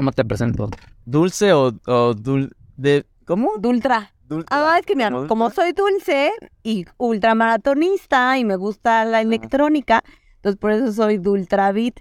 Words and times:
¿Cómo 0.00 0.12
te 0.12 0.24
presento? 0.24 0.70
¿Dulce 1.04 1.52
o, 1.52 1.74
o 1.86 2.14
dul 2.14 2.56
de 2.78 3.04
cómo? 3.26 3.58
Dultra. 3.58 4.14
Ah, 4.48 4.78
es 4.80 4.86
que 4.86 4.96
mira, 4.96 5.10
¿Como 5.10 5.28
como 5.28 5.50
soy 5.50 5.72
dulce 5.72 6.32
y 6.62 6.86
ultramaratonista 6.96 8.38
y 8.38 8.46
me 8.46 8.56
gusta 8.56 9.04
la 9.04 9.20
electrónica, 9.20 10.02
entonces 10.36 10.58
por 10.58 10.70
eso 10.70 10.90
soy 10.90 11.18
Dultravit. 11.18 12.00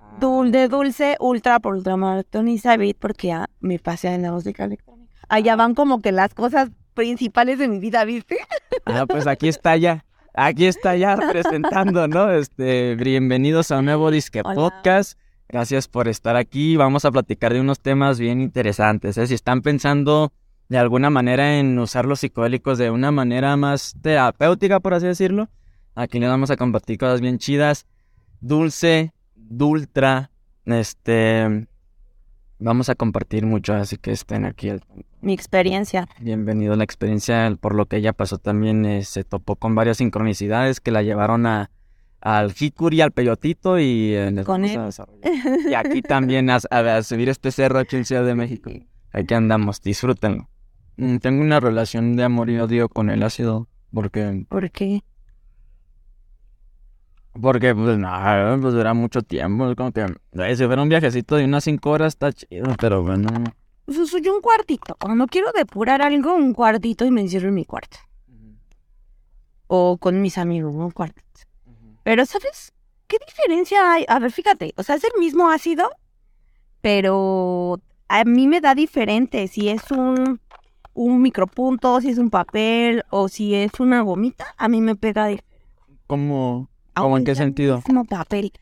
Ah. 0.00 0.16
Dul 0.18 0.50
de 0.50 0.66
dulce, 0.66 1.16
ultra 1.20 1.60
por 1.60 1.76
ultramaratonista, 1.76 2.76
bit 2.76 2.98
porque 2.98 3.28
ya 3.28 3.48
me 3.60 3.78
pasé 3.78 4.08
en 4.08 4.22
la 4.22 4.32
música 4.32 4.64
electrónica. 4.64 5.14
Allá 5.28 5.54
van 5.54 5.76
como 5.76 6.02
que 6.02 6.10
las 6.10 6.34
cosas 6.34 6.70
principales 6.94 7.60
de 7.60 7.68
mi 7.68 7.78
vida, 7.78 8.04
¿viste? 8.04 8.38
Ah, 8.86 9.06
pues 9.06 9.28
aquí 9.28 9.46
está 9.46 9.76
ya. 9.76 10.04
Aquí 10.34 10.66
está 10.66 10.96
ya 10.96 11.16
presentando, 11.30 12.08
¿no? 12.08 12.28
Este, 12.28 12.96
bienvenidos 12.96 13.70
a 13.70 13.78
un 13.78 13.84
nuevo 13.84 14.10
Disque 14.10 14.42
Hola. 14.44 14.54
Podcast. 14.56 15.16
Gracias 15.48 15.86
por 15.86 16.08
estar 16.08 16.36
aquí. 16.36 16.76
Vamos 16.76 17.04
a 17.04 17.12
platicar 17.12 17.52
de 17.52 17.60
unos 17.60 17.80
temas 17.80 18.18
bien 18.18 18.40
interesantes. 18.40 19.16
¿eh? 19.16 19.26
Si 19.26 19.34
están 19.34 19.62
pensando 19.62 20.32
de 20.68 20.78
alguna 20.78 21.10
manera 21.10 21.58
en 21.58 21.78
usar 21.78 22.06
los 22.06 22.20
psicodélicos 22.20 22.78
de 22.78 22.90
una 22.90 23.12
manera 23.12 23.56
más 23.56 23.94
terapéutica, 24.02 24.80
por 24.80 24.94
así 24.94 25.06
decirlo, 25.06 25.48
aquí 25.94 26.18
les 26.18 26.28
vamos 26.28 26.50
a 26.50 26.56
compartir 26.56 26.98
cosas 26.98 27.20
bien 27.20 27.38
chidas. 27.38 27.86
Dulce, 28.40 29.12
dultra, 29.34 30.30
este, 30.64 31.68
vamos 32.58 32.88
a 32.88 32.96
compartir 32.96 33.46
mucho, 33.46 33.74
así 33.74 33.96
que 33.96 34.10
estén 34.10 34.44
aquí 34.44 34.70
al 34.70 34.82
Mi 35.20 35.32
experiencia. 35.32 36.08
Bienvenido 36.20 36.74
a 36.74 36.76
la 36.76 36.84
experiencia, 36.84 37.56
por 37.60 37.74
lo 37.74 37.86
que 37.86 37.96
ella 37.96 38.12
pasó 38.12 38.38
también 38.38 38.84
eh, 38.84 39.04
se 39.04 39.22
topó 39.22 39.54
con 39.56 39.74
varias 39.76 39.98
sincronicidades 39.98 40.80
que 40.80 40.90
la 40.90 41.02
llevaron 41.02 41.46
a 41.46 41.70
al 42.28 42.52
Hikuri, 42.58 43.00
al 43.02 43.12
Peyotito 43.12 43.78
y 43.78 44.10
les 44.32 44.44
Con 44.44 44.64
él. 44.64 44.80
Y 45.70 45.74
aquí 45.74 46.02
también 46.02 46.50
a, 46.50 46.58
a- 46.70 46.96
a 46.96 47.02
subir 47.04 47.28
este 47.28 47.52
cerro 47.52 47.78
aquí 47.78 47.94
en 47.94 48.04
Ciudad 48.04 48.24
de 48.24 48.34
México. 48.34 48.70
Aquí 49.12 49.32
andamos, 49.34 49.80
disfrútenlo. 49.80 50.48
Mm, 50.96 51.18
Tengo 51.18 51.40
una 51.42 51.60
relación 51.60 52.16
de 52.16 52.24
amor 52.24 52.50
y 52.50 52.58
odio 52.58 52.88
con 52.88 53.10
el 53.10 53.22
ácido 53.22 53.68
porque 53.92 54.44
¿Por 54.48 54.70
qué? 54.72 55.02
porque 57.40 57.74
pues 57.74 57.98
nada, 57.98 58.56
pues 58.60 58.72
dura 58.74 58.94
mucho 58.94 59.20
tiempo, 59.22 59.70
es 59.70 59.76
como 59.76 59.92
que 59.92 60.06
si 60.56 60.64
fuera 60.64 60.82
un 60.82 60.88
viajecito 60.88 61.36
de 61.36 61.44
unas 61.44 61.64
cinco 61.64 61.90
horas 61.90 62.14
está 62.14 62.32
chido, 62.32 62.74
pero 62.80 63.02
bueno. 63.02 63.28
Pues 63.84 64.08
soy 64.08 64.26
un 64.28 64.40
cuartito. 64.40 64.96
Cuando 64.98 65.26
quiero 65.26 65.52
depurar 65.54 66.00
algo, 66.02 66.34
un 66.34 66.54
cuartito 66.54 67.04
y 67.04 67.10
me 67.10 67.20
encierro 67.20 67.48
en 67.48 67.54
mi 67.54 67.64
cuarto. 67.66 67.98
O 69.68 69.98
con 69.98 70.20
mis 70.22 70.38
amigos, 70.38 70.74
un 70.74 70.90
cuartito. 70.90 71.22
Pero, 72.06 72.24
¿sabes? 72.24 72.72
¿Qué 73.08 73.16
diferencia 73.26 73.92
hay? 73.92 74.04
A 74.06 74.20
ver, 74.20 74.30
fíjate, 74.30 74.72
o 74.76 74.84
sea, 74.84 74.94
es 74.94 75.02
el 75.02 75.18
mismo 75.18 75.50
ácido, 75.50 75.90
pero 76.80 77.80
a 78.06 78.22
mí 78.22 78.46
me 78.46 78.60
da 78.60 78.76
diferente 78.76 79.48
si 79.48 79.70
es 79.70 79.90
un, 79.90 80.40
un 80.94 81.20
micropunto, 81.20 82.00
si 82.00 82.10
es 82.10 82.18
un 82.18 82.30
papel 82.30 83.02
o 83.10 83.26
si 83.26 83.56
es 83.56 83.72
una 83.80 84.02
gomita, 84.02 84.54
a 84.56 84.68
mí 84.68 84.80
me 84.80 84.94
pega 84.94 85.26
diferente. 85.26 85.64
¿Cómo? 86.06 86.68
¿Cómo 86.94 87.16
en 87.18 87.24
qué 87.24 87.34
sea 87.34 87.42
el 87.42 87.48
sentido? 87.48 87.82
mismo 87.84 88.04
papel. 88.04 88.52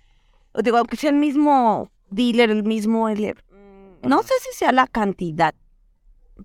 O 0.52 0.62
digo, 0.62 0.78
aunque 0.78 0.96
sea 0.96 1.10
el 1.10 1.16
mismo 1.16 1.90
dealer, 2.08 2.48
el 2.50 2.64
mismo... 2.64 3.08
dealer, 3.08 3.44
mm, 3.50 4.08
No 4.08 4.22
sé 4.22 4.32
si 4.40 4.56
sea 4.56 4.72
la 4.72 4.86
cantidad, 4.86 5.54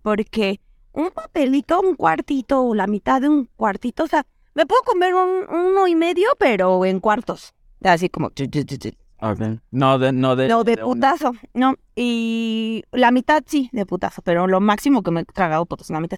porque 0.02 0.60
un 0.92 1.12
papelito, 1.12 1.80
un 1.80 1.96
cuartito 1.96 2.62
o 2.62 2.76
la 2.76 2.88
mitad 2.88 3.22
de 3.22 3.30
un 3.30 3.46
cuartito, 3.56 4.04
o 4.04 4.08
sea, 4.08 4.26
me 4.60 4.66
puedo 4.66 4.82
comer 4.84 5.14
un 5.16 5.46
uno 5.50 5.88
y 5.88 5.96
medio, 5.96 6.28
pero 6.38 6.84
en 6.84 7.00
cuartos. 7.00 7.54
Así 7.82 8.10
como... 8.10 8.30
No, 9.72 9.98
de, 9.98 10.12
no 10.12 10.36
de... 10.36 10.50
No, 10.50 10.66
de 10.66 10.76
de 10.76 10.84
una- 10.84 10.94
putazo, 10.94 11.32
no. 11.54 11.76
Y 11.96 12.84
la 12.92 13.12
mitad 13.12 13.42
sí, 13.46 13.70
de 13.72 13.86
putazo, 13.86 14.22
pero 14.22 14.48
lo 14.48 14.60
máximo 14.60 15.02
que 15.02 15.12
me 15.12 15.22
he 15.22 15.26
tragado 15.26 15.66
es 15.80 15.90
la 15.90 16.02
mitad. 16.02 16.18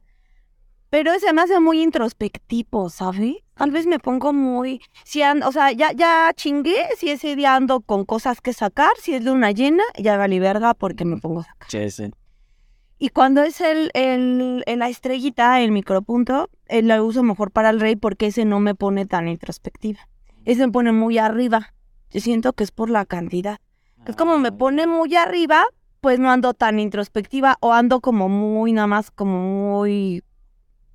Pero 0.89 1.17
se 1.19 1.31
me 1.33 1.41
hace 1.43 1.59
muy 1.59 1.83
introspectivo, 1.83 2.89
¿sabes? 2.89 3.35
Tal 3.53 3.69
vez 3.69 3.85
me 3.85 3.99
pongo 3.99 4.33
muy... 4.33 4.81
Si 5.03 5.21
ando, 5.21 5.47
o 5.47 5.51
sea, 5.51 5.71
ya, 5.71 5.91
ya 5.91 6.31
chingué, 6.35 6.87
si 6.97 7.11
ese 7.11 7.35
día 7.35 7.55
ando 7.55 7.81
con 7.81 8.05
cosas 8.05 8.41
que 8.41 8.53
sacar, 8.53 8.93
si 8.99 9.13
es 9.13 9.23
luna 9.23 9.51
llena, 9.51 9.83
ya 9.99 10.17
valí 10.17 10.39
verga 10.39 10.73
porque 10.73 11.05
me 11.05 11.17
pongo 11.17 11.41
a 11.41 11.43
sacar. 11.43 11.69
Sí, 11.69 11.91
sí. 11.91 12.11
Y 13.03 13.09
cuando 13.09 13.41
es 13.41 13.61
el, 13.61 13.89
el, 13.95 14.63
el- 14.67 14.77
la 14.79 14.87
estrellita, 14.87 15.59
el 15.61 15.71
micropunto, 15.71 16.51
eh, 16.67 16.83
lo 16.83 17.03
uso 17.03 17.23
mejor 17.23 17.49
para 17.49 17.71
el 17.71 17.79
rey 17.79 17.95
porque 17.95 18.27
ese 18.27 18.45
no 18.45 18.59
me 18.59 18.75
pone 18.75 19.07
tan 19.07 19.27
introspectiva. 19.27 20.01
Ese 20.45 20.67
me 20.67 20.71
pone 20.71 20.91
muy 20.91 21.17
arriba. 21.17 21.73
Yo 22.11 22.19
siento 22.21 22.53
que 22.53 22.63
es 22.63 22.69
por 22.69 22.91
la 22.91 23.05
cantidad. 23.05 23.57
Es 24.05 24.15
como 24.15 24.37
me 24.37 24.51
pone 24.51 24.85
muy 24.85 25.15
arriba, 25.15 25.65
pues 25.99 26.19
no 26.19 26.29
ando 26.29 26.53
tan 26.53 26.79
introspectiva 26.79 27.57
o 27.59 27.73
ando 27.73 28.01
como 28.01 28.29
muy, 28.29 28.71
nada 28.71 28.85
más 28.85 29.09
como 29.09 29.39
muy... 29.79 30.23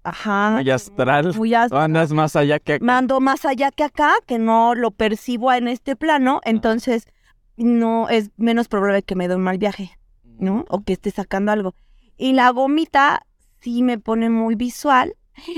Ajá. 0.04 0.52
Muy 0.52 0.70
astral. 0.70 1.34
Muy 1.36 1.54
O 1.54 1.58
astral. 1.58 1.82
andas 1.82 2.12
más 2.12 2.36
allá 2.36 2.60
que... 2.60 2.78
Me 2.78 2.92
ando 2.92 3.18
más 3.20 3.44
allá 3.44 3.72
que 3.72 3.82
acá, 3.82 4.14
que 4.26 4.38
no 4.38 4.76
lo 4.76 4.92
percibo 4.92 5.52
en 5.52 5.66
este 5.66 5.96
plano, 5.96 6.40
entonces 6.44 7.08
no 7.56 8.08
es 8.08 8.30
menos 8.36 8.68
probable 8.68 9.02
que 9.02 9.16
me 9.16 9.26
dé 9.26 9.34
un 9.34 9.42
mal 9.42 9.58
viaje, 9.58 9.98
¿no? 10.38 10.64
O 10.68 10.82
que 10.84 10.92
esté 10.92 11.10
sacando 11.10 11.50
algo. 11.50 11.74
Y 12.16 12.32
la 12.32 12.50
gomita 12.50 13.26
sí 13.60 13.82
me 13.82 13.98
pone 13.98 14.30
muy 14.30 14.54
visual. 14.54 15.16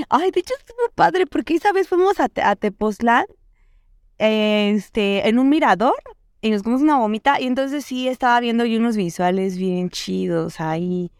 Ay, 0.09 0.31
de 0.31 0.39
hecho 0.41 0.53
estuvo 0.57 0.89
padre 0.95 1.25
porque 1.25 1.55
esa 1.55 1.71
vez 1.71 1.87
fuimos 1.87 2.19
a, 2.19 2.27
a 2.43 2.55
Tepoztlán, 2.55 3.25
este, 4.17 5.27
en 5.27 5.39
un 5.39 5.49
mirador 5.49 5.95
y 6.41 6.51
nos 6.51 6.63
comimos 6.63 6.81
una 6.81 6.97
gomita 6.97 7.39
y 7.39 7.47
entonces 7.47 7.85
sí 7.85 8.07
estaba 8.07 8.39
viendo 8.39 8.65
yo 8.65 8.79
unos 8.79 8.95
visuales 8.95 9.57
bien 9.57 9.89
chidos 9.89 10.59
ahí, 10.59 11.11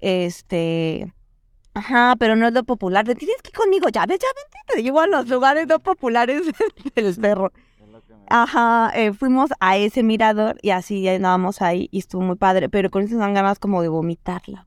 este, 0.00 1.12
ajá, 1.74 2.14
pero 2.18 2.36
no 2.36 2.46
es 2.46 2.52
lo 2.52 2.64
popular. 2.64 3.04
Te 3.04 3.14
tienes 3.14 3.40
que 3.42 3.50
ir 3.50 3.56
conmigo, 3.56 3.88
ya 3.88 4.06
ves, 4.06 4.18
ya 4.20 4.28
vente, 4.28 4.58
te 4.74 4.82
llevo 4.82 5.00
a 5.00 5.06
los 5.06 5.28
lugares 5.28 5.66
no 5.66 5.78
populares 5.78 6.42
del 6.94 7.14
cerro. 7.14 7.52
Ajá, 8.28 8.92
eh, 8.94 9.12
fuimos 9.12 9.50
a 9.58 9.76
ese 9.76 10.04
mirador 10.04 10.56
y 10.62 10.70
así 10.70 11.08
andábamos 11.08 11.62
ahí 11.62 11.88
y 11.90 11.98
estuvo 11.98 12.22
muy 12.22 12.36
padre, 12.36 12.68
pero 12.68 12.88
con 12.88 13.02
eso 13.02 13.16
dan 13.18 13.34
ganas 13.34 13.58
como 13.58 13.82
de 13.82 13.88
vomitarla. 13.88 14.66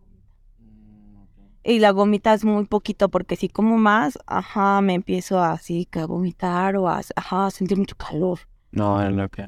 Y 1.64 1.80
la 1.80 1.92
gomita 1.92 2.34
es 2.34 2.44
muy 2.44 2.66
poquito 2.66 3.08
porque 3.10 3.38
si 3.38 3.48
como 3.48 3.78
más, 3.78 4.20
ajá, 4.28 4.82
me 4.82 4.96
empiezo 4.96 5.42
así 5.42 5.86
que 5.86 6.00
a 6.00 6.06
vomitar 6.06 6.76
o 6.76 6.90
a, 6.90 7.02
ajá, 7.16 7.46
a 7.46 7.52
sentir 7.52 7.78
mucho 7.78 7.96
calor. 7.96 8.40
No, 8.72 9.02
es 9.02 9.14
lo 9.14 9.30
que... 9.30 9.48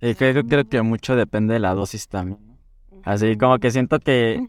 Y 0.00 0.14
creo, 0.14 0.44
creo 0.44 0.68
que 0.68 0.82
mucho 0.82 1.14
depende 1.16 1.54
de 1.54 1.60
la 1.60 1.74
dosis 1.74 2.08
también. 2.08 2.58
Así 3.04 3.36
como 3.36 3.58
que 3.58 3.70
siento 3.70 4.00
que 4.00 4.48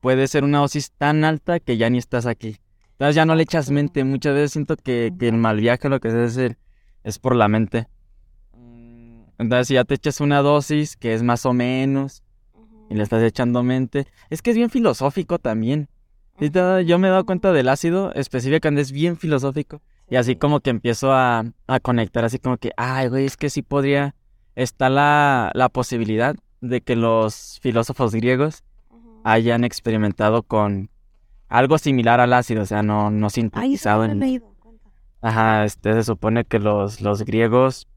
puede 0.00 0.28
ser 0.28 0.44
una 0.44 0.58
dosis 0.58 0.92
tan 0.92 1.24
alta 1.24 1.58
que 1.58 1.76
ya 1.76 1.88
ni 1.88 1.98
estás 1.98 2.26
aquí. 2.26 2.56
Entonces 2.92 3.14
ya 3.14 3.24
no 3.24 3.34
le 3.34 3.42
echas 3.42 3.70
mente. 3.70 4.04
Muchas 4.04 4.34
veces 4.34 4.52
siento 4.52 4.76
que, 4.76 5.12
que 5.18 5.28
el 5.28 5.36
mal 5.36 5.58
viaje 5.58 5.88
lo 5.88 6.00
que 6.00 6.10
se 6.10 6.22
hacer 6.22 6.58
es 7.02 7.18
por 7.18 7.34
la 7.34 7.48
mente. 7.48 7.88
Entonces 9.38 9.68
si 9.68 9.74
ya 9.74 9.84
te 9.84 9.94
echas 9.94 10.20
una 10.20 10.40
dosis 10.40 10.96
que 10.96 11.14
es 11.14 11.22
más 11.22 11.46
o 11.46 11.52
menos 11.52 12.22
y 12.88 12.94
le 12.94 13.02
estás 13.02 13.22
echando 13.22 13.62
mente. 13.62 14.06
Es 14.30 14.42
que 14.42 14.50
es 14.50 14.56
bien 14.56 14.70
filosófico 14.70 15.38
también. 15.38 15.88
Yo 16.38 16.98
me 16.98 17.08
he 17.08 17.10
dado 17.10 17.24
cuenta 17.24 17.52
del 17.52 17.68
ácido 17.68 18.12
específicamente 18.14 18.82
es 18.82 18.92
bien 18.92 19.16
filosófico. 19.16 19.80
Y 20.08 20.16
así 20.16 20.36
como 20.36 20.60
que 20.60 20.70
empiezo 20.70 21.12
a, 21.12 21.44
a 21.66 21.80
conectar, 21.80 22.24
así 22.24 22.38
como 22.38 22.58
que, 22.58 22.70
ay, 22.76 23.08
güey, 23.08 23.24
es 23.24 23.36
que 23.36 23.50
sí 23.50 23.62
podría, 23.62 24.14
está 24.54 24.88
la, 24.88 25.50
la 25.54 25.68
posibilidad 25.68 26.36
de 26.60 26.80
que 26.80 26.94
los 26.94 27.58
filósofos 27.60 28.14
griegos 28.14 28.62
hayan 29.24 29.64
experimentado 29.64 30.44
con 30.44 30.90
algo 31.48 31.78
similar 31.78 32.20
al 32.20 32.32
ácido, 32.32 32.62
o 32.62 32.66
sea, 32.66 32.82
no, 32.82 33.10
no 33.10 33.26
Ay, 33.26 33.30
sintetizado 33.30 34.04
he 34.04 34.12
en... 34.12 34.42
Ajá, 35.22 35.64
este, 35.64 35.92
se 35.94 36.04
supone 36.04 36.44
que 36.44 36.60
los, 36.60 37.00
los 37.00 37.24
griegos, 37.24 37.88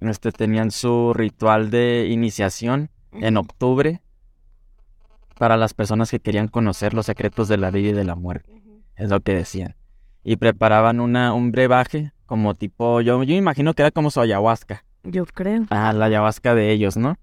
este, 0.00 0.30
tenían 0.30 0.70
su 0.70 1.12
ritual 1.14 1.70
de 1.70 2.06
iniciación 2.10 2.90
en 3.12 3.36
octubre 3.38 4.02
para 5.38 5.56
las 5.56 5.74
personas 5.74 6.10
que 6.10 6.20
querían 6.20 6.48
conocer 6.48 6.94
los 6.94 7.06
secretos 7.06 7.48
de 7.48 7.56
la 7.56 7.70
vida 7.70 7.90
y 7.90 7.92
de 7.92 8.04
la 8.04 8.14
muerte 8.14 8.62
es 8.96 9.10
lo 9.10 9.20
que 9.20 9.34
decían. 9.34 9.76
Y 10.24 10.36
preparaban 10.36 11.00
una, 11.00 11.32
un 11.34 11.52
brebaje 11.52 12.12
como 12.24 12.54
tipo, 12.54 13.00
yo, 13.00 13.22
yo 13.22 13.34
imagino 13.36 13.74
que 13.74 13.82
era 13.82 13.90
como 13.90 14.10
su 14.10 14.20
ayahuasca. 14.20 14.84
Yo 15.04 15.24
creo. 15.26 15.66
Ah, 15.70 15.92
la 15.92 16.06
ayahuasca 16.06 16.54
de 16.54 16.72
ellos, 16.72 16.96
¿no? 16.96 17.16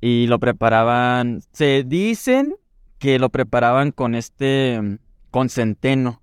Y 0.00 0.26
lo 0.28 0.38
preparaban, 0.38 1.40
se 1.52 1.82
dicen 1.84 2.54
que 2.98 3.18
lo 3.18 3.30
preparaban 3.30 3.90
con 3.90 4.14
este, 4.14 4.80
mm, 4.80 4.98
con 5.30 5.48
centeno. 5.48 6.20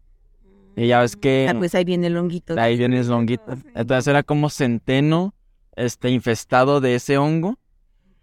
Y 0.77 0.87
ya 0.87 1.01
ves 1.01 1.17
que 1.17 1.47
Ah, 1.49 1.55
pues 1.57 1.75
ahí 1.75 1.83
viene 1.83 2.07
el 2.07 2.15
honguito. 2.15 2.57
ahí 2.57 2.77
viene 2.77 2.99
el 2.99 3.11
honguito. 3.11 3.57
Entonces 3.75 4.07
era 4.07 4.23
como 4.23 4.49
centeno, 4.49 5.33
este, 5.75 6.09
infestado 6.11 6.79
de 6.79 6.95
ese 6.95 7.17
hongo, 7.17 7.57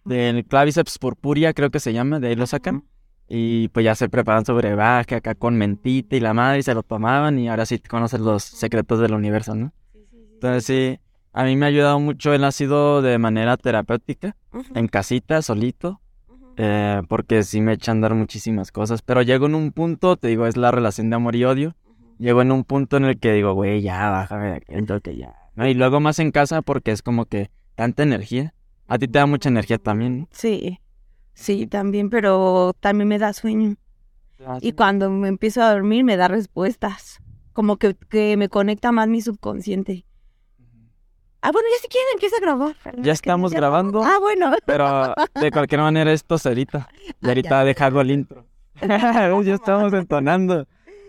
del 0.04 0.44
claviceps 0.44 0.98
purpurea 0.98 1.52
creo 1.52 1.70
que 1.70 1.80
se 1.80 1.92
llama, 1.92 2.20
de 2.20 2.28
ahí 2.28 2.34
lo 2.36 2.46
sacan. 2.46 2.84
Y 3.28 3.68
pues 3.68 3.84
ya 3.84 3.94
se 3.94 4.08
preparan 4.08 4.46
su 4.46 4.54
brebaje 4.54 5.16
acá 5.16 5.34
con 5.34 5.56
mentita 5.56 6.16
y 6.16 6.20
la 6.20 6.32
madre 6.32 6.60
y 6.60 6.62
se 6.62 6.72
lo 6.72 6.82
tomaban 6.82 7.38
y 7.38 7.48
ahora 7.50 7.66
sí 7.66 7.78
conocen 7.78 8.24
los 8.24 8.42
secretos 8.42 9.00
del 9.00 9.12
universo, 9.12 9.54
¿no? 9.54 9.72
Entonces 10.34 10.64
sí, 10.64 10.98
a 11.34 11.44
mí 11.44 11.54
me 11.56 11.66
ha 11.66 11.68
ayudado 11.68 12.00
mucho 12.00 12.32
el 12.32 12.42
ácido 12.44 13.02
de 13.02 13.18
manera 13.18 13.56
terapéutica, 13.58 14.34
en 14.74 14.88
casita, 14.88 15.42
solito. 15.42 16.00
eh, 16.56 17.02
porque 17.08 17.42
sí 17.44 17.60
me 17.60 17.74
echan 17.74 17.92
a 17.92 17.96
andar 17.98 18.14
muchísimas 18.14 18.72
cosas, 18.72 19.02
pero 19.02 19.22
llego 19.22 19.46
en 19.46 19.54
un 19.54 19.70
punto, 19.72 20.16
te 20.16 20.28
digo, 20.28 20.46
es 20.46 20.56
la 20.56 20.70
relación 20.72 21.08
de 21.10 21.16
amor 21.16 21.36
y 21.36 21.44
odio, 21.44 21.76
llego 22.18 22.42
en 22.42 22.50
un 22.50 22.64
punto 22.64 22.96
en 22.96 23.04
el 23.04 23.18
que 23.20 23.32
digo, 23.32 23.52
güey, 23.54 23.80
ya, 23.82 24.10
bájame 24.10 24.46
de 24.48 24.56
aquí, 24.56 24.66
entonces 24.74 25.16
ya, 25.16 25.34
¿no? 25.54 25.68
Y 25.68 25.74
luego 25.74 26.00
más 26.00 26.18
en 26.18 26.32
casa 26.32 26.62
porque 26.62 26.90
es 26.92 27.02
como 27.02 27.26
que 27.26 27.50
tanta 27.76 28.02
energía, 28.02 28.54
a 28.88 28.99
ti 28.99 29.06
te 29.06 29.19
da 29.19 29.26
mucha 29.26 29.49
energía 29.49 29.79
también, 29.79 30.20
¿no? 30.20 30.29
Sí, 30.32 30.81
sí, 31.35 31.67
también, 31.67 32.11
pero 32.11 32.73
también 32.81 33.08
me 33.08 33.19
da 33.19 33.32
sueño. 33.32 33.76
Y 34.61 34.73
cuando 34.73 35.11
me 35.11 35.29
empiezo 35.29 35.62
a 35.62 35.73
dormir 35.73 36.05
me 36.05 36.17
da 36.17 36.29
respuestas, 36.29 37.20
como 37.52 37.76
que, 37.76 37.94
que 37.94 38.37
me 38.37 38.49
conecta 38.49 38.93
más 38.93 39.08
mi 39.08 39.20
subconsciente. 39.20 40.05
Ah, 41.40 41.52
bueno, 41.52 41.69
ya 41.73 41.81
si 41.81 41.88
quieren 41.88 42.08
empieza 42.14 42.37
a 42.37 42.40
grabar. 42.40 42.76
Ya 43.00 43.12
estamos 43.12 43.52
grabando. 43.52 44.02
Ah, 44.02 44.19
bueno. 44.20 44.52
Pero 44.67 45.14
de 45.40 45.50
cualquier 45.52 45.81
manera 45.81 46.12
esto 46.12 46.35
es 46.35 46.46
ahorita. 46.46 46.88
Y 47.23 47.29
ahorita 47.29 47.64
dejado 47.64 48.00
el 48.00 48.11
intro. 48.11 48.46
ya 48.81 49.55
estamos 49.55 49.93
entonando. 49.93 50.67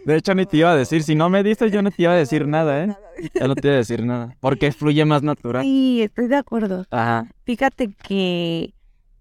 De 0.10 0.18
hecho, 0.18 0.34
ni 0.34 0.48
te 0.48 0.58
iba 0.58 0.72
a 0.72 0.76
decir. 0.76 1.04
Si 1.04 1.14
no 1.14 1.30
me 1.30 1.44
dices, 1.44 1.72
yo 1.72 1.84
no 1.84 1.92
te 1.92 2.02
iba 2.02 2.14
a 2.14 2.16
decir 2.16 2.48
nada, 2.48 2.84
¿eh? 2.84 2.98
Ya 3.36 3.48
no 3.48 3.54
te 3.54 3.68
iba 3.68 3.76
a 3.76 3.78
decir 3.78 4.04
nada. 4.04 4.36
Porque 4.40 4.72
fluye 4.72 5.06
más 5.06 5.22
natural. 5.22 5.62
Sí, 5.62 6.02
estoy 6.02 6.28
de 6.28 6.36
acuerdo. 6.36 6.86
Ajá. 6.90 7.28
Fíjate 7.44 7.90
que 7.94 8.74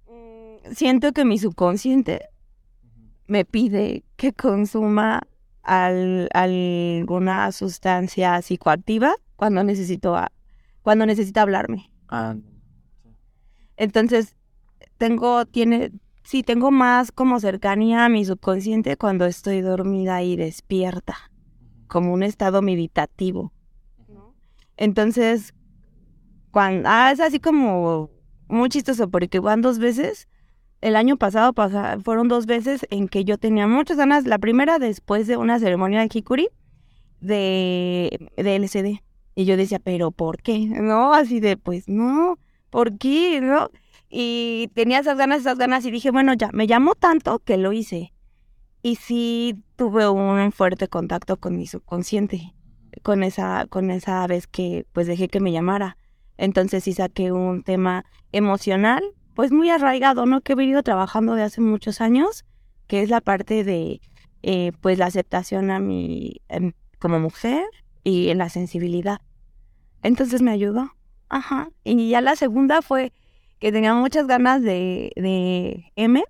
mm, 0.09 0.73
siento 0.73 1.13
que 1.13 1.27
mi 1.27 1.39
subconsciente 1.39 2.31
me 3.27 3.45
pide 3.45 4.03
que 4.17 4.33
consuma 4.33 5.21
al- 5.63 6.31
alguna 6.33 7.53
sustancia 7.53 8.41
psicoactiva 8.41 9.15
cuando 9.37 9.63
necesito 9.65 10.17
a- 10.17 10.33
cuando 10.81 11.05
necesita 11.05 11.43
hablarme. 11.43 11.91
Ah, 12.09 12.35
Entonces, 13.77 14.35
tengo, 14.97 15.45
tiene, 15.45 15.93
sí, 16.29 16.43
tengo 16.43 16.71
más 16.71 17.11
como 17.11 17.41
cercanía 17.41 18.05
a 18.05 18.11
mi 18.11 18.23
subconsciente 18.23 18.99
cuando 18.99 19.25
estoy 19.25 19.63
dormida 19.63 20.23
y 20.23 20.37
despierta, 20.37 21.17
como 21.87 22.13
un 22.13 22.23
estado 22.23 22.61
meditativo. 22.61 23.51
Entonces, 24.77 25.55
cuando, 26.51 26.87
ah, 26.93 27.11
es 27.13 27.21
así 27.21 27.41
como 27.41 28.11
muy 28.47 28.69
chistoso, 28.69 29.09
porque 29.09 29.41
van 29.41 29.63
dos 29.63 29.79
veces, 29.79 30.29
el 30.83 30.97
año 30.97 31.17
pasado 31.17 31.55
pasa- 31.55 31.99
fueron 32.05 32.29
dos 32.29 32.45
veces 32.45 32.87
en 32.91 33.09
que 33.09 33.25
yo 33.25 33.39
tenía 33.39 33.67
muchas 33.67 33.97
ganas, 33.97 34.27
la 34.27 34.37
primera 34.39 34.79
después 34.79 35.27
de 35.29 35.39
una 35.39 35.59
ceremonia 35.59 36.01
de 36.01 36.11
Hikuri, 36.13 36.49
de, 37.21 38.31
de 38.37 38.57
LCD. 38.57 39.03
Y 39.35 39.47
yo 39.47 39.57
decía, 39.57 39.79
pero 39.79 40.11
¿por 40.11 40.43
qué? 40.43 40.59
No, 40.67 41.15
así 41.15 41.41
de, 41.41 41.57
pues 41.57 41.89
no, 41.89 42.39
¿por 42.69 42.99
qué? 42.99 43.41
¿No? 43.41 43.71
Y 44.09 44.71
tenía 44.75 45.01
esas 45.01 45.19
ganas, 45.19 45.41
esas 45.41 45.59
ganas 45.59 45.85
y 45.85 45.91
dije, 45.91 46.11
bueno, 46.11 46.33
ya, 46.35 46.51
me 46.53 46.67
llamó 46.67 46.95
tanto 46.95 47.41
que 47.41 47.57
lo 47.57 47.73
hice. 47.73 48.13
Y 48.83 48.97
sí 48.97 49.63
tuve 49.77 50.09
un 50.09 50.53
fuerte 50.53 50.89
contacto 50.89 51.37
con 51.37 51.57
mi 51.57 51.67
subconsciente, 51.67 52.55
con 53.03 53.23
esa, 53.23 53.67
con 53.69 53.91
esa 53.91 54.27
vez 54.27 54.47
que 54.47 54.87
pues 54.93 55.07
dejé 55.07 55.29
que 55.29 55.41
me 55.41 55.53
llamara. 55.53 55.97
Entonces 56.37 56.85
sí 56.85 56.93
saqué 56.93 57.33
un 57.33 57.63
tema 57.63 58.05
emocional, 58.33 59.03
pues 59.35 59.53
muy 59.53 59.71
arraigado, 59.71 60.25
¿no? 60.25 60.41
Que 60.41 60.53
he 60.53 60.57
venido 60.57 60.83
trabajando 60.83 61.35
de 61.35 61.43
hace 61.43 61.61
muchos 61.61 62.01
años, 62.01 62.45
que 62.87 63.03
es 63.03 63.11
la 63.11 63.21
parte 63.21 63.65
de 63.65 64.01
eh, 64.43 64.73
pues 64.81 64.99
la 64.99 65.07
aceptación 65.07 65.71
a 65.71 65.81
mi 65.81 66.41
em, 66.49 66.73
como 66.99 67.19
mujer 67.21 67.65
y 68.05 68.29
en 68.29 68.39
la 68.39 68.49
sensibilidad. 68.49 69.21
Entonces 70.03 70.43
me 70.43 70.53
ayudó. 70.53 70.93
Ajá. 71.29 71.71
Y 71.85 72.09
ya 72.09 72.21
la 72.21 72.37
segunda 72.37 72.81
fue 72.83 73.13
que 73.59 73.73
tenía 73.73 73.95
muchas 73.95 74.27
ganas 74.27 74.63
de, 74.63 75.13
de 75.17 75.93
M. 75.97 76.25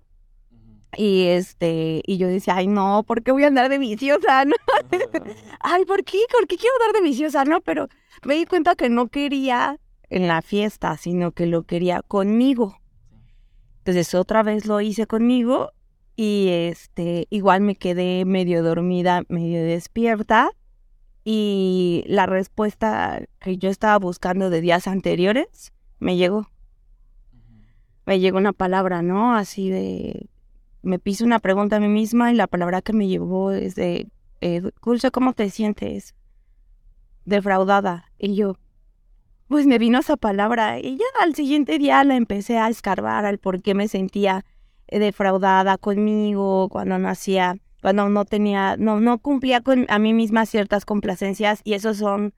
Y 0.97 1.27
este, 1.27 2.01
y 2.05 2.17
yo 2.17 2.27
decía, 2.27 2.55
ay 2.55 2.67
no, 2.67 3.03
¿por 3.03 3.21
qué 3.21 3.31
voy 3.31 3.43
a 3.43 3.47
andar 3.47 3.69
de 3.69 3.77
viciosa? 3.77 4.45
¿No? 4.45 4.55
ay, 5.59 5.85
¿por 5.85 6.03
qué? 6.03 6.19
¿Por 6.31 6.47
qué 6.47 6.57
quiero 6.57 6.75
andar 6.81 7.01
de 7.01 7.07
viciosa? 7.07 7.45
No, 7.45 7.61
pero 7.61 7.87
me 8.25 8.35
di 8.35 8.45
cuenta 8.45 8.75
que 8.75 8.89
no 8.89 9.07
quería 9.07 9.79
en 10.09 10.27
la 10.27 10.41
fiesta, 10.41 10.97
sino 10.97 11.31
que 11.31 11.45
lo 11.45 11.63
quería 11.63 12.01
conmigo. 12.01 12.79
Entonces 13.79 14.13
otra 14.15 14.43
vez 14.43 14.65
lo 14.65 14.81
hice 14.81 15.07
conmigo 15.07 15.71
y 16.15 16.49
este, 16.49 17.27
igual 17.29 17.61
me 17.61 17.75
quedé 17.75 18.25
medio 18.25 18.63
dormida, 18.63 19.23
medio 19.29 19.63
despierta. 19.63 20.51
Y 21.23 22.03
la 22.07 22.25
respuesta 22.25 23.21
que 23.39 23.57
yo 23.57 23.69
estaba 23.69 23.97
buscando 23.99 24.49
de 24.49 24.61
días 24.61 24.87
anteriores 24.87 25.73
me 25.99 26.17
llegó. 26.17 26.49
Me 28.09 28.19
llegó 28.19 28.39
una 28.39 28.53
palabra, 28.53 29.03
¿no? 29.03 29.35
Así 29.35 29.69
de... 29.69 30.29
Me 30.81 30.97
piso 30.97 31.23
una 31.25 31.37
pregunta 31.37 31.75
a 31.75 31.79
mí 31.79 31.89
misma 31.89 32.31
y 32.31 32.35
la 32.35 32.47
palabra 32.47 32.81
que 32.81 32.91
me 32.91 33.07
llegó 33.07 33.51
es 33.51 33.75
de... 33.75 34.07
Eh, 34.41 34.63
¿cómo 35.11 35.33
te 35.33 35.51
sientes? 35.51 36.15
Defraudada. 37.25 38.11
Y 38.17 38.33
yo... 38.33 38.55
Pues 39.47 39.67
me 39.67 39.77
vino 39.77 39.99
esa 39.99 40.17
palabra 40.17 40.79
y 40.79 40.97
ya 40.97 41.05
al 41.21 41.35
siguiente 41.35 41.77
día 41.77 42.03
la 42.03 42.15
empecé 42.15 42.57
a 42.57 42.67
escarbar 42.69 43.25
al 43.25 43.37
por 43.37 43.61
qué 43.61 43.75
me 43.75 43.87
sentía 43.87 44.43
eh, 44.87 44.97
defraudada 44.97 45.77
conmigo 45.77 46.67
cuando 46.69 46.97
no 46.97 47.09
hacía 47.09 47.57
cuando 47.79 48.09
no 48.09 48.25
tenía, 48.25 48.75
no, 48.75 48.99
no 48.99 49.19
cumplía 49.19 49.61
con 49.61 49.85
a 49.87 49.99
mí 49.99 50.13
misma 50.13 50.47
ciertas 50.47 50.83
complacencias 50.83 51.61
y 51.63 51.73
eso 51.73 51.93
son, 51.93 52.33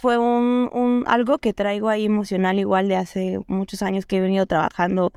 fue 0.00 0.18
un, 0.18 0.70
un, 0.72 1.04
algo 1.06 1.38
que 1.38 1.52
traigo 1.52 1.88
ahí 1.88 2.04
emocional 2.04 2.58
igual 2.58 2.88
de 2.88 2.96
hace 2.96 3.40
muchos 3.46 3.82
años 3.82 4.06
que 4.06 4.18
he 4.18 4.20
venido 4.20 4.46
trabajando 4.46 5.12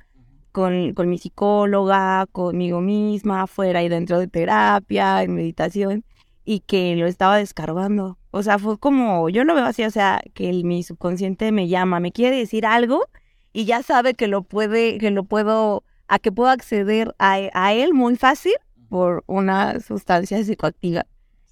con, 0.52 0.94
con 0.94 1.10
mi 1.10 1.18
psicóloga, 1.18 2.26
conmigo 2.31 2.81
misma, 2.81 3.48
fuera 3.48 3.84
y 3.84 3.90
dentro 3.90 4.20
de 4.20 4.28
terapia, 4.28 5.24
en 5.24 5.36
meditación, 5.36 6.04
y 6.46 6.62
que 6.62 6.96
lo 6.96 7.08
estaba 7.08 7.38
descargando. 7.38 8.18
O 8.31 8.44
sea, 8.44 8.60
fue 8.60 8.78
como, 8.78 9.30
yo 9.30 9.44
lo 9.44 9.56
veo 9.56 9.66
así, 9.66 9.84
o 9.84 9.92
sea, 9.92 10.22
que 10.34 10.52
mi 10.64 10.84
subconsciente 10.84 11.52
me 11.52 11.68
llama, 11.68 12.00
me 12.00 12.12
quiere 12.12 12.38
decir 12.38 12.66
algo 12.66 13.06
y 13.54 13.66
ya 13.66 13.84
sabe 13.84 14.14
que 14.14 14.28
lo 14.28 14.44
puede, 14.44 14.98
que 14.98 15.12
lo 15.12 15.24
puedo, 15.24 15.84
a 16.08 16.20
que 16.20 16.31
puedo 16.31 16.50
acceder 16.50 17.16
a, 17.20 17.38
a 17.54 17.74
él 17.74 17.94
muy 17.94 18.16
fácil 18.16 18.54
por 18.90 19.24
una 19.28 19.80
sustancia 19.80 20.44
psicoactiva. 20.44 21.06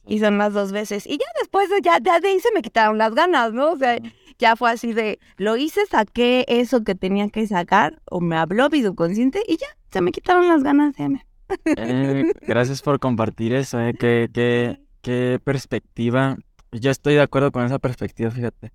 Y 0.07 0.19
son 0.19 0.37
las 0.37 0.53
dos 0.53 0.71
veces. 0.71 1.05
Y 1.05 1.17
ya 1.17 1.25
después, 1.39 1.69
de, 1.69 1.81
ya, 1.81 1.99
ya 2.01 2.19
de 2.19 2.29
ahí 2.29 2.39
se 2.39 2.51
me 2.53 2.61
quitaron 2.61 2.97
las 2.97 3.13
ganas, 3.13 3.53
¿no? 3.53 3.71
O 3.71 3.77
sea, 3.77 3.97
ya 4.39 4.55
fue 4.55 4.71
así 4.71 4.93
de, 4.93 5.19
lo 5.37 5.57
hice, 5.57 5.85
saqué 5.85 6.45
eso 6.47 6.83
que 6.83 6.95
tenía 6.95 7.29
que 7.29 7.45
sacar, 7.47 8.01
o 8.05 8.21
me 8.21 8.37
habló 8.37 8.69
mi 8.69 8.81
subconsciente, 8.81 9.41
y 9.47 9.57
ya, 9.57 9.67
se 9.91 10.01
me 10.01 10.11
quitaron 10.11 10.47
las 10.47 10.63
ganas. 10.63 10.95
Ya 10.97 11.09
me... 11.09 11.25
Eh, 11.65 12.31
gracias 12.41 12.81
por 12.81 12.99
compartir 12.99 13.53
eso, 13.53 13.79
eh. 13.79 13.93
Qué, 13.97 14.29
qué, 14.33 14.79
qué 15.01 15.39
perspectiva. 15.43 16.37
Yo 16.71 16.91
estoy 16.91 17.15
de 17.15 17.21
acuerdo 17.21 17.51
con 17.51 17.65
esa 17.65 17.79
perspectiva, 17.79 18.31
fíjate. 18.31 18.71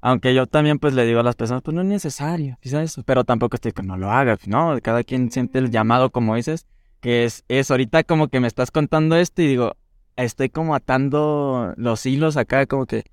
Aunque 0.00 0.34
yo 0.34 0.46
también 0.46 0.78
pues 0.78 0.94
le 0.94 1.04
digo 1.04 1.20
a 1.20 1.22
las 1.22 1.36
personas, 1.36 1.62
pues 1.62 1.74
no 1.74 1.80
es 1.80 1.86
necesario, 1.88 2.58
¿sabes? 2.62 2.96
Pero 3.04 3.24
tampoco 3.24 3.56
estoy 3.56 3.72
que 3.72 3.82
no 3.82 3.96
lo 3.96 4.10
hagas, 4.10 4.46
¿no? 4.46 4.78
Cada 4.82 5.02
quien 5.02 5.30
siente 5.30 5.58
el 5.58 5.70
llamado, 5.70 6.10
como 6.10 6.36
dices, 6.36 6.66
que 7.00 7.24
es, 7.24 7.44
es 7.48 7.70
ahorita 7.70 8.04
como 8.04 8.28
que 8.28 8.40
me 8.40 8.46
estás 8.46 8.70
contando 8.70 9.16
esto 9.16 9.42
y 9.42 9.48
digo, 9.48 9.76
estoy 10.16 10.48
como 10.48 10.74
atando 10.74 11.74
los 11.76 12.06
hilos 12.06 12.36
acá, 12.36 12.66
como 12.66 12.86
que, 12.86 13.04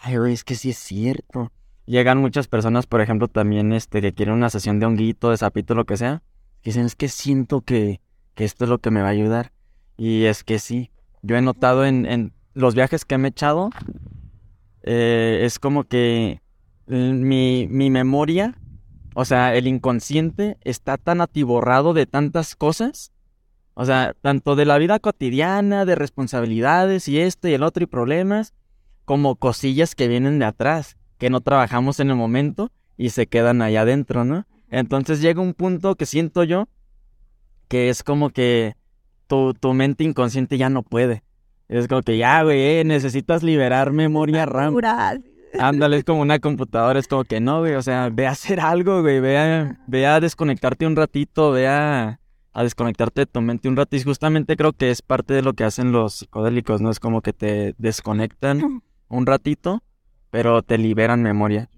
ay, 0.00 0.16
güey, 0.16 0.32
es 0.32 0.44
que 0.44 0.54
sí 0.54 0.70
es 0.70 0.78
cierto. 0.78 1.52
Llegan 1.86 2.18
muchas 2.18 2.48
personas, 2.48 2.86
por 2.86 3.00
ejemplo, 3.00 3.28
también 3.28 3.72
este, 3.72 4.00
que 4.00 4.12
quieren 4.12 4.34
una 4.34 4.50
sesión 4.50 4.78
de 4.78 4.86
honguito, 4.86 5.30
de 5.30 5.36
sapito, 5.36 5.74
lo 5.74 5.84
que 5.84 5.96
sea, 5.96 6.22
dicen, 6.62 6.84
es 6.86 6.94
que 6.94 7.08
siento 7.08 7.62
que, 7.62 8.00
que 8.34 8.44
esto 8.44 8.64
es 8.64 8.70
lo 8.70 8.78
que 8.78 8.90
me 8.90 9.00
va 9.00 9.08
a 9.08 9.12
ayudar. 9.12 9.52
Y 9.96 10.24
es 10.24 10.44
que 10.44 10.58
sí, 10.58 10.90
yo 11.22 11.36
he 11.36 11.42
notado 11.42 11.84
en, 11.84 12.06
en 12.06 12.32
los 12.54 12.74
viajes 12.74 13.04
que 13.04 13.18
me 13.18 13.28
he 13.28 13.30
echado, 13.30 13.70
eh, 14.82 15.40
es 15.42 15.58
como 15.58 15.84
que 15.84 16.40
mi, 16.86 17.66
mi 17.68 17.90
memoria, 17.90 18.58
o 19.14 19.24
sea, 19.24 19.54
el 19.54 19.66
inconsciente 19.66 20.56
está 20.62 20.96
tan 20.96 21.20
atiborrado 21.20 21.94
de 21.94 22.06
tantas 22.06 22.54
cosas, 22.54 23.12
o 23.80 23.84
sea, 23.84 24.12
tanto 24.22 24.56
de 24.56 24.64
la 24.64 24.76
vida 24.76 24.98
cotidiana, 24.98 25.84
de 25.84 25.94
responsabilidades 25.94 27.06
y 27.06 27.20
esto 27.20 27.46
y 27.46 27.54
el 27.54 27.62
otro 27.62 27.84
y 27.84 27.86
problemas, 27.86 28.52
como 29.04 29.36
cosillas 29.36 29.94
que 29.94 30.08
vienen 30.08 30.40
de 30.40 30.46
atrás, 30.46 30.96
que 31.16 31.30
no 31.30 31.40
trabajamos 31.42 32.00
en 32.00 32.10
el 32.10 32.16
momento 32.16 32.72
y 32.96 33.10
se 33.10 33.28
quedan 33.28 33.62
allá 33.62 33.82
adentro, 33.82 34.24
¿no? 34.24 34.46
Entonces 34.68 35.20
llega 35.20 35.40
un 35.40 35.54
punto 35.54 35.94
que 35.94 36.06
siento 36.06 36.42
yo 36.42 36.68
que 37.68 37.88
es 37.88 38.02
como 38.02 38.30
que 38.30 38.74
tu, 39.28 39.54
tu 39.54 39.72
mente 39.74 40.02
inconsciente 40.02 40.58
ya 40.58 40.70
no 40.70 40.82
puede. 40.82 41.22
Es 41.68 41.86
como 41.86 42.02
que 42.02 42.18
ya, 42.18 42.42
güey, 42.42 42.60
eh, 42.60 42.82
necesitas 42.84 43.44
liberar 43.44 43.92
memoria 43.92 44.44
RAM. 44.44 44.74
Ándale, 45.56 45.98
es 45.98 46.04
como 46.04 46.22
una 46.22 46.40
computadora, 46.40 46.98
es 46.98 47.06
como 47.06 47.22
que 47.22 47.38
no, 47.38 47.60
güey, 47.60 47.74
o 47.74 47.82
sea, 47.82 48.08
ve 48.12 48.26
a 48.26 48.32
hacer 48.32 48.58
algo, 48.58 49.02
güey, 49.02 49.20
ve 49.20 49.38
a, 49.38 49.78
ve 49.86 50.04
a 50.04 50.18
desconectarte 50.18 50.84
un 50.84 50.96
ratito, 50.96 51.52
ve 51.52 51.68
a, 51.68 52.18
a 52.58 52.62
desconectarte 52.64 53.20
de 53.22 53.26
tu 53.26 53.40
mente 53.40 53.68
un 53.68 53.76
rato. 53.76 53.94
Y 53.96 54.02
justamente 54.02 54.56
creo 54.56 54.72
que 54.72 54.90
es 54.90 55.00
parte 55.02 55.32
de 55.34 55.42
lo 55.42 55.52
que 55.54 55.64
hacen 55.64 55.92
los 55.92 56.14
psicodélicos, 56.14 56.80
¿no? 56.80 56.90
Es 56.90 56.98
como 57.00 57.22
que 57.22 57.32
te 57.32 57.74
desconectan 57.78 58.82
un 59.08 59.26
ratito, 59.26 59.82
pero 60.30 60.62
te 60.62 60.76
liberan 60.76 61.22
memoria. 61.22 61.70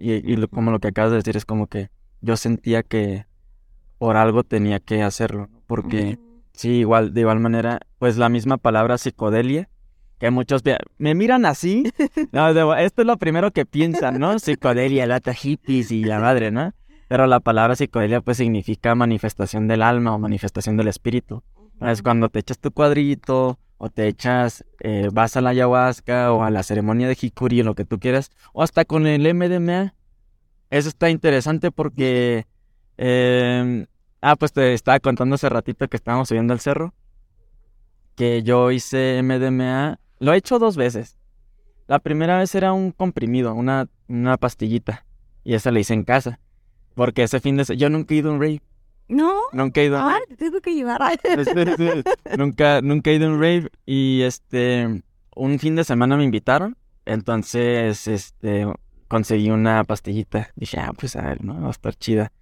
Y, 0.00 0.12
y 0.12 0.36
lo- 0.36 0.48
como 0.48 0.70
lo 0.70 0.80
que 0.80 0.88
acabas 0.88 1.10
de 1.12 1.18
decir, 1.18 1.36
es 1.36 1.44
como 1.44 1.68
que 1.68 1.90
yo 2.20 2.36
sentía 2.36 2.82
que, 2.82 3.26
por 3.98 4.16
algo 4.16 4.42
tenía 4.42 4.80
que 4.80 5.02
hacerlo, 5.02 5.48
porque 5.66 6.18
sí, 6.52 6.70
igual, 6.70 7.14
de 7.14 7.20
igual 7.22 7.40
manera, 7.40 7.80
pues 7.98 8.16
la 8.18 8.28
misma 8.28 8.56
palabra 8.58 8.98
psicodelia, 8.98 9.68
que 10.18 10.30
muchos 10.30 10.62
me 10.98 11.14
miran 11.14 11.46
así, 11.46 11.84
no, 12.32 12.74
esto 12.76 13.02
es 13.02 13.06
lo 13.06 13.16
primero 13.16 13.52
que 13.52 13.64
piensan, 13.64 14.18
¿no? 14.18 14.38
Psicodelia, 14.38 15.06
lata 15.06 15.32
hippies 15.34 15.90
y 15.92 16.04
la 16.04 16.18
madre, 16.20 16.50
¿no? 16.50 16.72
Pero 17.08 17.26
la 17.26 17.40
palabra 17.40 17.76
psicodelia 17.76 18.20
pues 18.20 18.38
significa 18.38 18.94
manifestación 18.94 19.68
del 19.68 19.82
alma 19.82 20.14
o 20.14 20.18
manifestación 20.18 20.76
del 20.76 20.88
espíritu. 20.88 21.42
Es 21.80 22.02
cuando 22.02 22.28
te 22.28 22.40
echas 22.40 22.58
tu 22.58 22.72
cuadrito 22.72 23.58
o 23.78 23.90
te 23.90 24.08
echas, 24.08 24.64
eh, 24.80 25.08
vas 25.12 25.36
a 25.36 25.40
la 25.40 25.50
ayahuasca 25.50 26.32
o 26.32 26.42
a 26.42 26.50
la 26.50 26.62
ceremonia 26.62 27.08
de 27.08 27.16
Hikuri 27.20 27.60
o 27.60 27.64
lo 27.64 27.74
que 27.74 27.84
tú 27.84 27.98
quieras, 27.98 28.30
o 28.52 28.62
hasta 28.62 28.84
con 28.84 29.06
el 29.06 29.32
MDMA. 29.34 29.94
Eso 30.70 30.88
está 30.88 31.10
interesante 31.10 31.70
porque, 31.70 32.46
eh, 32.96 33.86
ah, 34.22 34.36
pues 34.36 34.52
te 34.52 34.72
estaba 34.72 34.98
contando 35.00 35.34
hace 35.34 35.48
ratito 35.48 35.88
que 35.88 35.96
estábamos 35.96 36.28
subiendo 36.28 36.54
al 36.54 36.60
cerro, 36.60 36.94
que 38.14 38.42
yo 38.42 38.70
hice 38.70 39.22
MDMA, 39.22 40.00
lo 40.18 40.32
he 40.32 40.38
hecho 40.38 40.58
dos 40.58 40.76
veces. 40.76 41.18
La 41.86 41.98
primera 41.98 42.38
vez 42.38 42.54
era 42.54 42.72
un 42.72 42.90
comprimido, 42.92 43.54
una, 43.54 43.88
una 44.08 44.38
pastillita, 44.38 45.04
y 45.44 45.54
esa 45.54 45.70
la 45.70 45.80
hice 45.80 45.92
en 45.92 46.04
casa, 46.04 46.40
porque 46.96 47.22
ese 47.22 47.38
fin 47.38 47.56
de 47.56 47.64
se- 47.64 47.76
yo 47.76 47.88
nunca 47.88 48.12
he 48.12 48.16
ido 48.18 48.30
a 48.30 48.32
un 48.34 48.40
rave, 48.40 48.60
No. 49.08 49.32
nunca 49.52 49.80
he 49.80 49.84
ido 49.84 49.96
a 49.98 50.16
Ah, 50.16 50.18
te 50.28 50.34
tengo 50.36 50.60
que 50.60 50.74
llevar. 50.74 51.00
nunca, 52.36 52.80
nunca 52.82 53.10
he 53.10 53.14
ido 53.14 53.26
a 53.28 53.30
un 53.32 53.40
rave 53.40 53.68
y 53.84 54.22
este, 54.22 55.02
un 55.36 55.58
fin 55.60 55.76
de 55.76 55.84
semana 55.84 56.16
me 56.16 56.24
invitaron, 56.24 56.76
entonces, 57.04 58.08
este, 58.08 58.66
conseguí 59.08 59.50
una 59.50 59.84
pastillita. 59.84 60.50
Dije, 60.56 60.78
ah, 60.80 60.92
pues 60.98 61.14
a 61.16 61.22
ver, 61.22 61.44
¿no? 61.44 61.60
Va 61.60 61.68
a 61.68 61.70
estar 61.70 61.94
chida. 61.94 62.32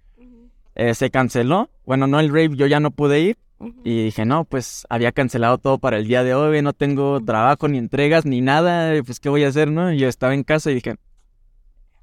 Eh, 0.75 0.93
se 0.95 1.09
canceló, 1.11 1.69
bueno, 1.85 2.07
no 2.07 2.19
el 2.19 2.29
rave, 2.29 2.55
yo 2.55 2.65
ya 2.67 2.79
no 2.79 2.91
pude 2.91 3.19
ir 3.21 3.37
y 3.85 4.03
dije, 4.05 4.25
no, 4.25 4.43
pues 4.43 4.85
había 4.89 5.11
cancelado 5.13 5.57
todo 5.57 5.77
para 5.77 5.97
el 5.97 6.07
día 6.07 6.23
de 6.23 6.33
hoy, 6.33 6.61
no 6.61 6.73
tengo 6.73 7.21
trabajo, 7.23 7.67
ni 7.69 7.77
entregas, 7.77 8.25
ni 8.25 8.41
nada, 8.41 8.91
pues 9.05 9.19
qué 9.21 9.29
voy 9.29 9.43
a 9.45 9.47
hacer, 9.47 9.71
¿no? 9.71 9.93
Y 9.93 9.97
yo 9.99 10.07
estaba 10.09 10.33
en 10.33 10.43
casa 10.43 10.71
y 10.71 10.75
dije, 10.75 10.95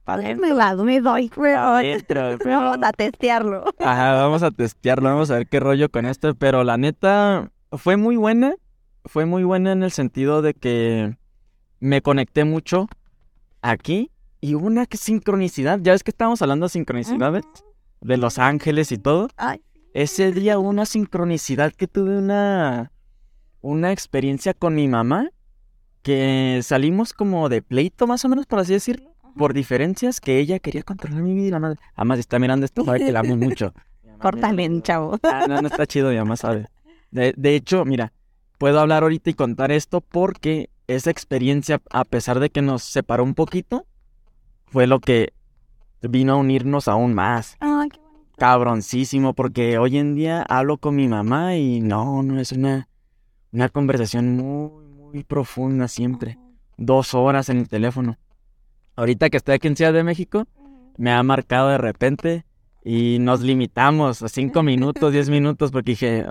Me 0.07 0.53
va, 0.53 0.75
me 0.75 1.01
doy, 1.01 1.31
pero 1.35 1.79
"Entro, 1.79 2.39
vamos 2.45 2.79
a 2.83 2.93
testearlo. 2.93 3.65
Ajá, 3.79 4.13
vamos 4.15 4.43
a 4.43 4.51
testearlo, 4.51 5.09
vamos 5.09 5.31
a 5.31 5.37
ver 5.37 5.47
qué 5.47 5.61
rollo 5.61 5.91
con 5.91 6.07
esto, 6.07 6.35
pero 6.35 6.65
la 6.65 6.77
neta 6.77 7.51
fue 7.71 7.97
muy 7.97 8.17
buena, 8.17 8.55
fue 9.05 9.27
muy 9.27 9.45
buena 9.45 9.73
en 9.73 9.83
el 9.83 9.93
sentido 9.93 10.43
de 10.43 10.55
que 10.55 11.17
me 11.81 12.03
conecté 12.03 12.45
mucho 12.45 12.89
aquí 13.63 14.11
y 14.41 14.55
hubo 14.57 14.67
una 14.67 14.87
sincronicidad, 14.91 15.79
ya 15.81 15.93
ves 15.93 16.03
que 16.03 16.11
estábamos 16.11 16.43
hablando 16.43 16.67
de 16.67 16.71
sincronicidades, 16.71 17.45
de 18.01 18.17
los 18.17 18.39
ángeles 18.39 18.91
y 18.91 18.99
todo, 18.99 19.29
Ay, 19.37 19.63
ese 19.95 20.33
día 20.33 20.59
hubo 20.59 20.69
una 20.69 20.85
sincronicidad 20.87 21.73
que 21.73 21.87
tuve 21.87 22.19
una, 22.19 22.91
una 23.61 23.93
experiencia 23.93 24.53
con 24.53 24.75
mi 24.75 24.89
mamá, 24.89 25.31
que 26.03 26.61
salimos 26.65 27.13
como 27.13 27.49
de 27.49 27.63
pleito 27.63 28.09
más 28.09 28.25
o 28.25 28.29
menos, 28.29 28.47
por 28.47 28.59
así 28.59 28.73
decirlo, 28.73 29.12
por 29.37 29.55
diferencias 29.55 30.21
que 30.21 30.39
ella 30.39 30.59
quería 30.59 30.83
controlar 30.83 31.23
mi 31.23 31.35
vida, 31.35 31.59
madre. 31.59 31.79
Además, 31.95 32.17
si 32.17 32.21
está 32.21 32.39
mirando 32.39 32.67
esto, 32.67 32.85
sabe 32.85 33.01
que 33.01 33.13
la 33.13 33.21
amo 33.21 33.37
mucho. 33.37 33.73
córtale, 34.19 34.83
chavo. 34.83 35.19
Ah, 35.23 35.47
no, 35.49 35.61
no 35.61 35.69
está 35.69 35.87
chido, 35.87 36.11
mi 36.11 36.17
mamá 36.17 36.37
sabe. 36.37 36.67
De, 37.11 37.35
de 37.37 37.55
hecho, 37.55 37.85
mira, 37.85 38.13
puedo 38.59 38.81
hablar 38.81 39.03
ahorita 39.03 39.31
y 39.31 39.35
contar 39.35 39.73
esto 39.73 40.01
porque 40.01 40.71
esa 40.87 41.11
experiencia, 41.11 41.83
a 41.91 42.05
pesar 42.05 42.41
de 42.41 42.51
que 42.51 42.63
nos 42.63 42.83
separó 42.83 43.25
un 43.25 43.35
poquito, 43.35 43.87
fue 44.67 44.87
lo 44.87 45.01
que 45.01 45.33
vino 46.01 46.33
a 46.33 46.37
unirnos 46.37 46.89
aún 46.89 47.15
más. 47.15 47.57
Ay, 47.61 47.91
qué 47.91 48.01
bonito. 48.01 48.31
Cabroncísimo, 48.39 49.35
porque 49.35 49.79
hoy 49.79 49.99
en 49.99 50.15
día 50.15 50.43
hablo 50.43 50.79
con 50.79 50.97
mi 50.97 51.09
mamá 51.09 51.57
y 51.57 51.81
no, 51.81 52.23
no 52.23 52.41
es 52.41 52.53
una, 52.53 52.89
una 53.53 53.69
conversación 53.69 54.37
muy, 54.37 54.87
muy 54.87 55.25
profunda 55.25 55.89
siempre. 55.89 56.39
Dos 56.77 57.15
horas 57.15 57.49
en 57.49 57.59
el 57.59 57.69
teléfono. 57.69 58.19
Ahorita 59.03 59.31
que 59.31 59.37
estoy 59.37 59.55
aquí 59.57 59.67
en 59.67 59.75
Ciudad 59.75 59.93
de 59.93 60.05
México, 60.05 60.47
me 60.97 61.11
ha 61.11 61.21
marcado 61.25 61.71
de 61.71 61.79
repente 61.79 62.45
y 62.85 63.19
nos 63.19 63.41
limitamos 63.41 64.23
a 64.23 64.29
cinco 64.29 64.63
minutos, 64.63 65.13
diez 65.13 65.29
minutos, 65.29 65.73
porque 65.73 65.91
dije, 65.91 66.25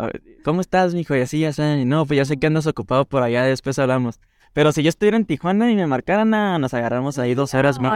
¿cómo 0.45 0.61
estás, 0.61 0.95
mijo? 0.95 1.13
Y 1.13 1.19
así, 1.19 1.41
ya 1.41 1.51
sé, 1.51 1.83
no, 1.83 2.05
pues 2.05 2.15
ya 2.15 2.23
sé 2.23 2.37
que 2.37 2.47
andas 2.47 2.67
ocupado 2.67 3.03
por 3.03 3.23
allá, 3.23 3.43
después 3.43 3.77
hablamos. 3.77 4.21
Pero 4.53 4.71
si 4.71 4.83
yo 4.83 4.87
estuviera 4.87 5.17
en 5.17 5.25
Tijuana 5.25 5.69
y 5.69 5.75
me 5.75 5.85
marcaran, 5.85 6.29
nos 6.61 6.73
agarramos 6.73 7.19
ahí 7.19 7.33
dos 7.33 7.53
horas 7.55 7.77
más. 7.77 7.91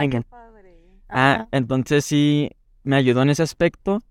Ah, 1.08 1.48
entonces 1.52 2.04
sí 2.04 2.50
me 2.82 2.96
ayudó 2.96 3.22
en 3.22 3.30
ese 3.30 3.44
aspecto. 3.44 4.02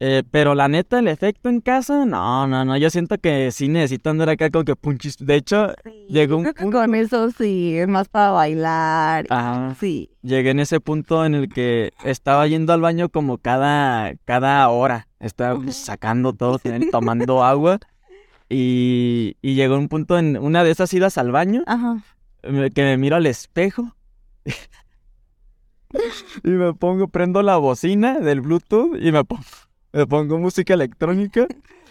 Eh, 0.00 0.22
pero 0.30 0.54
la 0.54 0.68
neta, 0.68 1.00
el 1.00 1.08
efecto 1.08 1.48
en 1.48 1.60
casa, 1.60 2.04
no, 2.04 2.46
no, 2.46 2.64
no. 2.64 2.76
Yo 2.76 2.88
siento 2.88 3.18
que 3.18 3.50
sí 3.50 3.66
necesito 3.68 4.10
andar 4.10 4.28
acá 4.30 4.48
como 4.48 4.64
que 4.64 4.76
punchis. 4.76 5.16
De 5.18 5.34
hecho, 5.34 5.72
Sí, 5.82 6.06
llegó 6.08 6.36
un 6.36 6.44
punto- 6.44 6.78
con 6.78 6.94
eso 6.94 7.30
sí, 7.32 7.76
es 7.76 7.88
más 7.88 8.08
para 8.08 8.30
bailar. 8.30 9.26
ajá, 9.28 9.74
Sí. 9.80 10.10
llegué 10.22 10.50
en 10.50 10.60
ese 10.60 10.78
punto 10.78 11.24
en 11.24 11.34
el 11.34 11.48
que 11.48 11.92
estaba 12.04 12.46
yendo 12.46 12.72
al 12.72 12.80
baño 12.80 13.08
como 13.08 13.38
cada, 13.38 14.14
cada 14.24 14.68
hora. 14.68 15.08
Estaba 15.18 15.60
sacando 15.72 16.32
todo, 16.32 16.60
tomando 16.92 17.42
agua. 17.42 17.80
Y, 18.48 19.36
y 19.42 19.54
llegó 19.56 19.76
un 19.76 19.88
punto 19.88 20.16
en 20.16 20.38
una 20.38 20.62
de 20.62 20.70
esas 20.70 20.94
idas 20.94 21.18
al 21.18 21.32
baño 21.32 21.64
Ajá. 21.66 22.02
que 22.42 22.82
me 22.82 22.96
miro 22.96 23.16
al 23.16 23.26
espejo 23.26 23.94
y 26.44 26.48
me 26.50 26.72
pongo, 26.74 27.08
prendo 27.08 27.42
la 27.42 27.56
bocina 27.56 28.18
del 28.20 28.40
Bluetooth 28.40 28.96
y 29.00 29.12
me 29.12 29.24
pongo, 29.24 29.42
me 29.92 30.06
pongo 30.06 30.38
música 30.38 30.74
electrónica 30.74 31.46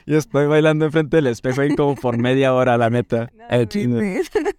y 0.05 0.15
estoy 0.15 0.47
bailando 0.47 0.85
enfrente 0.85 1.17
del 1.17 1.27
espejo 1.27 1.61
ahí 1.61 1.75
como 1.75 1.95
por 1.95 2.17
media 2.17 2.53
hora, 2.53 2.77
la 2.77 2.89
neta. 2.89 3.29
El 3.49 3.67
chino. 3.67 3.99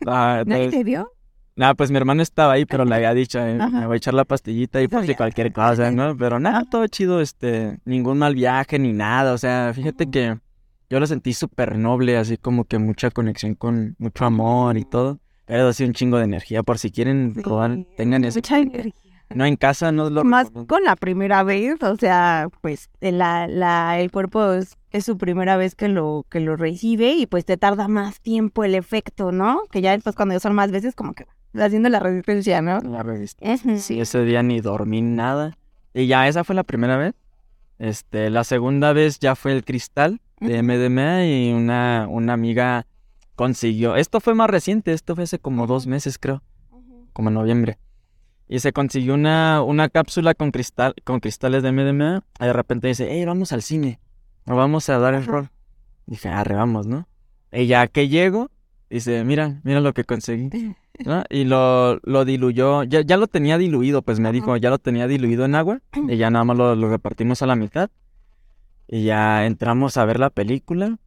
Ah, 0.06 0.42
¿Nadie 0.46 0.64
entonces- 0.64 0.70
te 0.70 0.84
vio? 0.84 1.12
Nah, 1.56 1.74
pues 1.74 1.90
mi 1.90 1.96
hermano 1.96 2.22
estaba 2.22 2.52
ahí, 2.52 2.64
pero 2.66 2.84
le 2.84 2.94
había 2.94 3.12
dicho, 3.14 3.40
eh, 3.40 3.58
me 3.72 3.84
voy 3.86 3.94
a 3.94 3.96
echar 3.96 4.14
la 4.14 4.24
pastillita 4.24 4.80
y 4.80 4.86
pues 4.86 5.16
cualquier 5.16 5.52
cosa, 5.52 5.90
¿no? 5.90 6.16
Pero 6.16 6.38
nada, 6.38 6.64
todo 6.70 6.86
chido, 6.86 7.20
este, 7.20 7.78
ningún 7.84 8.16
mal 8.18 8.36
viaje 8.36 8.78
ni 8.78 8.92
nada, 8.92 9.32
o 9.32 9.38
sea, 9.38 9.72
fíjate 9.74 10.08
que 10.08 10.38
yo 10.88 11.00
lo 11.00 11.06
sentí 11.08 11.32
súper 11.32 11.76
noble, 11.76 12.16
así 12.16 12.36
como 12.36 12.64
que 12.64 12.78
mucha 12.78 13.10
conexión 13.10 13.56
con 13.56 13.96
mucho 13.98 14.24
amor 14.24 14.76
y 14.78 14.84
todo, 14.84 15.18
pero 15.46 15.66
así 15.66 15.82
un 15.82 15.94
chingo 15.94 16.18
de 16.18 16.24
energía, 16.26 16.62
por 16.62 16.78
si 16.78 16.92
quieren 16.92 17.32
Sí, 17.34 17.40
probar, 17.42 17.76
tengan 17.96 18.22
eso. 18.24 18.38
Mucha 18.38 18.60
energía. 18.60 18.92
No 19.34 19.44
en 19.44 19.56
casa, 19.56 19.92
no 19.92 20.08
lo 20.08 20.24
Más 20.24 20.46
recomiendo. 20.46 20.74
con 20.74 20.84
la 20.84 20.96
primera 20.96 21.42
vez, 21.42 21.82
o 21.82 21.96
sea, 21.96 22.48
pues 22.62 22.88
la, 23.00 23.46
la, 23.46 23.98
el 24.00 24.10
cuerpo 24.10 24.52
es, 24.52 24.76
es 24.90 25.04
su 25.04 25.18
primera 25.18 25.56
vez 25.56 25.74
que 25.74 25.88
lo, 25.88 26.24
que 26.30 26.40
lo 26.40 26.56
recibe 26.56 27.12
y 27.12 27.26
pues 27.26 27.44
te 27.44 27.56
tarda 27.58 27.88
más 27.88 28.20
tiempo 28.20 28.64
el 28.64 28.74
efecto, 28.74 29.30
¿no? 29.32 29.60
Que 29.70 29.80
ya 29.82 29.92
después 29.92 30.16
cuando 30.16 30.34
ya 30.34 30.40
son 30.40 30.54
más 30.54 30.70
veces 30.70 30.94
como 30.94 31.12
que 31.12 31.26
haciendo 31.54 31.88
la 31.90 32.00
resistencia, 32.00 32.62
¿no? 32.62 32.80
la. 33.02 33.02
Ujú. 33.54 33.78
Sí, 33.78 34.00
ese 34.00 34.24
día 34.24 34.42
ni 34.42 34.60
dormí 34.60 35.02
nada. 35.02 35.58
Y 35.92 36.06
ya 36.06 36.26
esa 36.28 36.42
fue 36.44 36.54
la 36.54 36.64
primera 36.64 36.96
vez. 36.96 37.14
Este, 37.78 38.30
la 38.30 38.44
segunda 38.44 38.92
vez 38.92 39.18
ya 39.18 39.34
fue 39.36 39.52
el 39.52 39.64
cristal 39.64 40.20
de 40.40 40.62
MDMA 40.62 41.26
y 41.26 41.52
una, 41.52 42.06
una 42.08 42.32
amiga 42.32 42.86
consiguió. 43.36 43.94
Esto 43.96 44.20
fue 44.20 44.34
más 44.34 44.48
reciente, 44.50 44.92
esto 44.92 45.14
fue 45.14 45.24
hace 45.24 45.38
como 45.38 45.66
dos 45.66 45.86
meses, 45.86 46.18
creo, 46.18 46.42
como 47.12 47.28
en 47.28 47.34
noviembre. 47.34 47.78
Y 48.48 48.60
se 48.60 48.72
consiguió 48.72 49.14
una, 49.14 49.62
una 49.62 49.88
cápsula 49.88 50.34
con 50.34 50.50
cristal, 50.50 50.94
con 51.04 51.20
cristales 51.20 51.62
de 51.62 51.72
MDMA. 51.72 52.24
Y 52.40 52.44
de 52.44 52.52
repente 52.52 52.88
dice, 52.88 53.08
hey, 53.10 53.24
vamos 53.24 53.52
al 53.52 53.62
cine. 53.62 54.00
O 54.46 54.56
vamos 54.56 54.88
a 54.88 54.98
dar 54.98 55.14
el 55.14 55.26
rol. 55.26 55.50
Dije, 56.06 56.28
arre, 56.28 56.54
vamos, 56.54 56.86
¿no? 56.86 57.06
Y 57.52 57.66
ya 57.66 57.86
que 57.86 58.08
llego, 58.08 58.50
dice, 58.88 59.24
mira, 59.24 59.60
mira 59.64 59.80
lo 59.80 59.92
que 59.92 60.04
conseguí. 60.04 60.50
¿no? 61.04 61.24
Y 61.30 61.44
lo, 61.44 61.98
lo 62.02 62.24
diluyó, 62.24 62.82
ya, 62.84 63.02
ya 63.02 63.16
lo 63.16 63.26
tenía 63.26 63.58
diluido, 63.58 64.02
pues 64.02 64.20
me 64.20 64.32
dijo, 64.32 64.56
ya 64.56 64.70
lo 64.70 64.78
tenía 64.78 65.06
diluido 65.06 65.44
en 65.44 65.54
agua 65.54 65.80
y 66.08 66.16
ya 66.16 66.30
nada 66.30 66.44
más 66.44 66.56
lo, 66.56 66.74
lo 66.74 66.88
repartimos 66.88 67.42
a 67.42 67.46
la 67.46 67.56
mitad. 67.56 67.90
Y 68.88 69.04
ya 69.04 69.44
entramos 69.46 69.96
a 69.98 70.04
ver 70.06 70.18
la 70.18 70.30
película. 70.30 70.98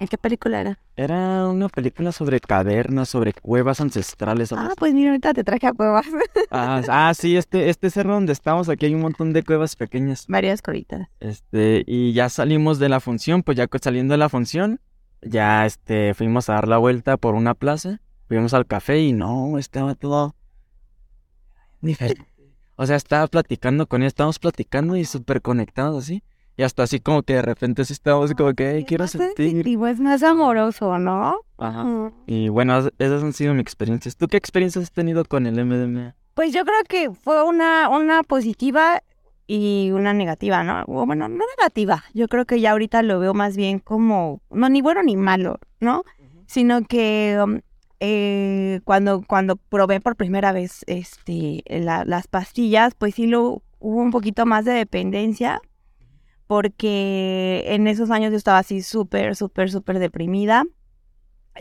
¿En 0.00 0.08
qué 0.08 0.16
película 0.16 0.62
era? 0.62 0.78
Era 0.96 1.46
una 1.46 1.68
película 1.68 2.10
sobre 2.10 2.40
cavernas, 2.40 3.10
sobre 3.10 3.34
cuevas 3.34 3.82
ancestrales. 3.82 4.50
Ah, 4.50 4.72
pues 4.78 4.94
mira, 4.94 5.10
ahorita 5.10 5.34
te 5.34 5.44
traje 5.44 5.66
a 5.66 5.74
cuevas. 5.74 6.06
Ah, 6.50 6.82
ah, 6.88 7.12
sí, 7.14 7.36
este, 7.36 7.68
este 7.68 7.90
cerro 7.90 8.14
donde 8.14 8.32
estamos, 8.32 8.68
aquí 8.68 8.86
hay 8.86 8.94
un 8.94 9.02
montón 9.02 9.32
de 9.32 9.44
cuevas 9.44 9.76
pequeñas. 9.76 10.24
Varias 10.26 10.62
coritas. 10.62 11.06
Este, 11.20 11.84
y 11.86 12.12
ya 12.12 12.28
salimos 12.28 12.78
de 12.78 12.88
la 12.88 12.98
función, 12.98 13.42
pues 13.42 13.56
ya 13.58 13.68
saliendo 13.80 14.14
de 14.14 14.18
la 14.18 14.28
función, 14.28 14.80
ya 15.22 15.66
este, 15.66 16.14
fuimos 16.14 16.48
a 16.48 16.54
dar 16.54 16.66
la 16.66 16.78
vuelta 16.78 17.18
por 17.18 17.34
una 17.34 17.54
plaza, 17.54 18.00
fuimos 18.26 18.54
al 18.54 18.66
café 18.66 19.00
y 19.00 19.12
no, 19.12 19.58
estaba 19.58 19.94
todo 19.94 20.34
diferente. 21.82 22.26
O 22.74 22.86
sea, 22.86 22.96
estaba 22.96 23.26
platicando 23.26 23.86
con 23.86 24.00
ella, 24.00 24.08
estábamos 24.08 24.38
platicando 24.38 24.96
y 24.96 25.04
súper 25.04 25.42
conectados 25.42 26.04
así. 26.04 26.24
Y 26.60 26.62
hasta 26.62 26.82
así 26.82 27.00
como 27.00 27.22
que 27.22 27.32
de 27.36 27.40
repente 27.40 27.86
sí 27.86 27.94
estábamos 27.94 28.26
así 28.26 28.34
como 28.34 28.52
que, 28.52 28.66
"Ay, 28.66 28.78
Es 28.80 28.84
quiero 28.84 29.04
más 29.04 29.12
sentir. 29.12 29.48
sensitivo, 29.48 29.86
es 29.86 29.98
más 29.98 30.22
amoroso, 30.22 30.98
¿no? 30.98 31.36
Ajá. 31.56 31.84
Mm. 31.84 32.12
Y 32.26 32.48
bueno, 32.50 32.76
es- 32.78 32.92
esas 32.98 33.22
han 33.22 33.32
sido 33.32 33.54
mis 33.54 33.62
experiencias. 33.62 34.14
¿Tú 34.14 34.26
qué 34.28 34.36
experiencias 34.36 34.82
has 34.84 34.92
tenido 34.92 35.24
con 35.24 35.46
el 35.46 35.58
MDMA? 35.58 36.14
Pues 36.34 36.52
yo 36.52 36.62
creo 36.66 36.82
que 36.86 37.10
fue 37.12 37.42
una, 37.44 37.88
una 37.88 38.22
positiva 38.24 39.02
y 39.46 39.90
una 39.94 40.12
negativa, 40.12 40.62
¿no? 40.62 40.84
Bueno, 40.86 41.28
no 41.30 41.42
negativa. 41.58 42.04
Yo 42.12 42.28
creo 42.28 42.44
que 42.44 42.60
ya 42.60 42.72
ahorita 42.72 43.00
lo 43.02 43.18
veo 43.20 43.32
más 43.32 43.56
bien 43.56 43.78
como, 43.78 44.42
no, 44.50 44.68
ni 44.68 44.82
bueno 44.82 45.02
ni 45.02 45.16
malo, 45.16 45.58
¿no? 45.80 46.04
Sino 46.44 46.82
que 46.84 47.38
um, 47.42 47.60
eh, 48.00 48.80
cuando, 48.84 49.22
cuando 49.26 49.56
probé 49.56 50.00
por 50.02 50.14
primera 50.14 50.52
vez 50.52 50.84
este, 50.86 51.64
las 51.70 52.28
pastillas, 52.28 52.92
pues 52.94 53.14
sí 53.14 53.26
lo, 53.26 53.62
hubo 53.78 54.02
un 54.02 54.10
poquito 54.10 54.44
más 54.44 54.66
de 54.66 54.72
dependencia, 54.72 55.62
porque 56.50 57.62
en 57.68 57.86
esos 57.86 58.10
años 58.10 58.32
yo 58.32 58.36
estaba 58.36 58.58
así 58.58 58.82
súper, 58.82 59.36
súper, 59.36 59.70
súper 59.70 60.00
deprimida. 60.00 60.64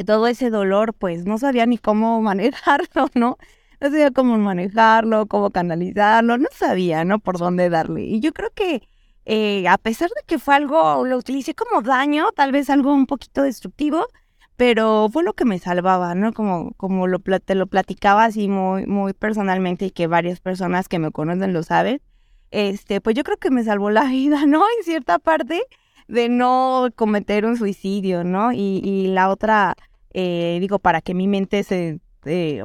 Todo 0.08 0.25
ese 0.25 0.50
dolor, 0.50 0.96
pues 0.96 1.25
no 1.27 1.38
sabía 1.38 1.67
ni 1.67 1.77
cómo 1.77 2.19
manejarlo, 2.24 3.08
¿no? 3.13 3.38
No 3.79 3.89
sabía 3.91 4.10
cómo 4.10 4.39
manejarlo, 4.39 5.27
cómo 5.27 5.51
canalizarlo, 5.51 6.39
no 6.39 6.48
sabía, 6.51 7.05
¿no? 7.05 7.19
Por 7.19 7.38
dónde 7.38 7.69
darle. 7.69 8.01
Y 8.01 8.19
yo 8.19 8.34
creo 8.34 8.50
que 8.55 8.81
eh, 9.25 9.67
a 9.67 9.77
pesar 9.77 10.10
de 10.10 10.24
que 10.25 10.39
fue 10.39 10.55
algo, 10.55 11.05
lo 11.05 11.17
utilicé 11.17 11.53
como 11.53 11.84
daño, 11.84 12.31
tal 12.31 12.51
vez 12.51 12.72
algo 12.72 12.91
un 12.91 13.05
poquito 13.05 13.43
destructivo, 13.43 14.08
pero 14.55 15.08
fue 15.13 15.22
lo 15.24 15.34
que 15.34 15.46
me 15.46 15.60
salvaba, 15.60 16.15
¿no? 16.15 16.34
Como, 16.34 16.74
como 16.77 17.05
lo, 17.05 17.19
te 17.19 17.53
lo 17.53 17.67
platicaba 17.67 18.25
así 18.25 18.48
muy, 18.48 18.88
muy 18.88 19.13
personalmente 19.13 19.86
y 19.86 19.91
que 19.91 20.08
varias 20.08 20.39
personas 20.39 20.88
que 20.88 20.98
me 20.98 21.12
conocen 21.12 21.53
lo 21.53 21.62
saben, 21.62 22.01
este, 22.51 23.01
pues 23.01 23.15
yo 23.15 23.24
creo 23.24 23.38
que 23.38 23.51
me 23.51 23.63
salvó 23.63 23.89
la 23.89 24.03
vida, 24.10 24.46
¿no? 24.46 24.63
En 24.77 24.84
cierta 24.84 25.20
parte 25.20 25.63
de 26.08 26.29
no 26.29 26.89
cometer 26.96 27.46
un 27.46 27.58
suicidio, 27.58 28.24
¿no? 28.24 28.51
Y, 28.51 28.82
y 28.84 29.08
la 29.08 29.29
otra, 29.29 29.75
eh, 30.13 30.58
digo, 30.60 30.79
para 30.79 31.01
que 31.01 31.13
mi 31.13 31.27
mente 31.27 31.63
se 31.63 32.00
eh, 32.25 32.63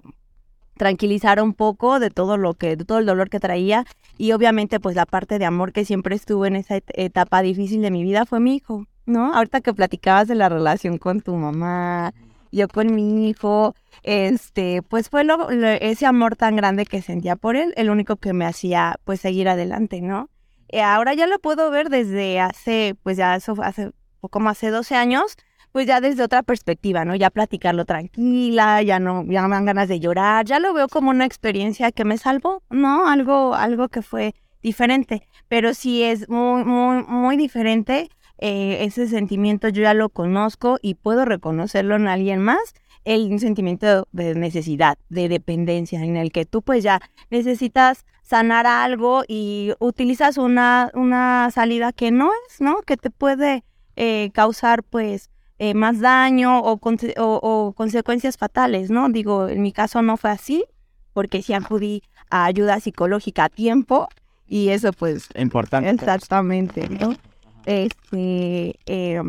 tranquilizara 0.76 1.42
un 1.42 1.54
poco 1.54 2.00
de 2.00 2.10
todo 2.10 2.36
lo 2.36 2.54
que, 2.54 2.76
de 2.76 2.84
todo 2.84 2.98
el 2.98 3.06
dolor 3.06 3.30
que 3.30 3.40
traía 3.40 3.84
y 4.18 4.32
obviamente 4.32 4.80
pues 4.80 4.96
la 4.96 5.06
parte 5.06 5.38
de 5.38 5.44
amor 5.44 5.72
que 5.72 5.84
siempre 5.84 6.16
estuvo 6.16 6.46
en 6.46 6.56
esa 6.56 6.80
etapa 6.94 7.42
difícil 7.42 7.82
de 7.82 7.90
mi 7.90 8.02
vida 8.02 8.26
fue 8.26 8.40
mi 8.40 8.56
hijo. 8.56 8.86
¿no? 9.06 9.34
Ahorita 9.34 9.60
que 9.60 9.74
platicabas 9.74 10.28
de 10.28 10.34
la 10.34 10.48
relación 10.48 10.98
con 10.98 11.20
tu 11.20 11.34
mamá, 11.36 12.12
yo 12.54 12.68
con 12.68 12.94
mi 12.94 13.28
hijo, 13.28 13.74
este, 14.02 14.82
pues 14.82 15.08
fue 15.08 15.24
lo, 15.24 15.50
ese 15.50 16.06
amor 16.06 16.36
tan 16.36 16.56
grande 16.56 16.86
que 16.86 17.02
sentía 17.02 17.36
por 17.36 17.56
él, 17.56 17.72
el 17.76 17.90
único 17.90 18.16
que 18.16 18.32
me 18.32 18.46
hacía, 18.46 18.96
pues, 19.04 19.20
seguir 19.20 19.48
adelante, 19.48 20.00
¿no? 20.00 20.30
Y 20.68 20.78
ahora 20.78 21.14
ya 21.14 21.26
lo 21.26 21.38
puedo 21.38 21.70
ver 21.70 21.88
desde 21.88 22.40
hace, 22.40 22.96
pues, 23.02 23.16
ya 23.16 23.36
eso 23.36 23.54
hace, 23.62 23.92
como 24.30 24.48
hace 24.48 24.70
12 24.70 24.94
años, 24.94 25.36
pues 25.72 25.88
ya 25.88 26.00
desde 26.00 26.22
otra 26.22 26.44
perspectiva, 26.44 27.04
¿no? 27.04 27.16
Ya 27.16 27.30
platicarlo 27.30 27.84
tranquila, 27.84 28.80
ya 28.82 29.00
no, 29.00 29.24
ya 29.24 29.42
me 29.48 29.56
dan 29.56 29.64
ganas 29.64 29.88
de 29.88 29.98
llorar, 29.98 30.44
ya 30.46 30.60
lo 30.60 30.72
veo 30.72 30.86
como 30.86 31.10
una 31.10 31.24
experiencia 31.24 31.90
que 31.90 32.04
me 32.04 32.16
salvó, 32.16 32.62
¿no? 32.70 33.08
Algo, 33.08 33.56
algo 33.56 33.88
que 33.88 34.00
fue 34.00 34.36
diferente, 34.62 35.26
pero 35.48 35.74
sí 35.74 36.04
es 36.04 36.28
muy, 36.28 36.64
muy, 36.64 37.02
muy 37.02 37.36
diferente 37.36 38.08
eh, 38.38 38.84
ese 38.84 39.06
sentimiento 39.08 39.68
yo 39.68 39.82
ya 39.82 39.94
lo 39.94 40.08
conozco 40.08 40.78
y 40.82 40.94
puedo 40.94 41.24
reconocerlo 41.24 41.96
en 41.96 42.08
alguien 42.08 42.40
más, 42.40 42.74
el 43.04 43.38
sentimiento 43.38 44.08
de 44.12 44.34
necesidad, 44.34 44.98
de 45.08 45.28
dependencia, 45.28 46.02
en 46.02 46.16
el 46.16 46.32
que 46.32 46.46
tú 46.46 46.62
pues 46.62 46.82
ya 46.82 47.00
necesitas 47.30 48.06
sanar 48.22 48.66
algo 48.66 49.22
y 49.28 49.72
utilizas 49.78 50.38
una, 50.38 50.90
una 50.94 51.50
salida 51.50 51.92
que 51.92 52.10
no 52.10 52.30
es, 52.48 52.60
¿no? 52.60 52.80
Que 52.82 52.96
te 52.96 53.10
puede 53.10 53.64
eh, 53.96 54.30
causar 54.32 54.82
pues 54.82 55.30
eh, 55.58 55.74
más 55.74 56.00
daño 56.00 56.60
o, 56.60 56.80
o, 57.16 57.72
consecuencias 57.74 58.36
fatales, 58.38 58.90
¿no? 58.90 59.08
Digo, 59.10 59.48
en 59.48 59.62
mi 59.62 59.72
caso 59.72 60.02
no 60.02 60.16
fue 60.16 60.30
así, 60.30 60.64
porque 61.12 61.42
sí 61.42 61.52
acudí 61.52 62.02
a 62.30 62.46
ayuda 62.46 62.80
psicológica 62.80 63.44
a 63.44 63.48
tiempo 63.50 64.08
y 64.48 64.70
eso 64.70 64.92
pues... 64.92 65.28
Importante. 65.36 65.90
Exactamente, 65.90 66.88
¿no? 66.88 67.14
Este, 67.66 68.78
eh, 68.86 69.22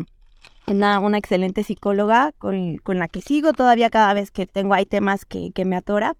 una, 0.66 1.18
excelente 1.18 1.62
psicóloga 1.62 2.32
con, 2.38 2.76
con, 2.78 2.98
la 2.98 3.08
que 3.08 3.20
sigo 3.20 3.52
todavía 3.52 3.90
cada 3.90 4.12
vez 4.14 4.30
que 4.30 4.46
tengo, 4.46 4.74
hay 4.74 4.86
temas 4.86 5.24
que, 5.24 5.52
que 5.52 5.64
me 5.64 5.76
atora. 5.76 6.16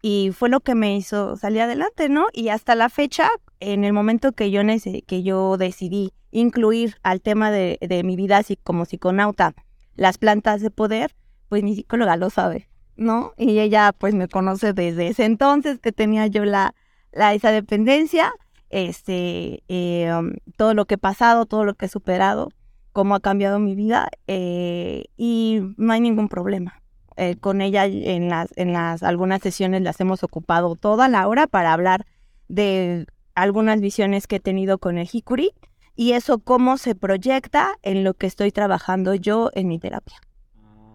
Y 0.00 0.30
fue 0.32 0.48
lo 0.48 0.60
que 0.60 0.76
me 0.76 0.96
hizo 0.96 1.36
salir 1.36 1.62
adelante, 1.62 2.08
¿no? 2.08 2.26
Y 2.32 2.50
hasta 2.50 2.76
la 2.76 2.88
fecha, 2.88 3.28
en 3.58 3.82
el 3.84 3.92
momento 3.92 4.30
que 4.30 4.52
yo, 4.52 4.62
que 5.06 5.22
yo 5.24 5.56
decidí 5.56 6.12
incluir 6.30 6.96
al 7.02 7.20
tema 7.20 7.50
de, 7.50 7.78
de 7.80 8.04
mi 8.04 8.14
vida 8.14 8.38
así 8.38 8.56
como 8.56 8.84
psiconauta 8.84 9.54
las 9.96 10.16
plantas 10.18 10.60
de 10.60 10.70
poder, 10.70 11.16
pues 11.48 11.64
mi 11.64 11.74
psicóloga 11.74 12.16
lo 12.16 12.30
sabe, 12.30 12.68
¿no? 12.96 13.32
Y 13.36 13.58
ella 13.58 13.92
pues 13.92 14.14
me 14.14 14.28
conoce 14.28 14.72
desde 14.72 15.08
ese 15.08 15.24
entonces 15.24 15.80
que 15.80 15.90
tenía 15.90 16.28
yo 16.28 16.44
la, 16.44 16.74
la 17.12 17.34
esa 17.34 17.50
dependencia 17.50 18.32
este, 18.70 19.62
eh, 19.68 20.12
um, 20.12 20.32
todo 20.56 20.74
lo 20.74 20.86
que 20.86 20.94
he 20.94 20.98
pasado, 20.98 21.46
todo 21.46 21.64
lo 21.64 21.74
que 21.74 21.86
he 21.86 21.88
superado, 21.88 22.50
cómo 22.92 23.14
ha 23.14 23.20
cambiado 23.20 23.58
mi 23.58 23.74
vida 23.74 24.08
eh, 24.26 25.06
y 25.16 25.60
no 25.76 25.92
hay 25.92 26.00
ningún 26.00 26.28
problema. 26.28 26.82
Eh, 27.16 27.36
con 27.36 27.60
ella 27.60 27.84
en 27.86 28.28
las, 28.28 28.50
en 28.56 28.72
las 28.72 29.02
algunas 29.02 29.42
sesiones 29.42 29.82
las 29.82 30.00
hemos 30.00 30.22
ocupado 30.22 30.76
toda 30.76 31.08
la 31.08 31.26
hora 31.26 31.48
para 31.48 31.72
hablar 31.72 32.06
de 32.46 33.06
algunas 33.34 33.80
visiones 33.80 34.26
que 34.26 34.36
he 34.36 34.40
tenido 34.40 34.78
con 34.78 34.98
el 34.98 35.08
Hikuri 35.10 35.52
y 35.96 36.12
eso 36.12 36.38
cómo 36.38 36.78
se 36.78 36.94
proyecta 36.94 37.76
en 37.82 38.04
lo 38.04 38.14
que 38.14 38.28
estoy 38.28 38.52
trabajando 38.52 39.14
yo 39.14 39.50
en 39.54 39.66
mi 39.66 39.80
terapia. 39.80 40.16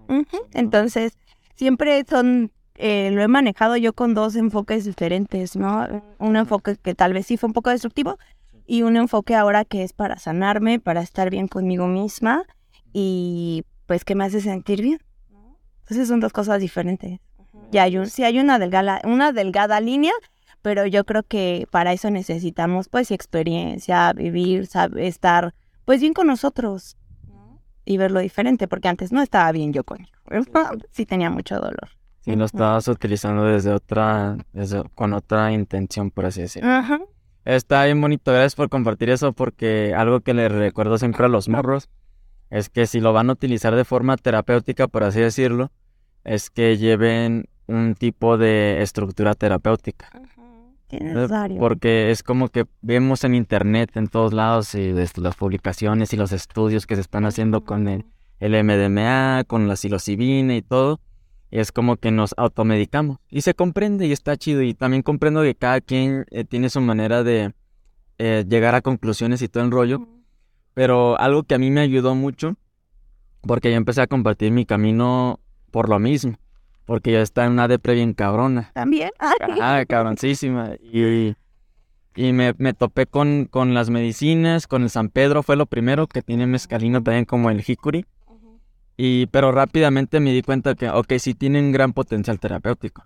Ah, 0.08 0.24
Entonces, 0.54 1.18
siempre 1.56 2.06
son 2.10 2.52
eh, 2.76 3.12
lo 3.12 3.22
he 3.22 3.28
manejado 3.28 3.78
yo 3.78 3.94
con 3.94 4.14
dos 4.14 4.36
enfoques 4.36 4.86
diferentes, 4.86 5.56
¿no? 5.56 5.88
Un 6.18 6.36
enfoque 6.36 6.76
que 6.82 6.96
tal 6.96 7.14
vez 7.14 7.28
sí 7.28 7.38
fue 7.38 7.48
un 7.48 7.54
poco 7.54 7.70
destructivo 7.70 8.18
y 8.66 8.82
un 8.82 8.98
enfoque 8.98 9.36
ahora 9.36 9.66
que 9.66 9.84
es 9.84 9.94
para 9.94 10.18
sanarme, 10.18 10.80
para 10.80 11.02
estar 11.02 11.30
bien 11.30 11.48
conmigo 11.48 11.88
misma 11.88 12.44
y 12.92 13.64
pues 13.86 14.06
que 14.06 14.16
me 14.16 14.26
hace 14.26 14.42
sentir 14.42 14.82
bien. 14.82 15.00
Entonces 15.82 16.08
son 16.08 16.20
dos 16.20 16.34
cosas 16.34 16.60
diferentes. 16.60 17.20
Y 17.72 17.78
hay 17.78 17.98
un, 17.98 18.08
sí 18.08 18.24
hay 18.24 18.40
una 18.40 18.58
delgada, 18.58 19.02
una 19.04 19.32
delgada 19.32 19.80
línea, 19.80 20.14
pero 20.62 20.86
yo 20.86 21.04
creo 21.04 21.24
que 21.24 21.68
para 21.70 21.94
eso 21.94 22.10
necesitamos 22.10 22.90
pues 22.90 23.12
experiencia, 23.12 24.14
vivir, 24.14 24.66
saber, 24.66 25.04
estar 25.04 25.54
pues 25.86 26.02
bien 26.02 26.14
con 26.14 26.28
nosotros 26.28 26.98
y 27.86 27.98
verlo 27.98 28.22
diferente, 28.22 28.68
porque 28.68 28.88
antes 28.88 29.12
no 29.12 29.22
estaba 29.22 29.52
bien 29.52 29.74
yo 29.74 29.84
conmigo, 29.84 30.12
sí 30.92 31.06
tenía 31.06 31.30
mucho 31.30 31.56
dolor. 31.56 31.90
Sí, 32.24 32.38
lo 32.38 32.46
estabas 32.46 32.88
utilizando 32.88 33.44
desde 33.44 33.72
otra, 33.72 34.38
desde, 34.54 34.82
con 34.96 35.12
otra 35.12 35.52
intención, 35.52 36.10
por 36.10 36.26
así 36.26 36.42
decirlo. 36.42 36.70
Está 37.44 37.84
bien 37.84 38.00
bonito, 38.00 38.32
gracias 38.32 38.56
por 38.56 38.70
compartir 38.70 39.10
eso, 39.10 39.34
porque 39.34 39.94
algo 39.94 40.22
que 40.22 40.34
le 40.34 40.48
recuerdo 40.48 40.98
siempre 40.98 41.26
a 41.26 41.28
los 41.28 41.50
morros 41.50 41.90
es 42.50 42.70
que 42.70 42.88
si 42.88 43.02
lo 43.02 43.12
van 43.12 43.30
a 43.30 43.34
utilizar 43.34 43.76
de 43.76 43.84
forma 43.84 44.16
terapéutica, 44.16 44.88
por 44.88 45.04
así 45.04 45.20
decirlo, 45.20 45.70
es 46.24 46.50
que 46.50 46.78
lleven 46.78 47.50
un 47.68 47.94
tipo 47.96 48.38
de 48.38 48.82
estructura 48.82 49.34
terapéutica. 49.34 50.10
Porque 51.60 52.10
es 52.10 52.24
como 52.24 52.48
que 52.48 52.68
vemos 52.82 53.26
en 53.26 53.36
internet 53.36 53.98
en 53.98 54.08
todos 54.08 54.32
lados 54.32 54.76
y 54.76 54.94
desde 54.94 55.22
las 55.22 55.36
publicaciones 55.36 56.14
y 56.14 56.18
los 56.18 56.32
estudios 56.32 56.88
que 56.88 56.96
se 56.96 57.02
están 57.02 57.26
haciendo 57.26 57.66
con 57.66 57.90
el, 57.90 58.06
el 58.40 58.64
MDMA, 58.64 59.44
con 59.46 59.68
la 59.68 59.76
psilocibina 59.76 60.56
y 60.56 60.62
todo 60.62 61.02
es 61.60 61.72
como 61.72 61.98
que 61.98 62.10
nos 62.10 62.34
automedicamos. 62.36 63.20
Y 63.30 63.42
se 63.42 63.54
comprende 63.54 64.08
y 64.08 64.12
está 64.12 64.36
chido. 64.38 64.64
Y 64.64 64.74
también 64.74 65.04
comprendo 65.04 65.44
que 65.44 65.54
cada 65.54 65.82
quien 65.82 66.26
eh, 66.32 66.46
tiene 66.46 66.70
su 66.70 66.82
manera 66.82 67.24
de 67.24 67.54
eh, 68.18 68.44
llegar 68.48 68.74
a 68.74 68.82
conclusiones 68.82 69.42
y 69.44 69.48
todo 69.48 69.64
el 69.64 69.70
rollo. 69.70 70.08
Pero 70.74 71.20
algo 71.20 71.44
que 71.44 71.54
a 71.54 71.60
mí 71.60 71.70
me 71.70 71.82
ayudó 71.82 72.16
mucho, 72.16 72.56
porque 73.42 73.70
yo 73.70 73.78
empecé 73.78 74.02
a 74.02 74.08
compartir 74.08 74.52
mi 74.52 74.66
camino 74.66 75.40
por 75.70 75.90
lo 75.90 76.00
mismo. 76.00 76.40
Porque 76.86 77.12
yo 77.12 77.20
estaba 77.20 77.46
en 77.46 77.54
una 77.54 77.68
depre 77.68 77.94
bien 77.94 78.14
cabrona. 78.14 78.72
También. 78.74 79.12
Ah, 79.62 79.84
cabroncísima. 79.88 80.72
Y, 80.82 81.36
y 82.16 82.34
me, 82.34 82.56
me, 82.58 82.74
topé 82.74 83.06
con, 83.06 83.46
con 83.46 83.76
las 83.76 83.92
medicinas, 83.92 84.66
con 84.66 84.82
el 84.82 84.90
San 84.90 85.10
Pedro, 85.10 85.44
fue 85.44 85.56
lo 85.56 85.68
primero, 85.68 86.08
que 86.08 86.24
tiene 86.24 86.48
mezcalino 86.48 87.04
también 87.04 87.26
como 87.26 87.52
el 87.52 87.62
jicuri. 87.62 88.08
Y, 88.98 89.28
pero 89.28 89.52
rápidamente 89.52 90.20
me 90.20 90.32
di 90.32 90.42
cuenta 90.42 90.76
que, 90.76 90.90
ok, 90.90 91.14
sí 91.18 91.34
tienen 91.34 91.72
gran 91.72 91.94
potencial 91.94 92.40
terapéutico. 92.40 93.06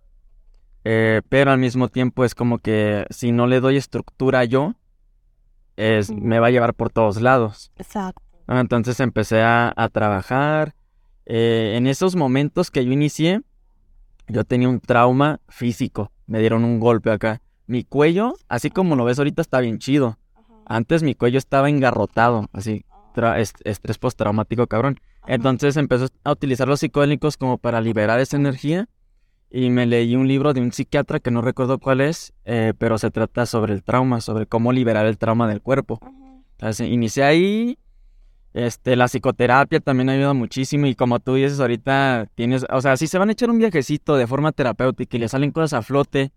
Eh, 0.84 1.22
pero 1.30 1.52
al 1.52 1.60
mismo 1.60 1.90
tiempo 1.90 2.24
es 2.26 2.36
como 2.36 2.60
que 2.60 3.06
si 3.10 3.32
no 3.32 3.48
le 3.48 3.60
doy 3.60 3.78
estructura 3.78 4.44
yo, 4.46 4.76
es, 5.76 6.12
me 6.12 6.40
va 6.40 6.48
a 6.48 6.52
llevar 6.52 6.74
por 6.74 6.90
todos 6.90 7.22
lados. 7.22 7.72
Exacto. 7.78 8.22
Entonces 8.48 9.00
empecé 9.00 9.42
a, 9.42 9.90
trabajar. 9.92 10.76
Eh, 11.26 11.74
en 11.76 11.88
esos 11.88 12.16
momentos 12.16 12.72
que 12.72 12.86
yo 12.86 12.92
inicié, 12.92 13.42
yo 14.28 14.44
tenía 14.46 14.70
un 14.70 14.80
trauma 14.80 15.42
físico. 15.50 16.12
Me 16.26 16.40
dieron 16.40 16.64
un 16.64 16.80
golpe 16.80 17.12
acá. 17.12 17.42
Mi 17.66 17.84
cuello, 17.84 18.36
así 18.48 18.70
como 18.70 18.96
lo 18.96 19.04
ves 19.04 19.20
ahorita, 19.20 19.42
está 19.42 19.60
bien 19.60 19.80
chido. 19.80 20.18
Antes 20.66 21.04
mi 21.04 21.16
cuello 21.16 21.38
estaba 21.38 21.70
engarrotado, 21.70 22.48
así, 22.54 22.86
estrés 23.64 23.98
postraumático, 23.98 24.68
cabrón. 24.68 25.00
Entonces 25.28 25.78
empezó 25.78 26.08
a 26.24 26.32
utilizar 26.32 26.68
los 26.68 26.80
psicodélicos 26.80 27.38
como 27.38 27.58
para 27.58 27.82
liberar 27.82 28.20
esa 28.20 28.38
energía 28.38 28.88
y 29.50 29.70
me 29.70 29.86
leí 29.86 30.16
un 30.16 30.28
libro 30.28 30.54
de 30.54 30.62
un 30.62 30.72
psiquiatra 30.72 31.20
que 31.20 31.32
no 31.32 31.42
recuerdo 31.42 31.80
cuál 31.80 32.02
es, 32.02 32.34
eh, 32.46 32.74
pero 32.78 32.98
se 32.98 33.12
trata 33.12 33.46
sobre 33.46 33.74
el 33.74 33.84
trauma, 33.84 34.22
sobre 34.22 34.46
cómo 34.46 34.72
liberar 34.72 35.06
el 35.06 35.18
trauma 35.18 35.48
del 35.48 35.62
cuerpo. 35.62 36.00
Entonces, 36.52 36.90
inicié 36.90 37.24
ahí, 37.24 37.78
este, 38.54 38.96
la 38.96 39.08
psicoterapia 39.08 39.80
también 39.80 40.10
ayuda 40.10 40.34
muchísimo 40.34 40.88
y 40.88 40.96
como 40.96 41.20
tú 41.20 41.36
dices 41.36 41.60
ahorita, 41.60 42.28
tienes, 42.36 42.66
o 42.70 42.82
sea, 42.82 42.98
si 42.98 43.08
se 43.08 43.18
van 43.18 43.30
a 43.30 43.34
echar 43.34 43.50
un 43.50 43.60
viajecito 43.60 44.16
de 44.18 44.28
forma 44.28 44.52
terapéutica 44.52 45.16
y 45.16 45.20
les 45.20 45.32
salen 45.32 45.52
cosas 45.52 45.74
a 45.74 45.82
flote, 45.82 46.32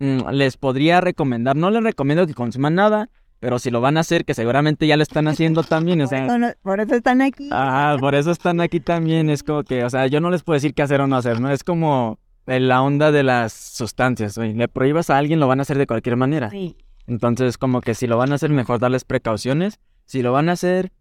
mm, 0.00 0.28
les 0.32 0.56
podría 0.56 1.00
recomendar, 1.00 1.56
no 1.56 1.70
les 1.70 1.82
recomiendo 1.82 2.26
que 2.26 2.34
consuman 2.34 2.74
nada, 2.74 3.08
pero 3.40 3.58
si 3.58 3.70
lo 3.70 3.80
van 3.80 3.96
a 3.96 4.00
hacer, 4.00 4.24
que 4.24 4.34
seguramente 4.34 4.86
ya 4.86 4.96
lo 4.96 5.02
están 5.02 5.26
haciendo 5.26 5.62
también, 5.62 6.00
o 6.02 6.06
sea... 6.06 6.26
Por 6.62 6.80
eso 6.80 6.94
están 6.94 7.22
aquí. 7.22 7.48
Ah, 7.50 7.96
por 7.98 8.14
eso 8.14 8.30
están 8.30 8.60
aquí 8.60 8.80
también, 8.80 9.30
es 9.30 9.42
como 9.42 9.64
que, 9.64 9.82
o 9.82 9.90
sea, 9.90 10.06
yo 10.06 10.20
no 10.20 10.30
les 10.30 10.42
puedo 10.42 10.54
decir 10.54 10.74
qué 10.74 10.82
hacer 10.82 11.00
o 11.00 11.06
no 11.06 11.16
hacer, 11.16 11.40
¿no? 11.40 11.50
Es 11.50 11.64
como 11.64 12.18
la 12.46 12.82
onda 12.82 13.12
de 13.12 13.22
las 13.22 13.52
sustancias, 13.52 14.36
oye, 14.36 14.54
le 14.54 14.68
prohíbas 14.68 15.08
a 15.08 15.16
alguien, 15.16 15.40
lo 15.40 15.48
van 15.48 15.58
a 15.58 15.62
hacer 15.62 15.78
de 15.78 15.86
cualquier 15.86 16.16
manera. 16.16 16.50
Sí. 16.50 16.76
Entonces, 17.06 17.58
como 17.58 17.80
que 17.80 17.94
si 17.94 18.06
lo 18.06 18.18
van 18.18 18.32
a 18.32 18.34
hacer, 18.36 18.50
mejor 18.50 18.78
darles 18.78 19.04
precauciones. 19.04 19.80
Si 20.04 20.22
lo 20.22 20.32
van 20.32 20.48
a 20.48 20.52
hacer, 20.52 20.92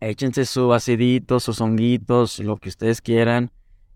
échense 0.00 0.46
su 0.46 0.72
acidito, 0.72 1.38
sus 1.38 1.60
honguitos, 1.60 2.38
lo 2.38 2.56
que 2.56 2.70
ustedes 2.70 3.00
quieran. 3.00 3.50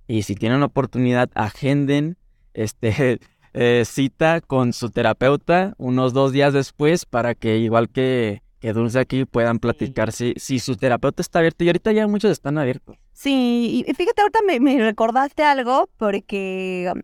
Y 0.07 0.23
si 0.23 0.35
tienen 0.35 0.63
oportunidad, 0.63 1.31
agenden 1.35 2.17
este 2.55 3.21
eh, 3.55 3.85
cita 3.85 4.41
con 4.41 4.73
su 4.73 4.91
terapeuta 4.91 5.75
unos 5.79 6.13
dos 6.13 6.33
días 6.33 6.53
después 6.53 7.05
para 7.05 7.35
que 7.35 7.59
igual 7.59 7.89
que, 7.91 8.43
que 8.61 8.73
Dulce 8.73 8.99
aquí 8.99 9.25
puedan 9.25 9.59
platicar 9.59 10.13
si, 10.13 10.35
si 10.37 10.59
su 10.59 10.77
terapeuta 10.77 11.21
está 11.21 11.41
abierto 11.41 11.65
y 11.65 11.69
ahorita 11.69 11.93
ya 11.93 12.07
muchos 12.07 12.31
están 12.31 12.59
abiertos. 12.59 12.97
Sí, 13.13 13.85
y 13.87 13.95
fíjate, 13.95 14.23
ahorita 14.23 14.41
me, 14.47 14.61
me 14.61 14.79
recordaste 14.79 15.43
algo 15.43 15.89
porque 15.97 16.91
um, 16.95 17.03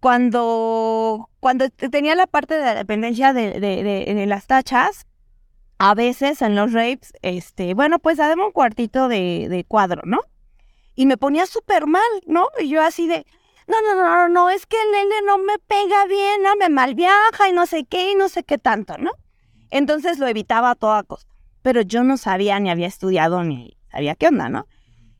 cuando, 0.00 1.28
cuando 1.40 1.68
tenía 1.70 2.14
la 2.14 2.26
parte 2.26 2.54
de 2.54 2.64
la 2.64 2.74
dependencia 2.74 3.32
de, 3.32 3.60
de, 3.60 3.82
de, 3.82 4.26
las 4.26 4.46
tachas, 4.46 5.06
a 5.78 5.94
veces 5.94 6.42
en 6.42 6.54
los 6.54 6.72
rapes, 6.72 7.12
este, 7.22 7.74
bueno, 7.74 7.98
pues 7.98 8.16
dame 8.16 8.44
un 8.44 8.52
cuartito 8.52 9.08
de, 9.08 9.48
de 9.48 9.64
cuadro, 9.64 10.02
¿no? 10.04 10.20
Y 10.94 11.06
me 11.06 11.16
ponía 11.16 11.46
súper 11.46 11.86
mal, 11.86 12.02
¿no? 12.26 12.48
Y 12.60 12.68
yo 12.68 12.82
así 12.82 13.06
de, 13.06 13.26
no, 13.68 13.82
no, 13.82 13.94
no, 13.94 14.28
no, 14.28 14.50
es 14.50 14.66
que 14.66 14.76
el 14.80 14.92
nene 14.92 15.16
no 15.26 15.38
me 15.38 15.58
pega 15.58 16.06
bien, 16.06 16.42
no 16.42 16.56
me 16.56 16.70
malviaja 16.70 17.48
y 17.48 17.52
no 17.52 17.66
sé 17.66 17.84
qué 17.84 18.12
y 18.12 18.14
no 18.14 18.28
sé 18.28 18.42
qué 18.42 18.56
tanto, 18.56 18.96
¿no? 18.98 19.12
Entonces 19.70 20.18
lo 20.18 20.26
evitaba 20.26 20.70
a 20.70 20.74
toda 20.74 21.02
costa. 21.02 21.30
Pero 21.60 21.82
yo 21.82 22.02
no 22.02 22.16
sabía 22.16 22.58
ni 22.60 22.70
había 22.70 22.86
estudiado 22.86 23.44
ni 23.44 23.76
sabía 23.92 24.14
qué 24.14 24.28
onda, 24.28 24.48
¿no? 24.48 24.66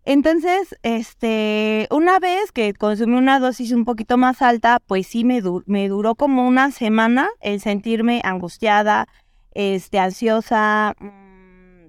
Entonces, 0.05 0.75
este, 0.83 1.87
una 1.91 2.19
vez 2.19 2.51
que 2.51 2.73
consumí 2.73 3.19
una 3.19 3.39
dosis 3.39 3.73
un 3.73 3.85
poquito 3.85 4.17
más 4.17 4.41
alta, 4.41 4.81
pues 4.87 5.07
sí 5.07 5.25
me, 5.25 5.43
me 5.67 5.89
duró 5.89 6.15
como 6.15 6.49
una 6.49 6.71
semana 6.71 7.29
el 7.41 7.61
sentirme 7.61 8.23
angustiada, 8.25 9.07
este, 9.53 9.99
ansiosa, 9.99 10.95
mm, 10.99 11.89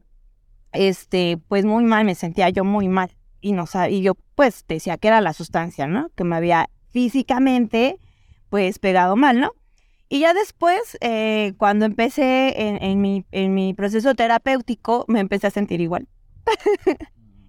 este, 0.73 1.39
pues 1.47 1.63
muy 1.63 1.85
mal, 1.85 2.03
me 2.03 2.15
sentía 2.15 2.49
yo 2.49 2.65
muy 2.65 2.89
mal 2.89 3.11
y 3.41 3.53
no 3.53 3.65
y 3.89 4.01
yo 4.01 4.15
pues 4.35 4.65
decía 4.67 4.97
que 4.97 5.07
era 5.07 5.21
la 5.21 5.33
sustancia, 5.33 5.87
¿no? 5.87 6.09
Que 6.15 6.23
me 6.23 6.35
había 6.35 6.69
físicamente 6.91 7.99
pues 8.49 8.79
pegado 8.79 9.15
mal, 9.15 9.39
¿no? 9.39 9.53
Y 10.11 10.21
ya 10.21 10.33
después, 10.33 10.97
eh, 11.01 11.53
cuando 11.57 11.85
empecé 11.85 12.55
en, 12.57 12.99
mi, 12.99 13.25
en 13.31 13.53
mi 13.53 13.75
proceso 13.75 14.15
terapéutico, 14.15 15.05
me 15.07 15.19
empecé 15.19 15.45
a 15.47 15.51
sentir 15.51 15.81
igual. 15.81 16.07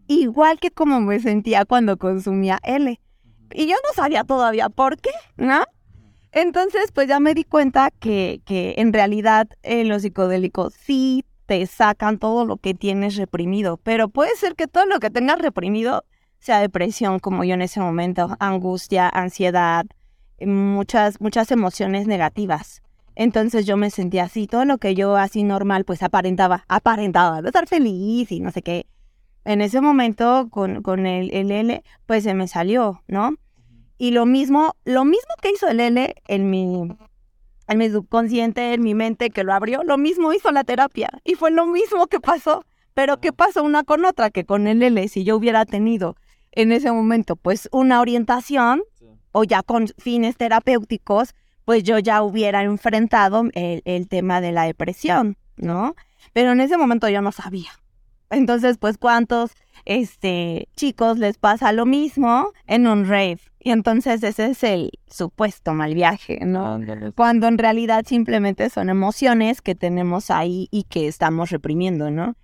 igual 0.09 0.61
que 0.61 0.70
como 0.70 1.00
me 1.00 1.20
sentía 1.20 1.64
cuando 1.64 1.96
consumía 1.96 2.61
L. 2.62 3.00
Y 3.55 3.66
yo 3.66 3.76
no 3.76 3.94
sabía 3.94 4.24
todavía 4.24 4.68
por 4.68 4.98
qué, 4.98 5.11
¿no? 5.38 5.64
Entonces, 6.33 6.92
pues 6.92 7.09
ya 7.09 7.18
me 7.18 7.33
di 7.33 7.44
cuenta 7.44 7.90
que, 7.98 8.42
que 8.44 8.74
en 8.76 8.92
realidad 8.92 9.48
eh, 9.62 9.85
los 9.85 10.03
psicodélicos 10.03 10.74
sí 10.74 11.24
te 11.50 11.66
sacan 11.66 12.18
todo 12.20 12.44
lo 12.44 12.58
que 12.58 12.74
tienes 12.74 13.16
reprimido, 13.16 13.76
pero 13.78 14.08
puede 14.08 14.36
ser 14.36 14.54
que 14.54 14.68
todo 14.68 14.86
lo 14.86 15.00
que 15.00 15.10
tengas 15.10 15.40
reprimido 15.40 16.04
sea 16.38 16.60
depresión, 16.60 17.18
como 17.18 17.42
yo 17.42 17.54
en 17.54 17.62
ese 17.62 17.80
momento, 17.80 18.36
angustia, 18.38 19.08
ansiedad, 19.08 19.84
muchas, 20.40 21.20
muchas 21.20 21.50
emociones 21.50 22.06
negativas. 22.06 22.82
Entonces 23.16 23.66
yo 23.66 23.76
me 23.76 23.90
sentía 23.90 24.22
así, 24.22 24.46
todo 24.46 24.64
lo 24.64 24.78
que 24.78 24.94
yo 24.94 25.16
así 25.16 25.42
normal, 25.42 25.84
pues 25.84 26.04
aparentaba, 26.04 26.64
aparentaba 26.68 27.42
de 27.42 27.48
estar 27.48 27.66
feliz 27.66 28.30
y 28.30 28.38
no 28.38 28.52
sé 28.52 28.62
qué. 28.62 28.86
En 29.44 29.60
ese 29.60 29.80
momento 29.80 30.50
con, 30.50 30.82
con 30.84 31.04
el, 31.04 31.34
el 31.34 31.50
L, 31.50 31.82
pues 32.06 32.22
se 32.22 32.34
me 32.34 32.46
salió, 32.46 33.02
¿no? 33.08 33.34
Y 33.98 34.12
lo 34.12 34.24
mismo, 34.24 34.76
lo 34.84 35.04
mismo 35.04 35.34
que 35.42 35.50
hizo 35.50 35.66
el 35.66 35.80
L 35.80 36.14
en 36.28 36.48
mi 36.48 36.96
en 37.70 37.78
mi 37.78 37.88
subconsciente, 37.88 38.74
en 38.74 38.83
mi 38.83 38.94
mente 38.94 39.30
que 39.30 39.44
lo 39.44 39.54
abrió, 39.54 39.83
lo 39.85 39.96
mismo 39.96 40.33
hizo 40.33 40.50
la 40.50 40.64
terapia 40.64 41.09
y 41.24 41.35
fue 41.35 41.50
lo 41.50 41.66
mismo 41.66 42.06
que 42.09 42.20
pasó. 42.20 42.64
Pero 42.94 43.20
¿qué 43.20 43.33
pasó 43.33 43.62
una 43.62 43.85
con 43.85 44.04
otra? 44.04 44.30
Que 44.30 44.44
con 44.44 44.66
el 44.66 44.83
L, 44.83 45.09
si 45.09 45.24
yo 45.24 45.37
hubiera 45.37 45.64
tenido 45.64 46.16
en 46.52 46.72
ese 46.72 46.90
momento 46.90 47.37
pues 47.37 47.68
una 47.72 48.00
orientación 48.00 48.83
o 49.33 49.44
ya 49.44 49.62
con 49.62 49.87
fines 49.98 50.37
terapéuticos, 50.37 51.35
pues 51.64 51.85
yo 51.85 52.00
ya 52.00 52.22
hubiera 52.22 52.64
enfrentado 52.64 53.44
el, 53.54 53.83
el 53.85 54.09
tema 54.09 54.40
de 54.40 54.50
la 54.50 54.64
depresión, 54.64 55.37
¿no? 55.56 55.94
Pero 56.33 56.50
en 56.52 56.61
ese 56.61 56.76
momento 56.76 57.09
yo 57.09 57.22
no 57.22 57.30
sabía. 57.30 57.70
Entonces, 58.30 58.78
pues, 58.78 58.96
¿cuántos 58.96 59.52
este, 59.84 60.68
chicos 60.76 61.18
les 61.18 61.38
pasa 61.38 61.72
lo 61.72 61.86
mismo 61.86 62.52
en 62.66 62.86
un 62.86 63.06
rave? 63.06 63.40
Y 63.58 63.70
entonces 63.70 64.22
ese 64.22 64.46
es 64.50 64.64
el 64.64 64.90
supuesto 65.06 65.74
mal 65.74 65.94
viaje, 65.94 66.40
¿no? 66.44 66.80
Cuando 67.14 67.46
en 67.46 67.58
realidad 67.58 68.04
simplemente 68.06 68.70
son 68.70 68.88
emociones 68.88 69.60
que 69.60 69.74
tenemos 69.74 70.30
ahí 70.30 70.68
y 70.70 70.84
que 70.84 71.06
estamos 71.06 71.50
reprimiendo, 71.50 72.10
¿no? 72.10 72.36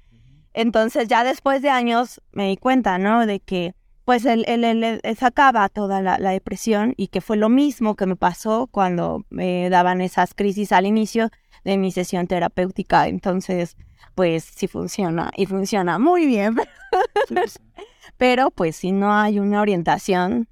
Entonces 0.52 1.08
ya 1.08 1.24
después 1.24 1.62
de 1.62 1.70
años 1.70 2.20
me 2.32 2.48
di 2.48 2.56
cuenta, 2.56 2.98
¿no? 2.98 3.26
De 3.26 3.40
que 3.40 3.74
pues 4.04 4.24
él, 4.24 4.44
él, 4.46 5.00
sacaba 5.18 5.68
toda 5.68 6.00
la, 6.00 6.18
la, 6.18 6.30
depresión 6.30 6.94
y 6.96 7.08
que 7.08 7.20
fue 7.20 7.36
lo 7.36 7.48
mismo 7.48 7.96
que 7.96 8.06
me 8.06 8.14
pasó 8.14 8.68
cuando 8.68 9.24
me 9.30 9.68
daban 9.68 10.00
esas 10.00 10.32
crisis 10.32 10.70
al 10.70 10.86
inicio 10.86 11.30
de 11.64 11.76
mi 11.76 11.90
sesión 11.90 12.28
terapéutica. 12.28 13.08
Entonces, 13.08 13.76
pues 14.16 14.44
sí 14.44 14.66
funciona 14.66 15.30
y 15.36 15.46
funciona 15.46 15.98
muy 16.00 16.26
bien. 16.26 16.56
Pero 18.16 18.50
pues 18.50 18.74
si 18.74 18.90
no 18.90 19.14
hay 19.14 19.38
una 19.38 19.60
orientación, 19.60 20.48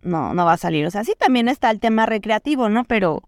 no, 0.00 0.32
no 0.32 0.46
va 0.46 0.54
a 0.54 0.56
salir. 0.56 0.86
O 0.86 0.90
sea, 0.90 1.04
sí 1.04 1.12
también 1.16 1.46
está 1.46 1.70
el 1.70 1.78
tema 1.78 2.06
recreativo, 2.06 2.70
¿no? 2.70 2.84
Pero 2.84 3.22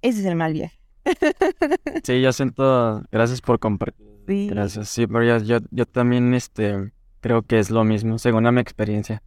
ese 0.00 0.20
es 0.20 0.26
el 0.26 0.34
mal 0.34 0.54
viaje. 0.54 0.80
Sí, 2.04 2.20
yo 2.22 2.32
siento, 2.32 3.02
gracias 3.12 3.40
por 3.42 3.58
compartir. 3.58 4.06
Sí. 4.26 4.48
Gracias, 4.48 4.88
sí, 4.88 5.06
pero 5.06 5.38
yo, 5.38 5.58
yo, 5.70 5.84
también 5.84 6.32
este, 6.32 6.92
creo 7.20 7.42
que 7.42 7.58
es 7.58 7.70
lo 7.70 7.84
mismo, 7.84 8.18
según 8.18 8.52
mi 8.54 8.60
experiencia. 8.60 9.22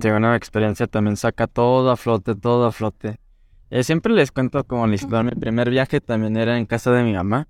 Según 0.00 0.22
mi 0.22 0.36
experiencia 0.36 0.86
también 0.86 1.16
saca 1.16 1.46
todo 1.46 1.90
a 1.90 1.96
flote, 1.96 2.34
todo 2.34 2.66
a 2.66 2.72
flote. 2.72 3.18
Eh, 3.70 3.84
siempre 3.84 4.12
les 4.12 4.32
cuento 4.32 4.64
como 4.64 4.86
la 4.86 4.94
historia, 4.94 5.22
mi 5.22 5.40
primer 5.40 5.70
viaje 5.70 6.00
también 6.00 6.36
era 6.36 6.58
en 6.58 6.66
casa 6.66 6.90
de 6.92 7.04
mi 7.04 7.14
mamá. 7.14 7.48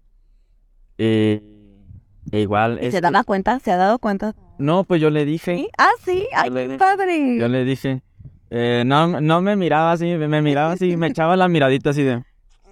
Eh, 1.04 1.42
e 2.30 2.40
igual. 2.40 2.78
¿Y 2.80 2.92
se 2.92 3.00
daba 3.00 3.24
cuenta? 3.24 3.58
¿Se 3.58 3.72
ha 3.72 3.76
dado 3.76 3.98
cuenta? 3.98 4.36
No, 4.58 4.84
pues 4.84 5.00
yo 5.00 5.10
le 5.10 5.24
dije. 5.24 5.68
Ah, 5.76 5.90
sí, 6.04 6.28
ay, 6.32 6.76
padre. 6.78 7.38
Yo 7.40 7.48
le 7.48 7.64
dije. 7.64 8.02
Eh, 8.50 8.84
no, 8.86 9.20
no 9.20 9.40
me 9.40 9.56
miraba 9.56 9.90
así, 9.90 10.04
me 10.04 10.42
miraba 10.42 10.72
así, 10.72 10.96
me 10.96 11.08
echaba 11.08 11.36
la 11.36 11.48
miradita 11.48 11.90
así 11.90 12.04
de. 12.04 12.22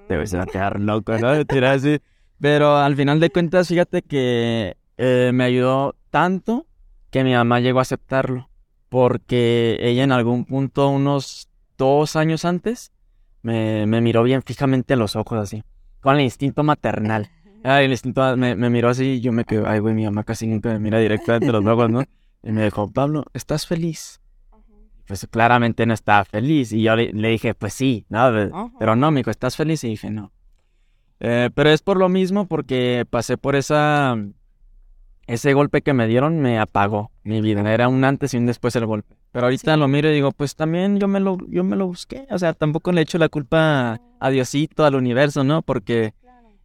Te 0.07 0.17
voy 0.17 0.27
a 0.41 0.47
quedar 0.47 0.79
loco, 0.79 1.19
¿no? 1.19 1.29
así. 1.67 1.99
Pero 2.41 2.77
al 2.77 2.95
final 2.95 3.19
de 3.19 3.31
cuentas, 3.31 3.67
fíjate 3.67 4.03
que 4.03 4.77
eh, 4.97 5.31
me 5.35 5.43
ayudó 5.43 5.97
tanto 6.11 6.67
que 7.11 7.25
mi 7.25 7.33
mamá 7.33 7.59
llegó 7.59 7.81
a 7.81 7.83
aceptarlo. 7.83 8.49
Porque 8.89 9.77
ella 9.81 10.05
en 10.05 10.13
algún 10.13 10.45
punto, 10.45 10.89
unos 10.89 11.49
dos 11.77 12.15
años 12.15 12.45
antes, 12.45 12.93
me, 13.43 13.87
me 13.87 14.01
miró 14.01 14.23
bien 14.23 14.43
fijamente 14.43 14.95
a 14.95 14.97
los 14.97 15.17
ojos 15.17 15.39
así. 15.41 15.65
Con 16.01 16.17
el 16.17 16.23
instinto 16.23 16.63
maternal. 16.63 17.29
Ay, 17.63 17.85
el 17.85 17.91
instinto 17.91 18.37
me, 18.37 18.57
me 18.57 18.71
miró 18.71 18.89
así 18.89 19.05
y 19.05 19.21
yo 19.21 19.33
me 19.33 19.45
quedé, 19.45 19.67
ay, 19.67 19.81
güey, 19.81 19.95
mi 19.95 20.05
mamá 20.05 20.25
casi 20.25 20.47
nunca 20.47 20.71
me 20.71 20.79
mira 20.79 20.99
directamente 20.99 21.53
los 21.53 21.65
ojos, 21.67 21.91
¿no? 21.91 22.05
Y 22.43 22.53
me 22.53 22.65
dijo, 22.65 22.91
Pablo, 22.91 23.25
¿estás 23.35 23.67
feliz? 23.67 24.21
Pues 25.07 25.27
claramente 25.31 25.85
no 25.87 25.93
estaba 25.93 26.25
feliz. 26.25 26.73
Y 26.73 26.83
yo 26.83 26.97
le, 26.97 27.13
dije, 27.13 27.55
pues 27.55 27.75
sí, 27.75 28.07
no, 28.09 28.73
pero 28.79 28.97
no, 28.97 29.11
me 29.11 29.21
dijo, 29.21 29.31
¿estás 29.31 29.57
feliz? 29.57 29.85
Y 29.85 29.89
dije, 29.89 30.11
no. 30.11 30.33
Eh, 31.19 31.51
pero 31.55 31.71
es 31.71 31.83
por 31.83 31.99
lo 31.99 32.09
mismo 32.09 32.47
porque 32.47 33.05
pasé 33.09 33.37
por 33.37 33.57
esa... 33.57 34.17
Ese 35.27 35.53
golpe 35.53 35.83
que 35.83 35.95
me 35.95 36.09
dieron 36.09 36.41
me 36.41 36.59
apagó 36.59 37.13
mi 37.23 37.41
vida. 37.41 37.61
Era 37.73 37.89
un 37.89 38.03
antes 38.05 38.35
y 38.35 38.37
un 38.37 38.47
después 38.47 38.75
el 38.75 38.87
golpe. 38.87 39.17
Pero 39.31 39.47
ahorita 39.47 39.77
lo 39.77 39.87
miro 39.87 40.11
y 40.11 40.15
digo, 40.15 40.33
pues 40.33 40.57
también 40.57 40.99
yo 40.99 41.07
me 41.07 41.21
lo, 41.21 41.39
yo 41.49 41.63
me 41.63 41.77
lo 41.77 41.87
busqué. 41.87 42.27
O 42.31 42.39
sea, 42.39 42.53
tampoco 42.53 42.91
le 42.91 43.03
echo 43.03 43.17
la 43.17 43.29
culpa 43.29 44.01
a 44.19 44.31
Diosito, 44.31 44.85
al 44.85 44.97
universo, 44.97 45.45
¿no? 45.45 45.63
Porque 45.63 46.15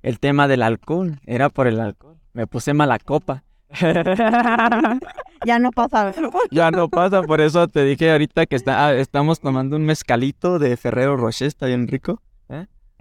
el 0.05 0.19
tema 0.19 0.47
del 0.47 0.61
alcohol, 0.61 1.19
era 1.25 1.49
por 1.49 1.65
el 1.65 1.79
alcohol. 1.79 2.15
Me 2.33 2.45
puse 2.45 2.73
mala 2.73 2.99
copa. 2.99 3.43
Ya 5.45 5.59
no 5.59 5.69
pasa. 5.69 6.11
ya 6.49 6.71
no 6.71 6.89
pasa, 6.89 7.21
por 7.21 7.39
eso 7.39 7.67
te 7.67 7.83
dije 7.83 8.11
ahorita 8.11 8.47
que 8.47 8.55
está, 8.55 8.87
ah, 8.87 8.95
estamos 8.95 9.41
tomando 9.41 9.75
un 9.75 9.85
mezcalito 9.85 10.57
de 10.57 10.75
Ferrero 10.75 11.17
Rocher, 11.17 11.47
está 11.47 11.67
bien 11.67 11.87
rico. 11.87 12.21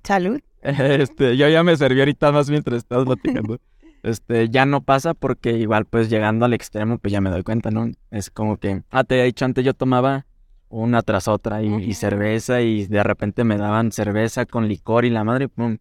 Salud. 0.03 0.41
Este, 0.63 1.39
yo 1.39 1.49
ya 1.49 1.63
me 1.63 1.75
serví 1.77 2.01
ahorita 2.01 2.33
más 2.33 2.51
mientras 2.51 2.79
estabas 2.79 3.07
platicando. 3.07 3.59
Este, 4.03 4.51
ya 4.51 4.67
no 4.67 4.83
pasa 4.83 5.15
porque 5.15 5.53
igual 5.53 5.87
pues 5.87 6.11
llegando 6.11 6.45
al 6.45 6.53
extremo 6.53 6.99
pues 6.99 7.13
ya 7.13 7.23
me 7.23 7.31
doy 7.31 7.45
cuenta, 7.45 7.71
¿no? 7.71 7.91
Es 8.11 8.29
como 8.29 8.59
que, 8.59 8.83
ah, 8.91 9.05
te 9.05 9.21
he 9.21 9.25
dicho 9.25 9.47
antes 9.47 9.65
yo 9.65 9.73
tomaba 9.73 10.27
una 10.69 11.01
tras 11.01 11.29
otra 11.29 11.63
y, 11.63 11.73
y 11.83 11.95
cerveza 11.95 12.61
y 12.61 12.87
de 12.87 13.03
repente 13.03 13.45
me 13.45 13.57
daban 13.57 13.91
cerveza 13.91 14.45
con 14.45 14.69
licor 14.69 15.07
y 15.07 15.11
la 15.11 15.25
madre, 15.25 15.49
pum. 15.49 15.79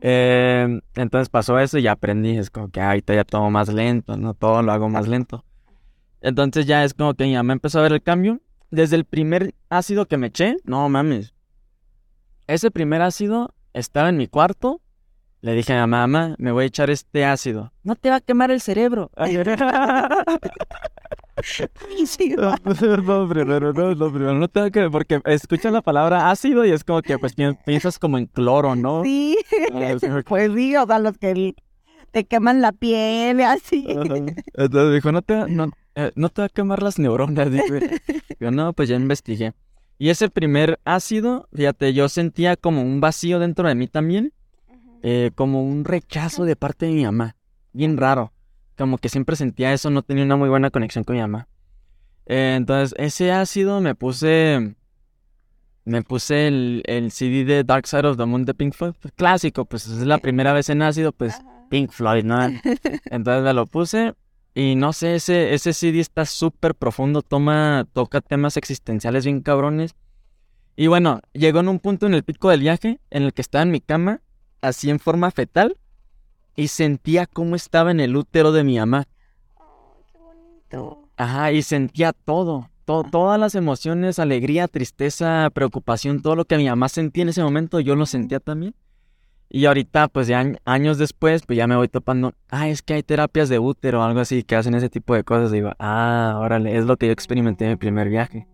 Eh, 0.00 0.80
entonces 0.94 1.28
pasó 1.28 1.58
eso 1.58 1.78
y 1.78 1.82
ya 1.82 1.92
aprendí, 1.92 2.36
es 2.36 2.50
como 2.50 2.70
que 2.70 2.80
ahorita 2.80 3.14
ya 3.14 3.24
tomo 3.24 3.50
más 3.50 3.68
lento, 3.72 4.16
¿no? 4.16 4.34
Todo 4.34 4.62
lo 4.62 4.72
hago 4.72 4.88
más 4.88 5.08
lento. 5.08 5.44
Entonces 6.20 6.66
ya 6.66 6.84
es 6.84 6.94
como 6.94 7.14
que 7.14 7.30
ya 7.30 7.42
me 7.42 7.52
empezó 7.52 7.78
a 7.78 7.82
ver 7.82 7.92
el 7.92 8.02
cambio. 8.02 8.40
Desde 8.70 8.96
el 8.96 9.04
primer 9.04 9.54
ácido 9.70 10.06
que 10.06 10.18
me 10.18 10.26
eché, 10.28 10.56
no 10.64 10.88
mames. 10.88 11.32
Ese 12.46 12.70
primer 12.70 13.02
ácido 13.02 13.54
estaba 13.72 14.08
en 14.08 14.16
mi 14.16 14.26
cuarto. 14.26 14.80
Le 15.40 15.52
dije 15.52 15.72
a 15.74 15.86
mamá, 15.86 16.34
me 16.38 16.50
voy 16.52 16.64
a 16.64 16.66
echar 16.66 16.90
este 16.90 17.24
ácido. 17.24 17.72
No 17.84 17.94
te 17.94 18.10
va 18.10 18.16
a 18.16 18.20
quemar 18.20 18.50
el 18.50 18.60
cerebro. 18.60 19.10
No, 23.04 23.28
primero, 23.28 23.72
no, 23.72 23.94
no, 23.94 24.10
primero, 24.12 24.34
no 24.34 24.48
te 24.48 24.60
va 24.60 24.66
a 24.66 24.70
quemar, 24.70 24.90
porque 24.90 25.20
escuchas 25.24 25.72
la 25.72 25.82
palabra 25.82 26.30
ácido 26.30 26.64
y 26.64 26.70
es 26.70 26.84
como 26.84 27.02
que 27.02 27.18
pues 27.18 27.34
pi- 27.34 27.54
piensas 27.64 27.98
como 27.98 28.18
en 28.18 28.26
cloro, 28.26 28.74
¿no? 28.76 29.02
Sí. 29.04 29.36
Ah. 29.72 29.96
Pues 30.26 30.52
sí, 30.54 30.76
o 30.76 30.86
sea, 30.86 30.98
los 30.98 31.16
que 31.18 31.54
te 32.10 32.24
queman 32.24 32.60
la 32.60 32.72
piel 32.72 33.40
y 33.40 33.42
así. 33.42 33.86
Entonces 33.88 34.94
dijo, 34.94 35.12
no 35.12 35.22
te, 35.22 35.34
va- 35.34 35.46
no, 35.48 35.70
eh, 35.94 36.12
no 36.14 36.28
te 36.28 36.42
va 36.42 36.46
a 36.46 36.48
quemar 36.48 36.82
las 36.82 36.98
neuronas. 36.98 37.50
Dije. 37.50 38.00
Yo, 38.40 38.50
no, 38.50 38.72
pues 38.72 38.88
ya 38.88 38.96
investigué. 38.96 39.52
Y 39.98 40.10
ese 40.10 40.28
primer 40.28 40.78
ácido, 40.84 41.48
fíjate, 41.52 41.92
yo 41.92 42.08
sentía 42.08 42.56
como 42.56 42.82
un 42.82 43.00
vacío 43.00 43.38
dentro 43.40 43.66
de 43.68 43.74
mí 43.74 43.88
también, 43.88 44.32
eh, 45.02 45.30
como 45.34 45.62
un 45.64 45.84
rechazo 45.84 46.44
de 46.44 46.54
parte 46.56 46.86
de 46.86 46.92
mi 46.92 47.04
mamá. 47.04 47.34
Bien 47.72 47.96
raro. 47.96 48.32
Como 48.78 48.96
que 48.96 49.10
siempre 49.10 49.36
sentía 49.36 49.72
eso, 49.72 49.90
no 49.90 50.02
tenía 50.02 50.24
una 50.24 50.36
muy 50.36 50.48
buena 50.48 50.70
conexión 50.70 51.04
con 51.04 51.16
mi 51.16 51.20
mamá. 51.20 51.48
Eh, 52.26 52.54
entonces, 52.56 52.94
ese 52.98 53.32
ácido 53.32 53.80
me 53.80 53.94
puse. 53.94 54.76
Me 55.84 56.02
puse 56.02 56.46
el, 56.46 56.82
el 56.86 57.10
CD 57.10 57.44
de 57.44 57.64
Dark 57.64 57.86
Side 57.86 58.06
of 58.06 58.16
the 58.16 58.24
Moon 58.24 58.44
de 58.44 58.54
Pink 58.54 58.74
Floyd. 58.74 58.92
pues, 59.00 59.12
clásico, 59.14 59.64
pues 59.64 59.86
es 59.86 60.06
la 60.06 60.18
primera 60.18 60.52
vez 60.52 60.68
en 60.68 60.82
ácido, 60.82 61.12
pues 61.12 61.34
Pink 61.70 61.90
Floyd, 61.90 62.24
¿no? 62.24 62.38
Entonces 63.10 63.42
me 63.42 63.54
lo 63.54 63.66
puse 63.66 64.14
y 64.54 64.74
no 64.74 64.92
sé, 64.92 65.14
ese, 65.14 65.54
ese 65.54 65.72
CD 65.72 66.00
está 66.00 66.26
súper 66.26 66.74
profundo, 66.74 67.22
toma, 67.22 67.86
toca 67.92 68.20
temas 68.20 68.56
existenciales 68.56 69.24
bien 69.24 69.40
cabrones. 69.40 69.94
Y 70.74 70.88
bueno, 70.88 71.20
llegó 71.32 71.60
en 71.60 71.68
un 71.68 71.78
punto 71.78 72.06
en 72.06 72.14
el 72.14 72.24
pico 72.24 72.50
del 72.50 72.60
viaje 72.60 73.00
en 73.10 73.22
el 73.22 73.32
que 73.32 73.42
estaba 73.42 73.62
en 73.62 73.70
mi 73.70 73.80
cama, 73.80 74.20
así 74.60 74.90
en 74.90 74.98
forma 74.98 75.30
fetal, 75.30 75.76
y 76.58 76.66
sentía 76.66 77.26
cómo 77.26 77.54
estaba 77.54 77.92
en 77.92 78.00
el 78.00 78.16
útero 78.16 78.50
de 78.50 78.64
mi 78.64 78.78
mamá. 78.78 79.04
qué 80.12 80.18
bonito. 80.18 81.08
Ajá, 81.16 81.52
y 81.52 81.62
sentía 81.62 82.12
todo, 82.12 82.68
to- 82.84 83.04
todas 83.04 83.38
las 83.38 83.54
emociones, 83.54 84.18
alegría, 84.18 84.66
tristeza, 84.66 85.48
preocupación, 85.54 86.20
todo 86.20 86.34
lo 86.34 86.44
que 86.46 86.56
mi 86.56 86.68
mamá 86.68 86.88
sentía 86.88 87.22
en 87.22 87.28
ese 87.28 87.44
momento, 87.44 87.78
yo 87.78 87.94
lo 87.94 88.06
sentía 88.06 88.40
también. 88.40 88.74
Y 89.48 89.66
ahorita, 89.66 90.08
pues 90.08 90.26
ya 90.26 90.42
añ- 90.42 90.58
años 90.64 90.98
después, 90.98 91.42
pues 91.46 91.56
ya 91.56 91.68
me 91.68 91.76
voy 91.76 91.86
topando, 91.86 92.34
ah, 92.50 92.68
es 92.68 92.82
que 92.82 92.94
hay 92.94 93.02
terapias 93.04 93.48
de 93.48 93.60
útero 93.60 94.00
o 94.00 94.02
algo 94.02 94.18
así 94.18 94.42
que 94.42 94.56
hacen 94.56 94.74
ese 94.74 94.90
tipo 94.90 95.14
de 95.14 95.22
cosas. 95.22 95.52
Digo, 95.52 95.70
ah, 95.78 96.38
órale, 96.40 96.76
es 96.76 96.86
lo 96.86 96.96
que 96.96 97.06
yo 97.06 97.12
experimenté 97.12 97.66
en 97.66 97.70
mi 97.70 97.76
primer 97.76 98.08
viaje. 98.08 98.48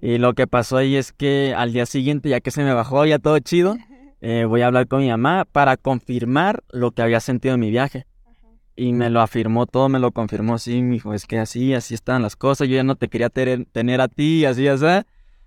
Y 0.00 0.18
lo 0.18 0.34
que 0.34 0.46
pasó 0.46 0.76
ahí 0.76 0.94
es 0.94 1.12
que 1.12 1.54
al 1.56 1.72
día 1.72 1.86
siguiente, 1.86 2.28
ya 2.28 2.40
que 2.40 2.52
se 2.52 2.62
me 2.62 2.72
bajó, 2.72 3.04
ya 3.04 3.18
todo 3.18 3.38
chido, 3.40 3.76
eh, 4.22 4.44
voy 4.44 4.62
a 4.62 4.68
hablar 4.68 4.86
con 4.86 5.00
mi 5.00 5.08
mamá 5.08 5.44
para 5.50 5.76
confirmar 5.76 6.62
lo 6.70 6.92
que 6.92 7.02
había 7.02 7.18
sentido 7.18 7.54
en 7.54 7.60
mi 7.60 7.70
viaje. 7.70 8.06
Y 8.76 8.92
me 8.92 9.10
lo 9.10 9.20
afirmó 9.20 9.66
todo, 9.66 9.88
me 9.88 9.98
lo 9.98 10.12
confirmó, 10.12 10.58
sí, 10.58 10.80
mi 10.80 10.96
hijo, 10.96 11.12
es 11.12 11.26
que 11.26 11.40
así, 11.40 11.74
así 11.74 11.92
estaban 11.94 12.22
las 12.22 12.36
cosas, 12.36 12.68
yo 12.68 12.76
ya 12.76 12.84
no 12.84 12.94
te 12.94 13.08
quería 13.08 13.28
tener, 13.28 13.66
tener 13.66 14.00
a 14.00 14.06
ti, 14.06 14.46
así, 14.46 14.66
así, 14.68 14.86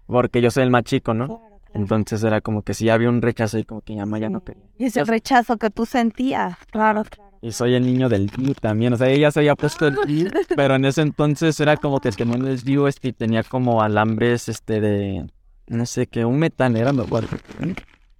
porque 0.05 0.41
yo 0.41 0.51
soy 0.51 0.63
el 0.63 0.71
más 0.71 0.83
chico, 0.83 1.13
¿no? 1.13 1.41
Entonces 1.73 2.21
era 2.23 2.41
como 2.41 2.61
que 2.61 2.73
sí 2.73 2.89
había 2.89 3.09
un 3.09 3.21
rechazo 3.21 3.57
y 3.57 3.63
como 3.63 3.81
que 3.81 3.93
mi 3.93 3.99
mamá 3.99 4.19
ya 4.19 4.29
no 4.29 4.43
quería. 4.43 4.63
Y 4.77 4.85
ese 4.85 5.03
rechazo 5.05 5.57
que 5.57 5.69
tú 5.69 5.85
sentías. 5.85 6.57
Claro, 6.69 7.03
claro. 7.03 7.31
Y 7.41 7.53
soy 7.53 7.75
el 7.75 7.85
niño 7.85 8.09
del 8.09 8.27
DIU 8.27 8.55
también, 8.55 8.93
o 8.93 8.97
sea, 8.97 9.07
ella 9.09 9.31
se 9.31 9.39
había 9.39 9.55
puesto 9.55 9.87
el 9.87 9.95
DIU, 10.05 10.29
pero 10.55 10.75
en 10.75 10.83
ese 10.83 11.01
entonces 11.01 11.57
era 11.59 11.77
como 11.77 12.01
que 12.01 12.09
el 12.09 12.61
DIU 12.61 12.87
este 12.87 13.07
y 13.07 13.13
tenía 13.13 13.43
como 13.43 13.81
alambres, 13.81 14.49
este, 14.49 14.81
de, 14.81 15.27
no 15.67 15.85
sé 15.85 16.07
qué, 16.07 16.25
un 16.25 16.39
metanero, 16.39 16.91
me 16.91 17.03
acuerdo. 17.03 17.37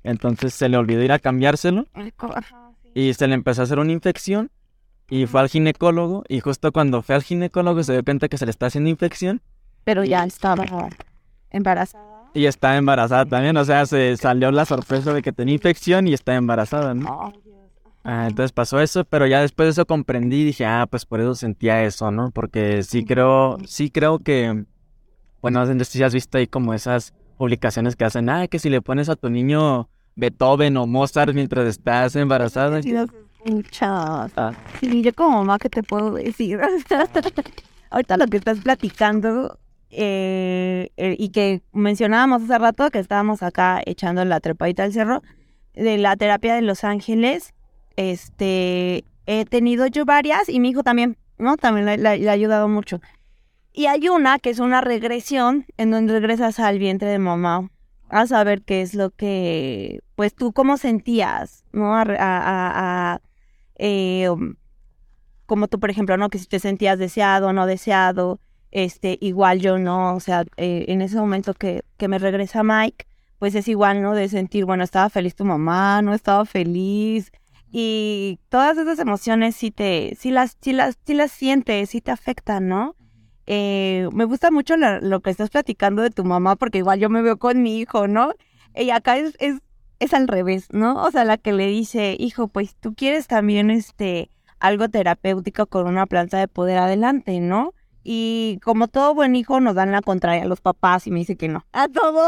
Entonces 0.05 0.53
se 0.53 0.69
le 0.69 0.77
olvidó 0.77 1.01
ir 1.01 1.11
a 1.11 1.17
cambiárselo 1.19 1.87
y 2.93 3.13
se 3.15 3.27
le 3.27 3.33
empezó 3.33 3.61
a 3.61 3.63
hacer 3.63 3.79
una 3.79 3.91
infección 3.91 4.51
y 5.09 5.25
fue 5.25 5.41
al 5.41 5.49
ginecólogo 5.49 6.23
y 6.29 6.39
justo 6.41 6.71
cuando 6.71 7.01
fue 7.01 7.15
al 7.15 7.23
ginecólogo 7.23 7.83
se 7.83 7.93
dio 7.93 8.03
cuenta 8.03 8.27
que 8.27 8.37
se 8.37 8.45
le 8.45 8.51
está 8.51 8.67
haciendo 8.67 8.89
infección 8.89 9.41
Pero 9.83 10.03
ya 10.03 10.23
estaba 10.23 10.63
embarazada. 11.49 12.29
y 12.35 12.45
está 12.45 12.77
embarazada 12.77 13.25
también, 13.25 13.57
o 13.57 13.65
sea, 13.65 13.85
se 13.87 14.15
salió 14.17 14.51
la 14.51 14.65
sorpresa 14.65 15.11
de 15.11 15.23
que 15.23 15.31
tenía 15.31 15.55
infección 15.55 16.07
y 16.07 16.13
está 16.13 16.35
embarazada, 16.35 16.93
¿no? 16.93 17.33
Ah, 18.03 18.27
entonces 18.27 18.51
pasó 18.51 18.79
eso, 18.79 19.03
pero 19.05 19.25
ya 19.25 19.41
después 19.41 19.65
de 19.65 19.71
eso 19.71 19.87
comprendí 19.87 20.41
y 20.41 20.45
dije, 20.45 20.65
ah, 20.67 20.85
pues 20.87 21.07
por 21.07 21.19
eso 21.19 21.33
sentía 21.33 21.83
eso, 21.83 22.11
¿no? 22.11 22.29
Porque 22.29 22.83
sí 22.83 23.03
creo, 23.03 23.57
sí 23.65 23.89
creo 23.89 24.19
que, 24.19 24.65
bueno, 25.41 25.65
no 25.65 25.83
sé 25.83 25.85
si 25.85 26.03
has 26.03 26.13
visto 26.13 26.37
ahí 26.37 26.45
como 26.45 26.75
esas 26.75 27.15
publicaciones 27.37 27.95
que 27.95 28.05
hacen, 28.05 28.29
ah, 28.29 28.47
que 28.47 28.59
si 28.59 28.69
le 28.69 28.81
pones 28.83 29.09
a 29.09 29.15
tu 29.15 29.31
niño 29.31 29.89
Beethoven 30.15 30.77
o 30.77 30.87
Mozart 30.87 31.33
mientras 31.33 31.67
estás 31.67 32.15
embarazada. 32.15 32.81
Sí, 32.81 32.93
escuchas. 33.45 34.31
Ah, 34.35 34.53
Sí, 34.79 35.01
yo 35.01 35.13
como 35.13 35.39
mamá, 35.39 35.59
¿qué 35.59 35.69
te 35.69 35.83
puedo 35.83 36.13
decir? 36.13 36.59
Ahorita 37.89 38.17
lo 38.17 38.27
que 38.27 38.37
estás 38.37 38.59
platicando 38.59 39.59
eh, 39.89 40.89
eh, 40.97 41.15
y 41.17 41.29
que 41.29 41.61
mencionábamos 41.71 42.43
hace 42.43 42.57
rato 42.57 42.89
que 42.89 42.99
estábamos 42.99 43.43
acá 43.43 43.81
echando 43.85 44.25
la 44.25 44.39
trepadita 44.39 44.83
al 44.83 44.93
cerro 44.93 45.21
de 45.73 45.97
la 45.97 46.15
terapia 46.15 46.55
de 46.55 46.61
Los 46.61 46.83
Ángeles, 46.83 47.53
este, 47.97 49.05
he 49.25 49.45
tenido 49.45 49.87
yo 49.87 50.05
varias 50.05 50.49
y 50.49 50.59
mi 50.59 50.69
hijo 50.69 50.83
también, 50.83 51.17
¿no? 51.37 51.57
También 51.57 52.01
le 52.01 52.29
ha 52.29 52.31
ayudado 52.31 52.67
mucho. 52.67 53.01
Y 53.73 53.87
hay 53.87 54.07
una 54.07 54.39
que 54.39 54.51
es 54.51 54.59
una 54.59 54.79
regresión 54.79 55.65
en 55.77 55.91
donde 55.91 56.13
regresas 56.13 56.59
al 56.59 56.79
vientre 56.79 57.09
de 57.09 57.19
mamá 57.19 57.69
a 58.09 58.27
saber 58.27 58.61
qué 58.63 58.81
es 58.81 58.93
lo 58.93 59.11
que, 59.11 60.01
pues 60.15 60.35
tú 60.35 60.53
cómo 60.53 60.77
sentías, 60.77 61.63
¿no? 61.71 61.95
A, 61.95 62.05
a, 62.19 63.21
eh, 63.75 64.29
um, 64.29 64.55
como 65.45 65.67
tú, 65.67 65.79
por 65.79 65.89
ejemplo, 65.89 66.17
¿no? 66.17 66.29
Que 66.29 66.39
si 66.39 66.45
te 66.47 66.59
sentías 66.59 66.99
deseado 66.99 67.47
o 67.47 67.53
no 67.53 67.65
deseado, 67.65 68.39
este, 68.71 69.17
igual 69.21 69.59
yo 69.59 69.77
no, 69.79 70.15
o 70.15 70.19
sea, 70.19 70.45
eh, 70.57 70.85
en 70.87 71.01
ese 71.01 71.17
momento 71.17 71.53
que, 71.53 71.83
que 71.97 72.07
me 72.07 72.19
regresa 72.19 72.63
Mike, 72.63 73.05
pues 73.39 73.55
es 73.55 73.67
igual, 73.67 74.01
¿no? 74.01 74.13
De 74.13 74.29
sentir, 74.29 74.65
bueno, 74.65 74.83
estaba 74.83 75.09
feliz 75.09 75.35
tu 75.35 75.45
mamá, 75.45 76.01
no 76.01 76.13
estaba 76.13 76.45
feliz, 76.45 77.31
y 77.77 78.39
todas 78.47 78.77
esas 78.77 78.99
emociones 78.99 79.55
sí 79.55 79.69
te, 79.69 80.15
sí 80.17 80.31
las, 80.31 80.57
sí 80.61 80.71
las, 80.71 80.97
sí 81.05 81.13
las 81.13 81.31
sientes, 81.31 81.89
sí 81.89 81.99
te 81.99 82.11
afectan, 82.11 82.69
¿no? 82.69 82.95
Eh, 83.47 84.07
me 84.11 84.25
gusta 84.25 84.51
mucho 84.51 84.75
la- 84.77 84.99
lo 84.99 85.19
que 85.21 85.29
estás 85.29 85.49
platicando 85.49 86.01
de 86.01 86.09
tu 86.09 86.23
mamá, 86.23 86.55
porque 86.55 86.79
igual 86.79 86.99
yo 86.99 87.09
me 87.09 87.21
veo 87.21 87.37
con 87.37 87.61
mi 87.61 87.79
hijo, 87.79 88.07
¿no? 88.07 88.33
Y 88.75 88.89
acá 88.89 89.17
es, 89.17 89.35
es, 89.39 89.59
es 89.99 90.13
al 90.13 90.27
revés, 90.27 90.67
¿no? 90.71 91.03
O 91.03 91.11
sea, 91.11 91.23
la 91.25 91.37
que 91.37 91.53
le 91.53 91.67
dice, 91.67 92.15
hijo, 92.19 92.47
pues 92.47 92.75
tú 92.75 92.93
quieres 92.95 93.27
también, 93.27 93.69
este, 93.69 94.29
algo 94.59 94.89
terapéutico 94.89 95.67
con 95.67 95.87
una 95.87 96.05
planta 96.07 96.37
de 96.39 96.47
poder 96.47 96.77
adelante, 96.79 97.39
¿no? 97.39 97.73
Y 98.03 98.59
como 98.63 98.87
todo 98.87 99.15
buen 99.15 99.35
hijo 99.35 99.59
nos 99.59 99.75
dan 99.75 99.91
la 99.91 100.01
contraria 100.01 100.43
a 100.43 100.47
los 100.47 100.61
papás 100.61 101.07
y 101.07 101.11
me 101.11 101.19
dice 101.19 101.35
que 101.37 101.47
no. 101.47 101.65
A 101.71 101.87
todo. 101.87 102.27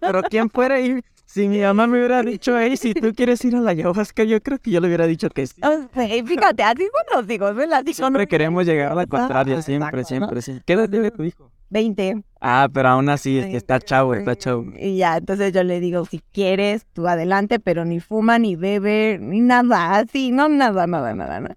Pero 0.00 0.22
¿quién 0.24 0.50
fuera 0.50 0.80
ir? 0.80 1.04
Si 1.26 1.48
mi 1.48 1.60
mamá 1.60 1.86
me 1.88 1.98
hubiera 1.98 2.22
dicho, 2.22 2.56
hey, 2.58 2.76
si 2.76 2.94
tú 2.94 3.12
quieres 3.12 3.44
ir 3.44 3.56
a 3.56 3.60
la 3.60 3.72
ayahuasca, 3.72 4.22
yo 4.24 4.40
creo 4.40 4.58
que 4.58 4.70
yo 4.70 4.80
le 4.80 4.86
hubiera 4.86 5.06
dicho 5.06 5.28
que 5.28 5.46
sí. 5.46 5.60
O 5.62 5.88
sea, 5.92 6.24
fíjate, 6.24 6.62
así 6.62 6.88
los 7.14 7.28
hijos, 7.28 7.54
¿verdad? 7.54 7.80
Así 7.80 7.94
son 7.94 8.06
Siempre 8.06 8.28
queremos 8.28 8.64
llegar 8.64 8.92
a 8.92 8.94
la 8.94 9.06
contraria, 9.06 9.58
Ah, 9.58 9.62
siempre, 9.62 10.02
¿no? 10.02 10.06
siempre, 10.06 10.40
siempre. 10.40 10.64
¿Qué 10.64 10.72
edad 10.74 10.88
tiene 10.88 11.10
tu 11.10 11.24
hijo? 11.24 11.50
20. 11.68 12.22
Ah, 12.40 12.68
pero 12.72 12.90
aún 12.90 13.08
así, 13.08 13.38
es 13.38 13.46
que 13.46 13.56
está 13.56 13.80
chavo, 13.80 14.14
está 14.14 14.36
chavo. 14.36 14.66
Y 14.78 14.98
ya, 14.98 15.16
entonces 15.16 15.52
yo 15.52 15.64
le 15.64 15.80
digo, 15.80 16.04
si 16.04 16.22
quieres, 16.32 16.86
tú 16.92 17.08
adelante, 17.08 17.58
pero 17.58 17.84
ni 17.84 17.98
fuma, 17.98 18.38
ni 18.38 18.54
bebe, 18.54 19.18
ni 19.20 19.40
nada, 19.40 19.96
así, 19.96 20.30
no, 20.30 20.48
nada, 20.48 20.86
nada, 20.86 21.12
nada, 21.12 21.40
nada. 21.40 21.56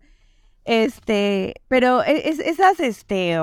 Este, 0.65 1.53
pero 1.67 2.03
e- 2.03 2.27
es, 2.29 2.39
esas, 2.39 2.79
este, 2.79 3.38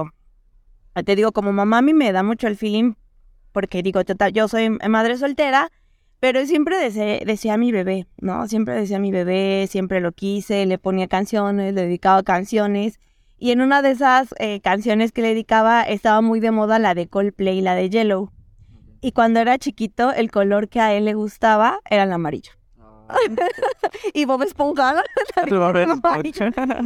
te 1.05 1.17
digo, 1.17 1.31
como 1.33 1.53
mamá 1.53 1.79
a 1.79 1.83
mí 1.83 1.95
me 1.95 2.11
da 2.13 2.23
mucho 2.25 2.49
el 2.49 2.57
feeling, 2.57 2.95
porque 3.53 3.83
digo, 3.83 4.01
yo, 4.03 4.15
yo 4.33 4.49
soy 4.49 4.71
madre 4.71 5.17
soltera, 5.17 5.71
Pero 6.21 6.47
siempre 6.47 6.79
deseé, 6.79 7.25
deseé 7.25 7.51
a 7.51 7.59
mi 7.59 7.73
bebé, 7.73 8.07
¿no? 8.19 8.49
Siempre 8.49 8.75
deseé 8.75 8.97
a 8.97 9.01
mi 9.01 9.11
bebé, 9.11 9.67
siempre 9.69 10.01
lo 10.01 10.13
quise, 10.13 10.65
le 10.67 10.79
ponía 10.79 11.09
canciones, 11.09 11.75
le 11.75 11.83
dedicaba 11.83 12.23
canciones. 12.23 12.99
Y 13.39 13.51
en 13.51 13.61
una 13.61 13.83
de 13.83 13.91
esas 13.91 14.35
eh, 14.39 14.61
canciones 14.61 15.13
que 15.13 15.23
le 15.23 15.29
dedicaba 15.29 15.83
estaba 15.83 16.23
muy 16.23 16.41
de 16.41 16.51
moda 16.51 16.79
la 16.79 16.95
de 16.95 17.07
Coldplay, 17.07 17.61
la 17.61 17.75
de 17.75 17.91
Yellow. 17.91 18.33
Y 19.03 19.13
cuando 19.13 19.41
era 19.41 19.59
chiquito, 19.59 20.13
el 20.13 20.31
color 20.31 20.69
que 20.69 20.81
a 20.81 20.95
él 20.95 21.05
le 21.05 21.15
gustaba 21.15 21.81
era 21.91 22.05
el 22.05 22.13
amarillo. 22.13 22.53
y 24.15 24.25
Bob 24.25 24.43
Esponja, 24.43 25.03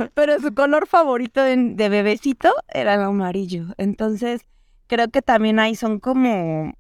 pero 0.15 0.41
su 0.41 0.55
color 0.55 0.87
favorito 0.87 1.43
de, 1.43 1.57
de 1.57 1.89
bebecito 1.89 2.53
era 2.69 2.95
el 2.95 3.03
amarillo. 3.03 3.67
Entonces, 3.79 4.43
creo 4.87 5.09
que 5.09 5.23
también 5.23 5.59
ahí 5.59 5.75
son 5.75 6.01
como... 6.01 6.75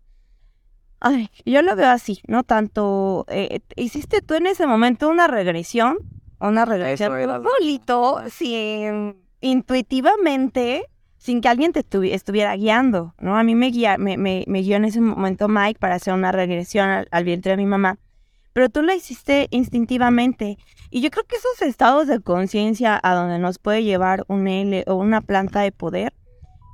Ay, 1.00 1.30
yo 1.46 1.62
lo 1.62 1.74
veo 1.76 1.88
así, 1.88 2.20
¿no? 2.28 2.42
Tanto... 2.44 3.24
eh, 3.28 3.60
hiciste 3.76 4.20
tú 4.20 4.34
en 4.34 4.46
ese 4.46 4.66
momento 4.66 5.08
una 5.08 5.26
regresión, 5.26 5.98
una 6.38 6.64
regresión 6.66 7.10
bonito, 7.42 8.20
sin, 8.30 9.16
intuitivamente, 9.40 10.84
sin 11.16 11.40
que 11.40 11.48
alguien 11.48 11.72
te 11.72 11.80
estuvi- 11.84 12.12
estuviera 12.12 12.54
guiando, 12.54 13.14
¿no? 13.18 13.38
A 13.38 13.42
mí 13.42 13.54
me, 13.54 13.68
guía, 13.70 13.96
me, 13.98 14.18
me, 14.18 14.44
me 14.46 14.60
guió 14.60 14.76
en 14.76 14.84
ese 14.84 15.00
momento 15.00 15.48
Mike 15.48 15.78
para 15.78 15.94
hacer 15.94 16.12
una 16.12 16.32
regresión 16.32 16.88
al, 16.88 17.08
al 17.10 17.24
vientre 17.24 17.52
de 17.52 17.56
mi 17.56 17.66
mamá, 17.66 17.98
pero 18.52 18.68
tú 18.68 18.82
lo 18.82 18.92
hiciste 18.92 19.48
instintivamente. 19.50 20.58
Y 20.90 21.00
yo 21.00 21.10
creo 21.10 21.24
que 21.24 21.36
esos 21.36 21.62
estados 21.62 22.08
de 22.08 22.20
conciencia 22.20 23.00
a 23.02 23.14
donde 23.14 23.38
nos 23.38 23.58
puede 23.58 23.84
llevar 23.84 24.24
un 24.28 24.48
L 24.48 24.84
o 24.86 24.96
una 24.96 25.20
planta 25.20 25.60
de 25.60 25.72
poder, 25.72 26.12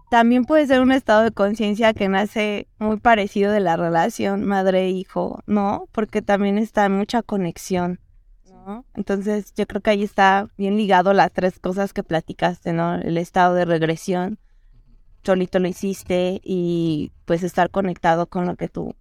también 0.08 0.44
puede 0.44 0.66
ser 0.66 0.80
un 0.80 0.92
estado 0.92 1.22
de 1.22 1.32
conciencia 1.32 1.92
que 1.92 2.08
nace 2.08 2.68
muy 2.78 2.98
parecido 2.98 3.52
de 3.52 3.60
la 3.60 3.76
relación 3.76 4.44
madre-hijo, 4.44 5.42
¿no? 5.46 5.88
Porque 5.92 6.22
también 6.22 6.58
está 6.58 6.88
mucha 6.88 7.22
conexión, 7.22 8.00
¿no? 8.44 8.84
Entonces 8.94 9.52
yo 9.54 9.66
creo 9.66 9.80
que 9.80 9.90
ahí 9.90 10.02
está 10.02 10.48
bien 10.56 10.76
ligado 10.76 11.12
las 11.12 11.32
tres 11.32 11.58
cosas 11.58 11.92
que 11.92 12.02
platicaste, 12.02 12.72
¿no? 12.72 12.96
El 12.96 13.18
estado 13.18 13.54
de 13.54 13.64
regresión, 13.64 14.38
solito 15.24 15.58
lo 15.58 15.68
hiciste 15.68 16.40
y 16.44 17.12
pues 17.24 17.42
estar 17.42 17.70
conectado 17.70 18.26
con 18.26 18.46
lo 18.46 18.56
que 18.56 18.68
tú, 18.68 18.94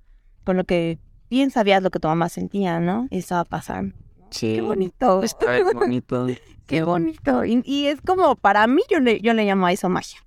con 0.44 0.58
lo 0.58 0.64
que 0.64 0.98
bien 1.30 1.52
sabías 1.52 1.84
lo 1.84 1.92
que 1.92 2.00
tu 2.00 2.08
mamá 2.08 2.30
sentía, 2.30 2.80
¿no? 2.80 3.08
Y 3.12 3.20
estaba 3.20 3.46
pasando. 3.46 3.96
Sí. 4.30 4.56
Qué 4.56 4.62
bonito. 4.62 5.24
Está 5.24 5.52
bien 5.54 5.68
bonito. 5.74 6.28
Qué 6.66 6.84
bonito. 6.84 7.46
Y, 7.46 7.62
y 7.64 7.88
es 7.88 8.02
como, 8.02 8.36
para 8.36 8.66
mí, 8.68 8.82
yo 8.90 9.00
le, 9.00 9.22
yo 9.22 9.34
le 9.34 9.46
llamo 9.46 9.68
a 9.68 9.72
eso 9.72 9.88
magia. 9.90 10.20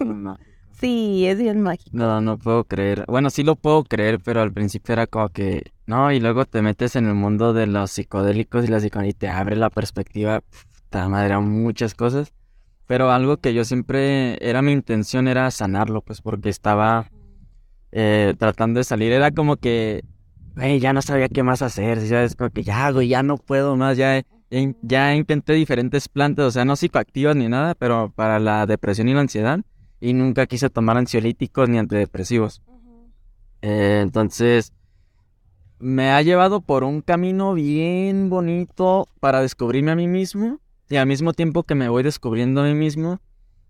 No, 0.00 0.38
Sí, 0.80 1.26
es 1.26 1.38
bien 1.38 1.60
mágico. 1.60 1.90
no, 1.92 2.22
no 2.22 2.38
puedo 2.38 2.64
creer. 2.64 3.04
Bueno, 3.06 3.28
sí 3.28 3.42
lo 3.42 3.54
puedo 3.56 3.84
creer, 3.84 4.18
pero 4.20 4.40
al 4.40 4.52
principio 4.52 4.94
era 4.94 5.06
como 5.06 5.28
que... 5.28 5.72
No, 5.86 6.10
y 6.10 6.20
luego 6.20 6.46
te 6.46 6.62
metes 6.62 6.96
en 6.96 7.06
el 7.06 7.14
mundo 7.14 7.52
de 7.52 7.66
los 7.66 7.90
psicodélicos 7.90 8.64
y 8.64 8.68
la 8.68 8.80
psico 8.80 9.02
y 9.02 9.12
te 9.12 9.28
abre 9.28 9.56
la 9.56 9.68
perspectiva. 9.68 10.40
Puta 10.40 11.08
madre, 11.10 11.34
a 11.34 11.40
muchas 11.40 11.94
cosas. 11.94 12.32
Pero 12.86 13.10
algo 13.10 13.36
que 13.36 13.52
yo 13.52 13.64
siempre... 13.64 14.38
Era 14.40 14.62
mi 14.62 14.72
intención 14.72 15.28
era 15.28 15.50
sanarlo, 15.50 16.00
pues 16.00 16.22
porque 16.22 16.48
estaba 16.48 17.10
eh, 17.92 18.34
tratando 18.38 18.78
de 18.80 18.84
salir. 18.84 19.12
Era 19.12 19.32
como 19.32 19.56
que... 19.56 20.02
Güey, 20.56 20.80
ya 20.80 20.92
no 20.92 21.02
sabía 21.02 21.28
qué 21.28 21.42
más 21.42 21.62
hacer. 21.62 22.04
Ya 22.06 22.22
es 22.22 22.34
como 22.34 22.50
que 22.50 22.62
ya, 22.62 22.90
güey, 22.90 23.08
ya 23.08 23.22
no 23.22 23.36
puedo 23.36 23.76
más. 23.76 23.96
Ya, 23.96 24.22
ya, 24.50 24.74
ya 24.82 25.14
intenté 25.14 25.52
diferentes 25.54 26.08
plantas, 26.08 26.46
o 26.46 26.50
sea, 26.50 26.64
no 26.64 26.76
psicoactivas 26.76 27.36
ni 27.36 27.48
nada, 27.48 27.74
pero 27.74 28.12
para 28.14 28.38
la 28.38 28.66
depresión 28.66 29.08
y 29.08 29.14
la 29.14 29.20
ansiedad. 29.20 29.60
Y 30.00 30.12
nunca 30.12 30.46
quise 30.46 30.70
tomar 30.70 30.96
ansiolíticos 30.96 31.68
ni 31.68 31.78
antidepresivos. 31.78 32.62
Eh, 33.62 34.00
entonces, 34.02 34.72
me 35.78 36.10
ha 36.10 36.22
llevado 36.22 36.60
por 36.60 36.84
un 36.84 37.00
camino 37.00 37.54
bien 37.54 38.28
bonito 38.30 39.08
para 39.20 39.40
descubrirme 39.40 39.92
a 39.92 39.96
mí 39.96 40.08
mismo. 40.08 40.60
Y 40.88 40.96
al 40.96 41.06
mismo 41.06 41.32
tiempo 41.32 41.62
que 41.62 41.76
me 41.76 41.88
voy 41.88 42.02
descubriendo 42.02 42.62
a 42.62 42.64
mí 42.64 42.74
mismo, 42.74 43.20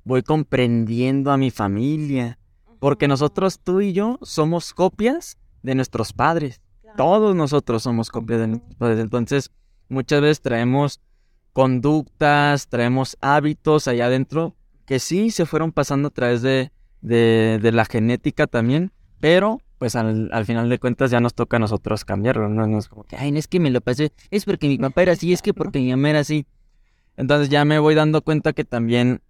voy 0.04 0.22
comprendiendo 0.22 1.30
a 1.30 1.36
mi 1.36 1.50
familia. 1.50 2.38
Porque 2.78 3.08
nosotros, 3.08 3.60
tú 3.60 3.82
y 3.82 3.92
yo, 3.92 4.18
somos 4.22 4.72
copias 4.72 5.36
de 5.62 5.74
nuestros 5.74 6.14
padres. 6.14 6.62
Todos 6.96 7.34
nosotros 7.34 7.82
somos 7.82 8.10
copias 8.10 8.40
de 8.40 8.60
padres. 8.78 9.00
Entonces, 9.00 9.50
muchas 9.88 10.20
veces 10.20 10.40
traemos 10.40 11.00
conductas, 11.52 12.68
traemos 12.68 13.16
hábitos 13.20 13.88
allá 13.88 14.06
adentro 14.06 14.54
que 14.86 14.98
sí 14.98 15.30
se 15.30 15.46
fueron 15.46 15.72
pasando 15.72 16.08
a 16.08 16.10
través 16.10 16.42
de, 16.42 16.72
de, 17.00 17.58
de 17.62 17.72
la 17.72 17.84
genética 17.84 18.46
también, 18.46 18.92
pero 19.20 19.60
pues 19.78 19.96
al, 19.96 20.28
al 20.32 20.44
final 20.44 20.68
de 20.68 20.78
cuentas 20.78 21.10
ya 21.10 21.20
nos 21.20 21.34
toca 21.34 21.56
a 21.56 21.60
nosotros 21.60 22.04
cambiarlo, 22.04 22.48
no, 22.48 22.78
es 22.78 22.88
como 22.88 23.04
que, 23.04 23.16
ay, 23.16 23.36
es 23.38 23.48
que 23.48 23.60
me 23.60 23.70
lo 23.70 23.80
pasé, 23.80 24.12
es 24.30 24.44
porque 24.44 24.68
mi 24.68 24.78
papá 24.78 25.02
era 25.02 25.12
así, 25.12 25.32
es 25.32 25.42
que 25.42 25.54
porque 25.54 25.78
mi 25.78 25.90
mamá 25.90 26.10
era 26.10 26.18
así. 26.18 26.44
Entonces 27.16 27.48
ya 27.48 27.64
me 27.64 27.78
voy 27.78 27.94
dando 27.94 28.20
cuenta 28.22 28.52
que 28.52 28.64
también 28.64 29.22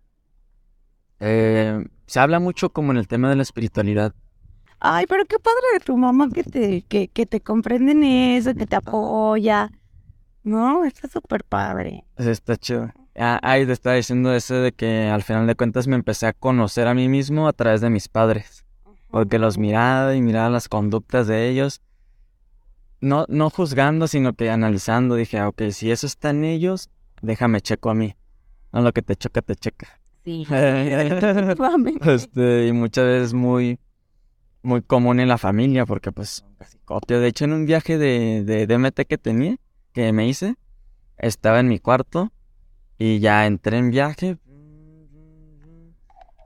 eh, 1.20 1.84
se 2.06 2.20
habla 2.20 2.40
mucho 2.40 2.70
como 2.70 2.92
en 2.92 2.98
el 2.98 3.06
tema 3.06 3.28
de 3.28 3.36
la 3.36 3.42
espiritualidad. 3.42 4.14
Ay, 4.80 5.04
pero 5.06 5.26
qué 5.26 5.38
padre 5.38 5.60
de 5.74 5.80
tu 5.80 5.96
mamá 5.96 6.28
que 6.30 6.42
te, 6.42 6.82
que, 6.82 7.08
que 7.08 7.26
te 7.26 7.40
comprende 7.40 7.92
en 7.92 8.02
eso, 8.02 8.54
que 8.54 8.66
te 8.66 8.76
apoya. 8.76 9.70
No, 10.42 10.84
está 10.84 11.06
súper 11.06 11.44
padre. 11.44 12.04
Está 12.16 12.56
chido. 12.56 12.90
Ah, 13.14 13.38
Ahí 13.42 13.66
te 13.66 13.72
estaba 13.72 13.96
diciendo 13.96 14.34
eso 14.34 14.54
de 14.54 14.72
que 14.72 15.08
al 15.08 15.22
final 15.22 15.46
de 15.46 15.54
cuentas 15.54 15.86
me 15.86 15.96
empecé 15.96 16.26
a 16.26 16.32
conocer 16.32 16.86
a 16.86 16.94
mí 16.94 17.08
mismo 17.08 17.46
a 17.46 17.52
través 17.52 17.82
de 17.82 17.90
mis 17.90 18.08
padres. 18.08 18.64
Porque 19.10 19.38
los 19.38 19.58
miraba 19.58 20.14
y 20.14 20.22
miraba 20.22 20.48
las 20.48 20.68
conductas 20.68 21.26
de 21.26 21.50
ellos. 21.50 21.82
No, 23.00 23.26
no 23.28 23.50
juzgando, 23.50 24.08
sino 24.08 24.32
que 24.32 24.48
analizando. 24.50 25.14
Dije, 25.14 25.38
ah, 25.38 25.48
ok, 25.48 25.62
si 25.72 25.90
eso 25.90 26.06
está 26.06 26.30
en 26.30 26.44
ellos, 26.44 26.88
déjame 27.20 27.60
checo 27.60 27.90
a 27.90 27.94
mí. 27.94 28.14
No 28.72 28.80
lo 28.80 28.92
que 28.92 29.02
te 29.02 29.16
choca, 29.16 29.42
te 29.42 29.56
checa. 29.56 30.00
Sí. 30.24 30.46
este, 32.06 32.68
y 32.68 32.72
muchas 32.72 33.04
veces 33.04 33.34
muy, 33.34 33.78
muy 34.62 34.82
común 34.82 35.20
en 35.20 35.28
la 35.28 35.38
familia, 35.38 35.86
porque 35.86 36.12
pues 36.12 36.44
casi. 36.58 36.78
De 37.06 37.26
hecho, 37.26 37.44
en 37.44 37.52
un 37.52 37.66
viaje 37.66 37.98
de, 37.98 38.44
de 38.44 38.66
DMT 38.66 39.00
que 39.06 39.18
tenía, 39.18 39.56
que 39.92 40.12
me 40.12 40.28
hice, 40.28 40.56
estaba 41.18 41.60
en 41.60 41.68
mi 41.68 41.78
cuarto 41.78 42.32
y 42.98 43.18
ya 43.20 43.46
entré 43.46 43.78
en 43.78 43.90
viaje. 43.90 44.38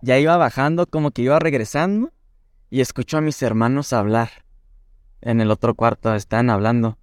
Ya 0.03 0.19
iba 0.19 0.37
bajando, 0.37 0.87
como 0.87 1.11
que 1.11 1.23
iba 1.23 1.39
regresando, 1.39 2.13
y 2.71 2.81
escucho 2.81 3.19
a 3.19 3.21
mis 3.21 3.43
hermanos 3.43 3.93
hablar. 3.93 4.31
En 5.21 5.41
el 5.41 5.51
otro 5.51 5.75
cuarto 5.75 6.15
estaban 6.15 6.51
hablando. 6.51 6.99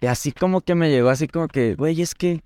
Y 0.00 0.06
así 0.06 0.30
como 0.30 0.60
que 0.60 0.76
me 0.76 0.90
llegó, 0.90 1.08
así 1.08 1.26
como 1.26 1.48
que, 1.48 1.74
güey, 1.74 2.00
es 2.00 2.14
que, 2.14 2.44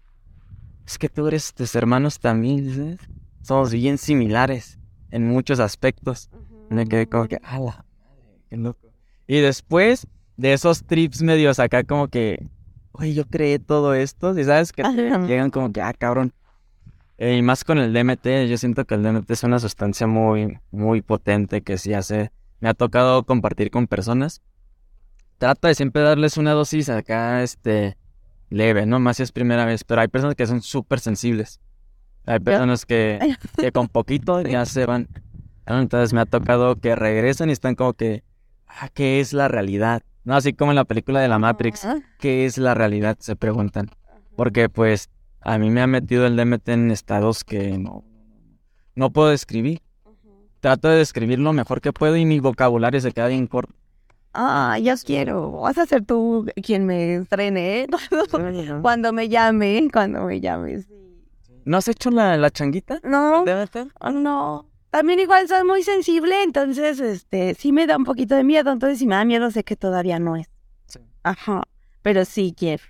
es 0.87 0.97
que 0.97 1.11
tú 1.11 1.27
eres 1.27 1.53
tus 1.53 1.75
hermanos 1.75 2.19
también. 2.19 2.99
Somos 3.43 3.73
bien 3.73 3.99
similares 3.99 4.79
en 5.11 5.27
muchos 5.27 5.61
aspectos. 5.61 6.31
Me 6.73 6.87
quedé 6.87 7.07
como 7.07 7.29
que, 7.29 7.39
a 7.43 7.59
la 7.59 7.85
madre, 7.99 8.41
qué 8.49 8.57
loco. 8.57 8.89
Y 9.27 9.41
después 9.41 10.07
de 10.37 10.53
esos 10.53 10.85
trips 10.85 11.23
medios 11.23 11.59
acá 11.59 11.85
como 11.85 12.09
que, 12.09 12.49
oye, 12.93 13.15
yo 13.15 13.27
creé 13.27 13.59
todo 13.59 13.95
esto, 13.95 14.39
y 14.39 14.45
sabes 14.45 14.73
que 14.73 14.83
llegan 14.83 15.51
como 15.51 15.73
que, 15.73 15.83
ah, 15.83 15.93
cabrón. 15.93 16.33
Eh, 17.19 17.37
y 17.37 17.43
más 17.43 17.65
con 17.65 17.79
el 17.79 17.93
DMT, 17.93 18.49
yo 18.49 18.57
siento 18.57 18.85
que 18.85 18.95
el 18.95 19.03
DMT 19.03 19.31
es 19.31 19.45
una 19.45 19.59
sustancia 19.59 20.07
muy, 20.07 20.59
muy 20.71 21.03
potente 21.03 21.63
que 21.63 21.79
sí 21.79 21.95
hace, 21.95 22.33
me 22.61 22.69
ha 22.69 22.75
tocado 22.75 23.25
compartir 23.25 23.71
con 23.71 23.87
personas. 23.87 24.43
Trato 25.39 25.69
de 25.69 25.75
siempre 25.75 26.03
darles 26.03 26.37
una 26.37 26.53
dosis 26.53 26.89
acá, 26.89 27.43
este, 27.43 27.97
leve, 28.49 28.87
¿no? 28.87 29.01
Más 29.01 29.17
si 29.17 29.25
es 29.25 29.33
primera 29.33 29.65
vez, 29.65 29.85
pero 29.85 30.01
hay 30.01 30.09
personas 30.09 30.37
que 30.37 30.47
son 30.47 30.63
súper 30.63 31.01
sensibles. 31.01 31.61
Hay 32.25 32.41
personas 32.41 32.87
que, 32.87 33.37
que 33.59 33.73
con 33.73 33.89
poquito 33.89 34.41
ya 34.43 34.65
se 34.65 34.87
van. 34.87 35.09
Ah, 35.67 35.81
Entonces 35.81 36.13
me 36.13 36.21
ha 36.21 36.27
tocado 36.27 36.77
que 36.77 36.95
regresan 36.97 37.49
y 37.49 37.53
están 37.53 37.75
como 37.75 37.93
que, 37.95 38.25
ah, 38.67 38.89
¿qué 38.93 39.21
es 39.21 39.33
la 39.33 39.49
realidad? 39.49 40.03
No, 40.25 40.35
así 40.35 40.53
como 40.53 40.73
en 40.73 40.77
la 40.77 40.85
película 40.85 41.21
de 41.21 41.29
la 41.29 41.39
Matrix, 41.39 41.87
¿qué 42.19 42.47
es 42.47 42.59
la 42.59 42.75
realidad? 42.75 43.17
Se 43.21 43.37
preguntan. 43.37 43.91
Porque 44.37 44.69
pues 44.69 45.11
a 45.41 45.59
mí 45.59 45.71
me 45.71 45.83
ha 45.83 45.87
metido 45.87 46.27
el 46.27 46.37
DMT 46.37 46.69
en 46.69 46.91
estados 46.91 47.45
que 47.45 47.77
no, 47.79 48.05
no 48.95 49.11
puedo 49.11 49.29
describir. 49.31 49.81
Trato 50.61 50.89
de 50.89 50.99
describir 50.99 51.41
lo 51.41 51.53
mejor 51.53 51.81
que 51.81 51.93
puedo 51.93 52.17
y 52.17 52.25
mi 52.25 52.39
vocabulario 52.39 53.01
se 53.01 53.11
queda 53.11 53.27
bien 53.27 53.49
corto. 53.49 53.75
Ah, 54.33 54.79
ya 54.81 54.97
quiero. 54.97 55.51
Vas 55.61 55.77
a 55.77 55.87
ser 55.87 56.05
tú 56.07 56.47
quien 56.63 56.87
me 56.87 57.17
estrene, 57.17 57.81
¿eh? 57.81 57.87
Cuando 58.83 59.13
me 59.13 59.29
llame, 59.29 59.89
cuando 59.93 60.25
me 60.25 60.41
llames. 60.41 60.87
¿No 61.65 61.77
has 61.77 61.89
hecho 61.89 62.11
la, 62.11 62.37
la 62.37 62.51
changuita? 62.51 63.01
No, 63.05 63.45
DMT? 63.45 63.93
no. 64.13 64.67
También 64.93 65.19
igual 65.21 65.49
soy 65.49 65.65
muy 65.65 65.83
sensible, 65.83 66.43
entonces, 66.45 67.01
este, 67.01 67.55
sí 67.55 67.73
me 67.73 67.87
da 67.87 67.97
un 67.97 68.05
poquito 68.05 68.35
de 68.37 68.45
miedo. 68.45 68.71
Entonces, 68.71 68.99
si 68.99 69.07
me 69.07 69.15
da 69.15 69.25
miedo, 69.25 69.51
sé 69.51 69.65
que 69.65 69.75
todavía 69.75 70.19
no 70.19 70.37
es. 70.37 70.49
Sí. 70.87 71.01
Ajá. 71.25 71.63
Pero 72.03 72.25
sí 72.25 72.55
quiero. 72.57 72.85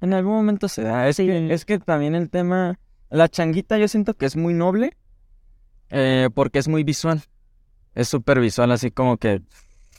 En 0.00 0.14
algún 0.14 0.32
momento 0.32 0.68
se 0.68 0.82
da. 0.82 1.08
Es, 1.08 1.16
Sí. 1.16 1.26
que, 1.26 1.52
es 1.52 1.64
que 1.64 1.78
también 1.78 2.14
el 2.14 2.30
tema. 2.30 2.78
La 3.10 3.28
changuita 3.28 3.76
yo 3.78 3.88
siento 3.88 4.14
que 4.14 4.24
es 4.26 4.36
muy 4.36 4.54
noble. 4.54 4.96
eh, 5.90 6.28
porque 6.34 6.60
es 6.60 6.68
muy 6.68 6.84
visual. 6.84 7.20
Es 7.96 8.08
súper 8.08 8.38
visual, 8.40 8.70
así 8.70 8.90
como 8.92 9.16
que. 9.18 9.42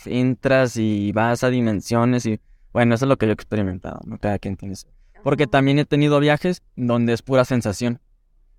entras 0.06 0.78
y 0.78 1.12
vas 1.12 1.44
a 1.44 1.50
dimensiones 1.52 2.26
y 2.26 2.40
bueno, 2.74 2.96
eso 2.96 3.06
es 3.06 3.10
lo 3.10 3.18
que 3.18 3.26
yo 3.28 3.32
he 3.32 3.34
experimentado, 3.34 4.00
¿no? 4.06 4.18
Cada 4.18 4.40
quien 4.40 4.56
tiene 4.56 4.74
eso. 4.74 4.88
Porque 5.24 5.46
también 5.46 5.78
he 5.78 5.86
tenido 5.86 6.20
viajes 6.20 6.64
donde 6.76 7.14
es 7.14 7.22
pura 7.22 7.46
sensación. 7.46 8.00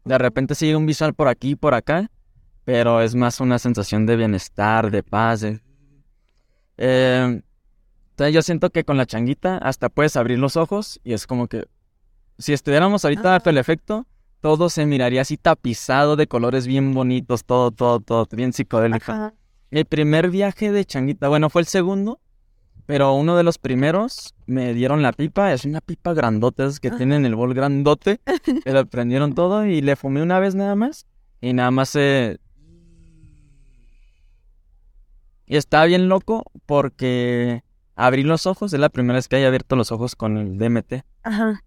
De 0.05 0.19
repente 0.19 0.55
sigue 0.55 0.77
un 0.77 0.87
visual 0.87 1.15
por 1.15 1.27
aquí 1.29 1.51
y 1.53 1.57
por 1.57 1.75
acá, 1.75 2.11
pero 2.65 3.01
es 3.01 3.15
más 3.15 3.41
una 3.41 3.59
sensación 3.59 4.07
de 4.07 4.17
bienestar, 4.17 4.91
de 4.91 5.03
paz. 5.03 5.45
Eh, 6.79 7.43
entonces 8.11 8.35
yo 8.35 8.43
siento 8.43 8.71
que 8.71 8.85
con 8.85 8.97
la 8.97 9.07
changuita 9.07 9.59
hasta 9.59 9.89
puedes 9.89 10.17
abrir 10.17 10.39
los 10.39 10.57
ojos 10.57 11.01
y 11.05 11.13
es 11.13 11.27
como 11.27 11.49
que 11.49 11.65
si 12.39 12.53
estuviéramos 12.53 13.05
ahorita 13.05 13.37
Ah. 13.37 13.43
el 13.45 13.59
efecto, 13.59 14.07
todo 14.41 14.69
se 14.69 14.85
miraría 14.87 15.23
así 15.23 15.37
tapizado 15.37 16.17
de 16.17 16.27
colores 16.27 16.67
bien 16.67 16.93
bonitos, 16.95 17.45
todo, 17.45 17.71
todo, 17.71 18.01
todo, 18.01 18.27
bien 18.33 18.53
psicodélico. 18.53 19.13
Ajá. 19.13 19.35
El 19.71 19.85
primer 19.87 20.31
viaje 20.31 20.73
de 20.73 20.85
changuita, 20.85 21.29
bueno, 21.29 21.49
fue 21.49 21.63
el 21.63 21.67
segundo, 21.67 22.21
pero 22.85 23.15
uno 23.15 23.37
de 23.37 23.43
los 23.45 23.59
primeros 23.59 24.35
me 24.47 24.75
dieron 24.75 25.01
la 25.03 25.13
pipa, 25.13 25.53
es 25.53 25.65
una 25.65 25.81
pipa 25.81 26.13
grandota, 26.13 26.67
es 26.67 26.81
que 26.81 26.89
Ajá. 26.89 26.97
tienen 26.97 27.25
el 27.25 27.35
bol 27.37 27.55
grandote, 27.55 28.21
que 28.65 28.73
lo 28.73 28.85
prendieron 28.87 29.35
todo 29.35 29.65
y 29.65 29.81
le 29.81 29.97
fumé 29.97 30.21
una 30.23 30.41
vez 30.41 30.55
nada 30.55 30.75
más 30.75 31.07
y 31.41 31.53
nada 31.53 31.71
más 31.71 31.89
se... 31.91 32.39
Y 35.47 35.57
estaba 35.57 35.85
bien 35.85 36.09
loco 36.09 36.45
porque 36.67 37.63
abrí 37.95 38.23
los 38.23 38.47
ojos, 38.47 38.73
es 38.73 38.81
la 38.81 38.89
primera 38.89 39.17
vez 39.19 39.29
que 39.29 39.37
haya 39.37 39.49
abierto 39.49 39.77
los 39.77 39.93
ojos 39.93 40.17
con 40.17 40.37
el 40.39 40.59
DMT 40.59 41.05
Ajá. 41.23 41.63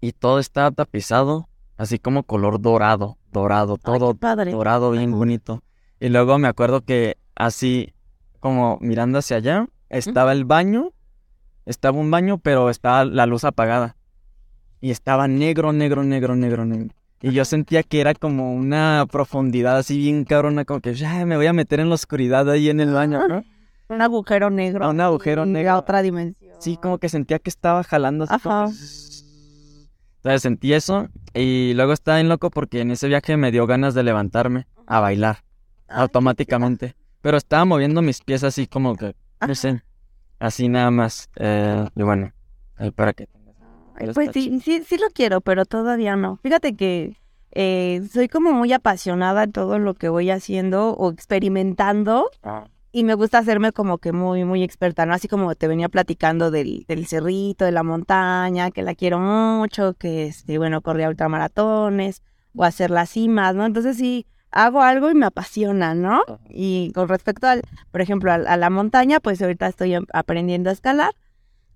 y 0.00 0.12
todo 0.12 0.38
estaba 0.38 0.70
tapizado, 0.70 1.48
así 1.76 1.98
como 1.98 2.24
color 2.24 2.60
dorado, 2.60 3.18
dorado, 3.32 3.78
todo 3.78 4.14
padre. 4.14 4.52
dorado, 4.52 4.90
bien 4.90 5.12
bonito. 5.12 5.62
Y 6.00 6.08
luego 6.08 6.38
me 6.38 6.48
acuerdo 6.48 6.82
que 6.82 7.16
así, 7.34 7.94
como 8.40 8.78
mirando 8.80 9.18
hacia 9.18 9.36
allá, 9.38 9.66
estaba 9.88 10.32
el 10.32 10.44
baño, 10.44 10.92
estaba 11.64 11.98
un 11.98 12.10
baño, 12.10 12.38
pero 12.38 12.70
estaba 12.70 13.04
la 13.04 13.26
luz 13.26 13.44
apagada. 13.44 13.96
Y 14.80 14.90
estaba 14.90 15.28
negro, 15.28 15.72
negro, 15.72 16.02
negro, 16.02 16.34
negro, 16.34 16.64
negro. 16.64 16.94
Y 17.22 17.32
yo 17.32 17.44
sentía 17.44 17.82
que 17.84 18.00
era 18.00 18.14
como 18.14 18.52
una 18.54 19.06
profundidad 19.10 19.76
así 19.78 19.96
bien 19.96 20.24
cabrona, 20.24 20.64
como 20.64 20.80
que 20.80 20.94
ya 20.94 21.24
me 21.24 21.36
voy 21.36 21.46
a 21.46 21.52
meter 21.52 21.78
en 21.80 21.88
la 21.88 21.94
oscuridad 21.94 22.50
ahí 22.50 22.68
en 22.68 22.80
el 22.80 22.92
baño, 22.92 23.26
¿no? 23.28 23.44
Un 23.88 24.02
agujero 24.02 24.50
negro. 24.50 24.84
Ah, 24.84 24.90
un 24.90 25.00
agujero 25.00 25.44
y 25.46 25.50
negro. 25.50 25.72
A 25.72 25.78
otra 25.78 26.02
dimensión. 26.02 26.52
Sí, 26.58 26.76
como 26.82 26.98
que 26.98 27.08
sentía 27.08 27.38
que 27.38 27.50
estaba 27.50 27.82
jalando 27.84 28.24
así. 28.24 28.38
como- 28.42 28.54
Ajá. 28.64 28.72
Entonces 30.16 30.42
sentí 30.42 30.72
eso 30.72 31.08
y 31.34 31.72
luego 31.74 31.92
estaba 31.92 32.18
bien 32.18 32.28
loco 32.28 32.50
porque 32.50 32.80
en 32.80 32.90
ese 32.92 33.08
viaje 33.08 33.36
me 33.36 33.50
dio 33.50 33.66
ganas 33.66 33.94
de 33.94 34.02
levantarme 34.04 34.66
a 34.86 35.00
bailar 35.00 35.38
Ay, 35.88 36.02
automáticamente. 36.02 36.94
Pero 37.20 37.36
estaba 37.36 37.64
moviendo 37.64 38.02
mis 38.02 38.20
pies 38.20 38.44
así 38.44 38.66
como 38.66 38.96
que, 38.96 39.14
no 39.46 39.54
sé, 39.54 39.82
así 40.38 40.68
nada 40.68 40.90
más. 40.90 41.28
Eh, 41.36 41.86
y 41.96 42.02
bueno, 42.02 42.32
para 42.94 43.12
que 43.12 43.28
Pues 44.14 44.30
sí, 44.32 44.60
sí, 44.62 44.82
sí 44.84 44.96
lo 44.98 45.08
quiero, 45.14 45.40
pero 45.40 45.64
todavía 45.64 46.16
no. 46.16 46.38
Fíjate 46.42 46.76
que 46.76 47.16
eh, 47.52 48.02
soy 48.10 48.28
como 48.28 48.52
muy 48.52 48.72
apasionada 48.72 49.44
en 49.44 49.52
todo 49.52 49.78
lo 49.78 49.94
que 49.94 50.08
voy 50.08 50.30
haciendo 50.30 50.94
o 50.94 51.10
experimentando 51.10 52.30
Ah, 52.42 52.66
y 52.94 53.04
me 53.04 53.14
gusta 53.14 53.38
hacerme 53.38 53.72
como 53.72 53.96
que 53.98 54.12
muy, 54.12 54.44
muy 54.44 54.62
experta, 54.62 55.06
¿no? 55.06 55.14
Así 55.14 55.26
como 55.26 55.54
te 55.54 55.66
venía 55.66 55.88
platicando 55.88 56.50
del, 56.50 56.84
del 56.86 57.06
cerrito, 57.06 57.64
de 57.64 57.72
la 57.72 57.82
montaña, 57.82 58.70
que 58.70 58.82
la 58.82 58.94
quiero 58.94 59.18
mucho, 59.18 59.94
que, 59.94 60.26
este, 60.26 60.58
bueno, 60.58 60.82
corría 60.82 61.08
ultramaratones 61.08 62.22
o 62.54 62.64
hacer 62.64 62.90
las 62.90 63.08
cimas, 63.08 63.54
¿no? 63.54 63.64
Entonces 63.64 63.96
sí, 63.96 64.26
hago 64.50 64.82
algo 64.82 65.10
y 65.10 65.14
me 65.14 65.24
apasiona, 65.24 65.94
¿no? 65.94 66.22
Ajá. 66.28 66.38
Y 66.50 66.92
con 66.94 67.08
respecto 67.08 67.46
al, 67.46 67.62
por 67.90 68.02
ejemplo, 68.02 68.30
a, 68.30 68.38
la 68.38 68.68
montaña, 68.70 69.20
pues 69.20 69.40
ahorita 69.40 69.68
estoy 69.68 69.94
aprendiendo 70.12 70.68
a 70.68 70.74
escalar. 70.74 71.14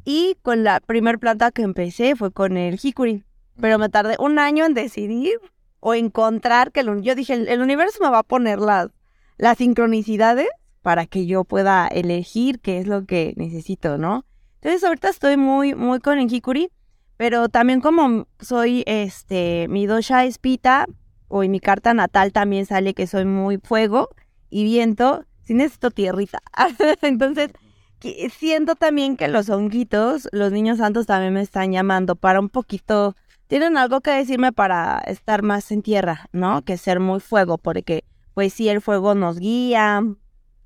Y 0.06 0.36
con 0.42 0.62
la 0.62 0.78
primer 0.78 1.18
planta 1.18 1.50
que 1.50 1.62
empecé 1.62 2.14
fue 2.14 2.30
con 2.30 2.56
el 2.56 2.78
hickory. 2.80 3.24
Pero 3.60 3.78
me 3.78 3.88
tardé 3.88 4.14
un 4.20 4.38
año 4.38 4.64
en 4.64 4.72
decidir 4.72 5.40
o 5.80 5.94
encontrar 5.94 6.70
que 6.70 6.80
el, 6.80 7.02
yo 7.02 7.16
dije, 7.16 7.34
el, 7.34 7.48
el 7.48 7.60
universo 7.60 7.98
me 8.00 8.10
va 8.10 8.20
a 8.20 8.22
poner 8.22 8.60
las, 8.60 8.88
las 9.36 9.58
sincronicidades 9.58 10.46
para 10.80 11.06
que 11.06 11.26
yo 11.26 11.42
pueda 11.42 11.88
elegir 11.88 12.60
qué 12.60 12.78
es 12.78 12.86
lo 12.86 13.04
que 13.04 13.34
necesito, 13.36 13.98
¿no? 13.98 14.24
Entonces 14.60 14.84
ahorita 14.84 15.08
estoy 15.08 15.36
muy, 15.36 15.74
muy 15.74 15.98
con 15.98 16.20
el 16.20 16.32
hickory, 16.32 16.70
pero 17.16 17.48
también 17.48 17.80
como 17.80 18.28
soy, 18.38 18.84
este, 18.86 19.66
mi 19.68 19.86
dosha 19.86 20.24
es 20.24 20.38
pita, 20.38 20.86
o 21.26 21.42
en 21.42 21.50
mi 21.50 21.58
carta 21.58 21.94
natal 21.94 22.32
también 22.32 22.66
sale 22.66 22.94
que 22.94 23.08
soy 23.08 23.24
muy 23.24 23.58
fuego 23.58 24.10
y 24.48 24.62
viento, 24.62 25.24
sí 25.42 25.54
necesito 25.54 25.90
tierrita. 25.90 26.38
Entonces, 27.02 27.50
siento 28.00 28.74
también 28.74 29.16
que 29.16 29.28
los 29.28 29.48
honguitos, 29.48 30.28
los 30.32 30.52
niños 30.52 30.78
santos 30.78 31.06
también 31.06 31.34
me 31.34 31.40
están 31.40 31.72
llamando 31.72 32.16
para 32.16 32.40
un 32.40 32.48
poquito, 32.48 33.16
tienen 33.46 33.76
algo 33.76 34.00
que 34.00 34.10
decirme 34.10 34.52
para 34.52 34.98
estar 35.06 35.42
más 35.42 35.70
en 35.72 35.82
tierra, 35.82 36.28
¿no? 36.32 36.62
Que 36.62 36.76
ser 36.76 37.00
muy 37.00 37.20
fuego, 37.20 37.58
porque 37.58 38.04
pues 38.34 38.52
sí, 38.52 38.68
el 38.68 38.82
fuego 38.82 39.14
nos 39.14 39.38
guía, 39.38 40.02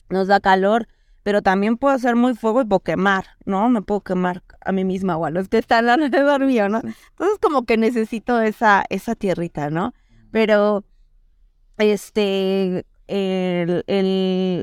nos 0.08 0.26
da 0.26 0.40
calor, 0.40 0.88
pero 1.22 1.42
también 1.42 1.76
puedo 1.76 1.98
ser 1.98 2.16
muy 2.16 2.34
fuego 2.34 2.62
y 2.62 2.64
puedo 2.64 2.80
quemar, 2.80 3.26
¿no? 3.44 3.68
Me 3.68 3.82
puedo 3.82 4.00
quemar 4.00 4.42
a 4.64 4.72
mí 4.72 4.84
misma 4.84 5.16
o 5.16 5.24
a 5.26 5.30
los 5.30 5.48
que 5.48 5.58
están 5.58 5.88
alrededor 5.88 6.44
mío, 6.44 6.68
¿no? 6.68 6.78
Entonces 6.78 7.38
como 7.40 7.64
que 7.64 7.76
necesito 7.76 8.40
esa, 8.40 8.84
esa 8.88 9.14
tierrita, 9.14 9.70
¿no? 9.70 9.94
Pero, 10.30 10.84
este, 11.78 12.86
el, 13.10 13.84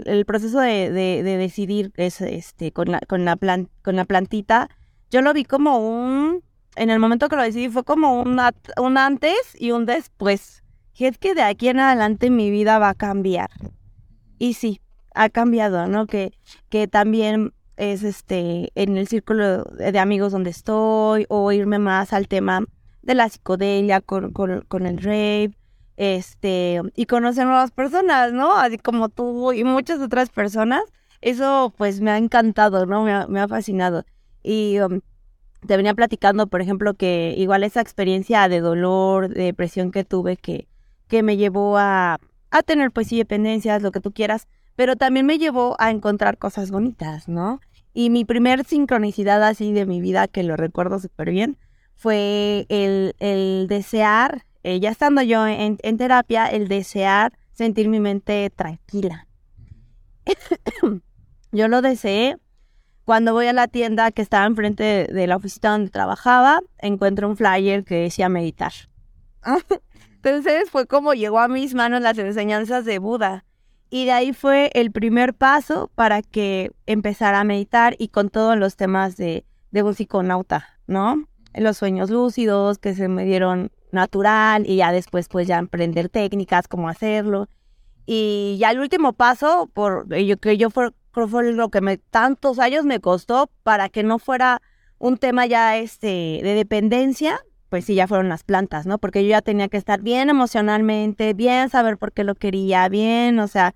el, 0.06 0.26
proceso 0.26 0.60
de, 0.60 0.90
de, 0.92 1.24
de 1.24 1.38
decidir 1.38 1.92
es, 1.96 2.22
este, 2.22 2.72
con 2.72 2.92
la, 2.92 3.00
con 3.02 3.26
la 3.26 3.38
con 3.82 3.96
la 3.96 4.06
plantita, 4.06 4.70
yo 5.10 5.22
lo 5.22 5.34
vi 5.34 5.44
como 5.44 5.78
un, 5.80 6.44
en 6.76 6.90
el 6.90 7.00
momento 7.00 7.30
que 7.30 7.36
lo 7.36 7.42
decidí 7.42 7.70
fue 7.70 7.84
como 7.84 8.22
un, 8.22 8.40
un 8.78 8.98
antes 8.98 9.38
y 9.58 9.72
un 9.72 9.86
después. 9.86 10.64
Y 10.96 11.06
es 11.06 11.18
que 11.18 11.36
de 11.36 11.44
aquí 11.44 11.68
en 11.70 11.80
adelante 11.80 12.30
mi 12.30 12.50
vida 12.50 12.80
va 12.80 12.90
a 12.90 12.94
cambiar. 12.96 13.50
Y 14.40 14.54
sí, 14.54 14.82
ha 15.14 15.30
cambiado, 15.30 15.88
¿no? 15.88 16.08
Que, 16.08 16.32
que 16.70 16.88
también 16.88 17.54
es 17.76 18.04
este 18.04 18.72
en 18.76 18.98
el 18.98 19.08
círculo 19.08 19.64
de 19.66 20.00
amigos 20.00 20.32
donde 20.32 20.50
estoy, 20.50 21.26
o 21.30 21.52
irme 21.52 21.80
más 21.80 22.14
al 22.14 22.28
tema 22.28 22.64
de 23.02 23.16
la 23.16 23.30
psicodelia 23.30 24.02
con, 24.02 24.34
con, 24.34 24.62
con 24.68 24.86
el 24.86 24.98
rape, 24.98 25.54
este, 25.98 26.82
y 26.96 27.06
conocer 27.08 27.46
nuevas 27.46 27.72
personas, 27.72 28.32
¿no? 28.32 28.56
Así 28.56 28.78
como 28.78 29.10
tú 29.10 29.52
y 29.52 29.64
muchas 29.64 30.00
otras 30.00 30.30
personas. 30.30 30.84
Eso 31.22 31.74
pues 31.78 32.00
me 32.00 32.12
ha 32.12 32.18
encantado, 32.18 32.86
¿no? 32.86 33.04
Me 33.04 33.12
ha, 33.12 33.28
me 33.28 33.42
ha 33.42 33.48
fascinado. 33.48 34.06
Y 34.44 34.80
um, 34.80 35.02
te 35.66 35.76
venía 35.76 35.94
platicando, 35.96 36.48
por 36.48 36.62
ejemplo, 36.62 36.94
que 36.94 37.34
igual 37.38 37.64
esa 37.64 37.82
experiencia 37.82 38.48
de 38.48 38.62
dolor, 38.62 39.30
de 39.30 39.46
depresión 39.46 39.92
que 39.92 40.04
tuve, 40.04 40.38
que, 40.38 40.68
que 41.08 41.24
me 41.24 41.38
llevó 41.38 41.78
a, 41.78 42.20
a 42.52 42.64
tener 42.64 42.92
pues 42.92 43.08
sí 43.08 43.18
dependencias, 43.18 43.82
lo 43.82 43.92
que 43.92 44.00
tú 44.00 44.12
quieras, 44.12 44.48
pero 44.76 44.96
también 44.96 45.26
me 45.26 45.40
llevó 45.40 45.76
a 45.80 45.90
encontrar 45.90 46.38
cosas 46.38 46.70
bonitas, 46.70 47.28
¿no? 47.28 47.60
Y 47.94 48.12
mi 48.12 48.26
primer 48.26 48.64
sincronicidad 48.64 49.44
así 49.44 49.74
de 49.74 49.88
mi 49.88 50.02
vida, 50.02 50.28
que 50.28 50.44
lo 50.44 50.56
recuerdo 50.56 51.00
súper 51.00 51.32
bien, 51.32 51.58
fue 51.96 52.68
el, 52.70 53.16
el 53.18 53.66
desear, 53.68 54.46
eh, 54.68 54.82
ya 54.82 54.90
estando 54.90 55.22
yo 55.22 55.48
en, 55.48 55.78
terapia, 55.78 56.46
el 56.48 56.68
desear 56.68 57.32
sentir 57.54 57.88
mi 57.88 58.02
mente 58.02 58.50
tranquila. 58.50 59.26
yo 61.54 61.70
lo 61.70 61.82
deseé 61.82 62.36
cuando 63.06 63.32
voy 63.32 63.48
a 63.48 63.54
la 63.54 63.70
tienda 63.70 64.12
que 64.12 64.22
estaba 64.22 64.46
enfrente 64.46 64.84
de, 64.84 65.04
de 65.06 65.26
la 65.26 65.38
oficina 65.38 65.72
donde 65.72 65.90
trabajaba, 65.90 66.60
encuentro 66.80 67.30
un 67.30 67.38
flyer 67.38 67.86
que 67.86 67.96
decía 67.96 68.28
meditar. 68.28 68.74
Entonces 70.16 70.70
fue 70.70 70.86
como 70.86 71.14
llegó 71.14 71.40
a 71.40 71.48
mis 71.48 71.74
manos 71.74 72.02
las 72.02 72.18
enseñanzas 72.18 72.84
de 72.84 73.00
Buda. 73.00 73.46
Y 73.90 74.04
de 74.04 74.12
ahí 74.12 74.34
fue 74.34 74.70
el 74.74 74.92
primer 74.92 75.34
paso 75.34 75.90
para 75.96 76.22
que 76.22 76.74
empezara 76.88 77.40
a 77.40 77.46
meditar 77.46 77.96
y 77.98 78.10
con 78.10 78.30
todos 78.30 78.58
los 78.58 78.76
temas 78.76 79.16
de, 79.16 79.46
de 79.72 79.84
un 79.84 79.96
psiconauta, 79.96 80.68
¿no? 80.88 81.26
Los 81.54 81.78
sueños 81.78 82.10
lúcidos 82.10 82.80
que 82.80 82.94
se 82.94 83.08
me 83.08 83.24
dieron 83.24 83.72
natural 83.92 84.64
y 84.68 84.78
ya 84.78 84.92
después 84.92 85.28
pues 85.30 85.48
ya 85.48 85.60
aprender 85.60 86.10
técnicas, 86.10 86.68
cómo 86.68 86.90
hacerlo. 86.90 87.48
Y 88.06 88.58
ya 88.60 88.72
el 88.72 88.80
último 88.80 89.14
paso, 89.14 89.70
por 89.74 90.08
yo 90.16 90.38
que 90.38 90.58
yo 90.58 90.70
fue, 90.70 90.92
creo 91.12 91.28
fue 91.28 91.52
lo 91.52 91.70
que 91.70 92.00
tantos 92.10 92.60
años 92.60 92.86
me 92.86 93.00
costó 93.00 93.50
para 93.64 93.90
que 93.90 94.04
no 94.04 94.20
fuera 94.20 94.62
un 94.98 95.18
tema 95.18 95.46
ya 95.46 95.78
este 95.78 96.40
de 96.42 96.54
dependencia, 96.56 97.40
pues 97.70 97.86
sí 97.86 97.96
ya 97.96 98.08
fueron 98.08 98.30
las 98.30 98.44
plantas, 98.44 98.86
¿no? 98.86 98.98
Porque 98.98 99.24
yo 99.24 99.30
ya 99.30 99.42
tenía 99.42 99.68
que 99.68 99.78
estar 99.78 100.02
bien 100.02 100.30
emocionalmente, 100.30 101.34
bien 101.34 101.70
saber 101.70 101.98
por 101.98 102.14
qué 102.14 102.24
lo 102.24 102.36
quería, 102.36 102.88
bien, 102.88 103.40
o 103.40 103.48
sea, 103.48 103.76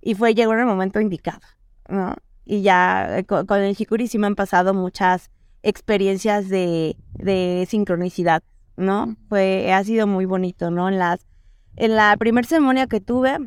y 0.00 0.14
fue 0.14 0.34
llegó 0.34 0.52
en 0.52 0.60
el 0.60 0.66
momento 0.66 1.00
indicado, 1.00 1.40
¿no? 1.88 2.16
Y 2.44 2.62
ya 2.62 3.18
eh, 3.18 3.24
con, 3.24 3.46
el 3.62 3.74
Hikuri 3.78 4.06
sí 4.06 4.18
me 4.18 4.26
han 4.26 4.34
pasado 4.34 4.74
muchas 4.74 5.30
experiencias 5.62 6.50
de, 6.50 6.96
de 7.14 7.66
sincronicidad, 7.68 8.42
¿no? 8.76 9.16
Fue, 9.28 9.72
ha 9.72 9.82
sido 9.84 10.06
muy 10.06 10.24
bonito, 10.24 10.70
¿no? 10.70 10.88
En 10.88 10.98
las, 10.98 11.26
en 11.76 11.96
la 11.96 12.16
primera 12.16 12.46
ceremonia 12.46 12.86
que 12.86 13.00
tuve, 13.00 13.38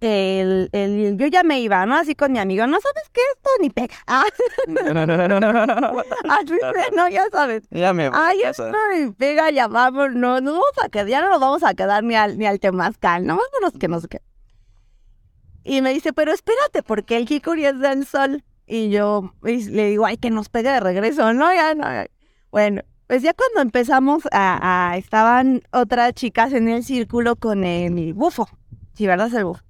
el, 0.00 0.70
el, 0.72 1.16
yo 1.18 1.26
ya 1.26 1.42
me 1.42 1.60
iba, 1.60 1.84
¿no? 1.84 1.96
Así 1.96 2.14
con 2.14 2.32
mi 2.32 2.38
amigo, 2.38 2.66
no 2.66 2.78
sabes 2.80 3.10
qué 3.12 3.20
esto 3.34 3.50
ni 3.60 3.70
pega. 3.70 3.94
Ah. 4.06 4.24
No, 4.66 4.82
no, 4.94 5.06
no, 5.06 5.16
no, 5.16 5.40
no, 5.40 5.52
no, 5.52 5.66
no. 5.66 5.92
No, 6.92 7.08
ya 7.10 7.26
sabes. 7.30 7.64
Ya 7.70 7.92
me 7.92 8.08
voy. 8.08 8.18
Ay, 8.20 8.42
esto 8.42 8.70
ni 8.94 9.12
pega, 9.12 9.50
ya 9.50 9.68
vamos, 9.68 10.12
no, 10.14 10.40
no 10.40 10.52
vamos 10.52 10.72
a 10.82 10.88
quedar, 10.88 11.06
ya 11.06 11.20
no 11.20 11.28
nos 11.30 11.40
vamos 11.40 11.62
a 11.62 11.74
quedar 11.74 12.02
ni 12.02 12.14
al, 12.14 12.38
ni 12.38 12.46
al 12.46 12.60
temazcal, 12.60 13.26
no, 13.26 13.36
vámonos 13.36 13.78
que 13.78 13.88
no 13.88 14.00
sé 14.00 14.08
qué. 14.08 14.22
Y 15.62 15.82
me 15.82 15.92
dice, 15.92 16.12
pero 16.12 16.32
espérate, 16.32 16.82
porque 16.82 17.16
el 17.16 17.30
Hikuri 17.30 17.66
es 17.66 17.78
del 17.78 18.06
sol. 18.06 18.44
Y 18.66 18.90
yo 18.90 19.34
y 19.44 19.64
le 19.64 19.88
digo, 19.88 20.06
ay, 20.06 20.16
que 20.16 20.30
nos 20.30 20.48
pegue 20.48 20.70
de 20.70 20.80
regreso, 20.80 21.32
¿no? 21.32 21.52
Ya 21.52 21.74
no. 21.74 21.86
Bueno, 22.50 22.82
pues 23.10 23.22
ya 23.22 23.34
cuando 23.34 23.60
empezamos 23.60 24.22
a, 24.30 24.94
estaban 24.96 25.62
otras 25.72 26.14
chicas 26.14 26.52
en 26.52 26.68
el 26.68 26.84
círculo 26.84 27.34
con 27.34 27.64
el 27.64 28.14
bufo. 28.14 28.48
Sí, 28.94 29.04
¿verdad? 29.04 29.26
Es 29.26 29.34
el 29.34 29.46
bufo. 29.46 29.64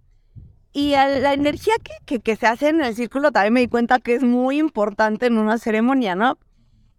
Y 0.74 0.92
a 0.92 1.08
la 1.08 1.32
energía 1.32 1.72
que, 2.04 2.36
se 2.36 2.46
hace 2.46 2.68
en 2.68 2.82
el 2.82 2.94
círculo 2.94 3.32
también 3.32 3.54
me 3.54 3.60
di 3.60 3.68
cuenta 3.68 3.98
que 3.98 4.16
es 4.16 4.22
muy 4.22 4.58
importante 4.58 5.24
en 5.24 5.38
una 5.38 5.56
ceremonia, 5.56 6.14
¿no? 6.14 6.36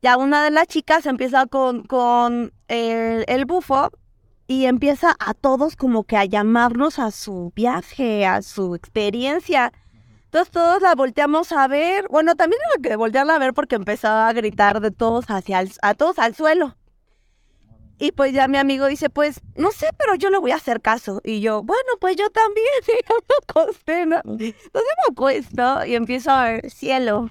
Ya 0.01 0.17
una 0.17 0.43
de 0.43 0.49
las 0.49 0.65
chicas 0.65 1.05
empieza 1.05 1.45
con, 1.45 1.83
con 1.83 2.51
el, 2.67 3.23
el 3.27 3.45
bufo 3.45 3.91
y 4.47 4.65
empieza 4.65 5.15
a 5.19 5.35
todos 5.35 5.75
como 5.75 6.05
que 6.05 6.17
a 6.17 6.25
llamarnos 6.25 6.97
a 6.97 7.11
su 7.11 7.53
viaje, 7.55 8.25
a 8.25 8.41
su 8.41 8.73
experiencia. 8.73 9.73
Entonces 10.31 10.51
todos 10.53 10.81
la 10.81 10.95
volteamos 10.95 11.51
a 11.51 11.67
ver. 11.67 12.07
Bueno, 12.07 12.35
también 12.35 12.61
era 12.69 12.81
que 12.81 12.95
voltearla 12.95 13.35
a 13.35 13.39
ver 13.39 13.53
porque 13.53 13.75
empezaba 13.75 14.29
a 14.29 14.33
gritar 14.33 14.79
de 14.79 14.89
todos 14.89 15.25
hacia 15.27 15.59
el, 15.59 15.73
a 15.81 15.93
todos 15.93 16.19
al 16.19 16.35
suelo. 16.35 16.77
Y 17.99 18.13
pues 18.13 18.31
ya 18.31 18.47
mi 18.47 18.57
amigo 18.57 18.87
dice, 18.87 19.09
pues, 19.09 19.41
no 19.57 19.71
sé, 19.71 19.89
pero 19.97 20.15
yo 20.15 20.29
le 20.29 20.37
voy 20.37 20.51
a 20.51 20.55
hacer 20.55 20.79
caso. 20.79 21.19
Y 21.25 21.41
yo, 21.41 21.63
bueno, 21.63 21.83
pues 21.99 22.15
yo 22.15 22.29
también. 22.29 22.65
Y 22.87 22.91
yo 23.09 23.15
me 23.27 23.35
acosté, 23.45 24.05
¿no? 24.05 24.21
Entonces 24.23 24.63
me 24.73 25.11
acuesto 25.11 25.85
y 25.85 25.95
empiezo 25.95 26.31
a 26.31 26.43
ver 26.45 26.71
cielo. 26.71 27.29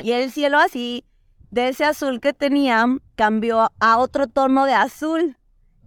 Y 0.00 0.10
el 0.10 0.32
cielo 0.32 0.58
así, 0.58 1.04
de 1.52 1.68
ese 1.68 1.84
azul 1.84 2.20
que 2.20 2.32
tenía, 2.32 2.86
cambió 3.14 3.70
a 3.78 3.98
otro 3.98 4.26
tono 4.26 4.64
de 4.64 4.74
azul. 4.74 5.36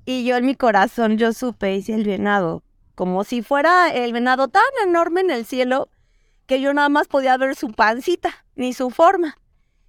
Y 0.06 0.24
yo 0.24 0.38
en 0.38 0.46
mi 0.46 0.56
corazón, 0.56 1.18
yo 1.18 1.34
supe, 1.34 1.76
hice 1.76 1.96
el 1.96 2.06
venado. 2.06 2.64
Como 2.96 3.26
si 3.26 3.42
fuera 3.42 3.94
el 3.94 4.14
venado 4.14 4.48
tan 4.48 4.64
enorme 4.88 5.20
en 5.20 5.32
el 5.32 5.46
cielo 5.46 5.90
que 6.50 6.60
yo 6.60 6.74
nada 6.74 6.90
más 6.90 7.08
podía 7.08 7.38
ver 7.38 7.56
su 7.56 7.72
pancita, 7.74 8.44
ni 8.56 8.74
su 8.74 8.90
forma. 8.90 9.38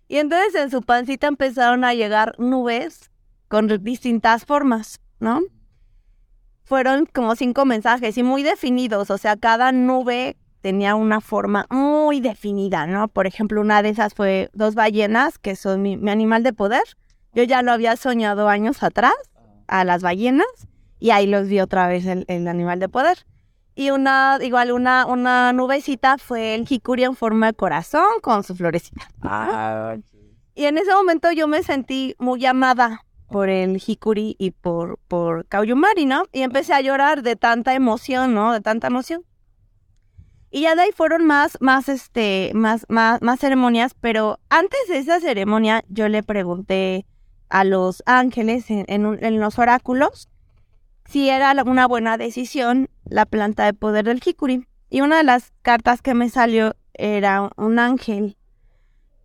Y 0.09 0.19
entonces 0.19 0.55
en 0.55 0.71
su 0.71 0.83
pancita 0.83 1.27
empezaron 1.27 1.85
a 1.85 1.95
llegar 1.95 2.39
nubes 2.39 3.11
con 3.49 3.67
distintas 3.83 4.45
formas, 4.45 5.01
¿no? 5.21 5.41
Fueron 6.65 7.07
como 7.07 7.35
cinco 7.35 7.65
mensajes 7.65 8.19
y 8.19 8.23
muy 8.23 8.43
definidos, 8.43 9.11
o 9.11 9.17
sea, 9.17 9.39
cada 9.39 9.73
nube 9.73 10.37
tenía 10.61 10.97
una 10.97 11.23
forma 11.23 11.65
muy 11.71 12.21
definida, 12.21 12.87
¿no? 12.87 13.09
Por 13.09 13.27
ejemplo, 13.27 13.63
una 13.63 13.83
de 13.83 13.89
esas 13.89 14.13
fue 14.13 14.51
dos 14.53 14.75
ballenas, 14.75 15.39
que 15.39 15.57
son 15.57 15.81
mi, 15.81 15.95
animal 16.11 16.43
de 16.43 16.53
poder. 16.53 16.85
Yo 17.33 17.43
ya 17.45 17.63
lo 17.63 17.73
había 17.73 17.97
soñado 17.97 18.51
años 18.51 18.83
atrás, 18.83 19.15
a 19.67 19.85
las 19.85 20.03
ballenas, 20.03 20.69
y 20.99 21.09
ahí 21.09 21.27
los 21.27 21.49
vi 21.49 21.59
otra 21.61 21.89
vez 21.89 22.05
el 22.05 22.49
animal 22.49 22.81
de 22.81 22.91
poder. 22.91 23.25
Y 23.75 23.91
una, 23.91 24.39
igual 24.43 24.73
una, 24.73 25.07
una 25.07 25.53
nubecita 25.53 26.19
fue 26.19 26.55
el 26.55 26.67
jicuri 26.67 27.05
en 27.05 27.15
forma 27.17 27.47
de 27.47 27.55
corazón 27.55 28.21
con 28.21 28.43
su 28.45 28.55
florecita. 28.55 29.09
Ah, 29.23 29.97
Y 30.55 30.65
en 30.65 30.77
ese 30.77 30.93
momento 30.93 31.31
yo 31.33 31.47
me 31.49 31.63
sentí 31.63 32.15
muy 32.19 32.45
amada 32.45 33.05
por 33.31 33.49
el 33.49 33.81
Hikuri 33.85 34.35
y 34.39 34.51
por, 34.51 34.99
por 35.07 35.47
Kauyumari, 35.47 36.05
¿no? 36.05 36.25
Y 36.33 36.43
empecé 36.43 36.75
a 36.75 36.81
llorar 36.81 37.23
de 37.23 37.37
tanta 37.37 37.75
emoción, 37.75 38.35
¿no? 38.35 38.53
De 38.53 38.61
tanta 38.61 38.89
emoción. 38.89 39.25
Y 40.51 40.63
ya 40.63 40.75
de 40.75 40.83
ahí 40.83 40.91
fueron 40.93 41.25
más, 41.25 41.57
más, 41.61 41.89
este, 41.89 42.51
más, 42.55 42.85
más, 42.89 43.23
más 43.23 43.39
ceremonias, 43.39 43.95
pero 43.95 44.41
antes 44.49 44.81
de 44.89 44.99
esa 44.99 45.21
ceremonia 45.21 45.85
yo 45.89 46.09
le 46.09 46.25
pregunté 46.25 47.07
a 47.49 47.63
los 47.63 48.03
ángeles 48.05 48.69
en, 48.69 48.85
en, 48.89 49.19
en 49.25 49.39
los 49.39 49.61
oráculos 49.61 50.29
si 51.11 51.29
era 51.29 51.53
una 51.65 51.89
buena 51.89 52.17
decisión 52.17 52.89
la 53.05 53.27
planta 53.27 53.65
de 53.65 53.75
poder 53.75 54.05
del 54.05 54.23
Hikuri. 54.25 54.67
Y 54.91 55.01
una 55.01 55.19
de 55.19 55.25
las 55.25 55.53
cartas 55.63 56.03
que 56.03 56.15
me 56.15 56.29
salió 56.29 56.77
era 56.95 57.51
un 57.57 57.79
ángel 57.79 58.37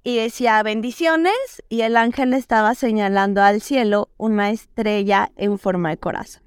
y 0.03 0.17
decía 0.17 0.61
bendiciones 0.63 1.33
y 1.69 1.81
el 1.81 1.95
ángel 1.97 2.33
estaba 2.33 2.73
señalando 2.73 3.41
al 3.43 3.61
cielo 3.61 4.09
una 4.17 4.49
estrella 4.49 5.31
en 5.35 5.59
forma 5.59 5.89
de 5.89 5.97
corazón. 5.97 6.43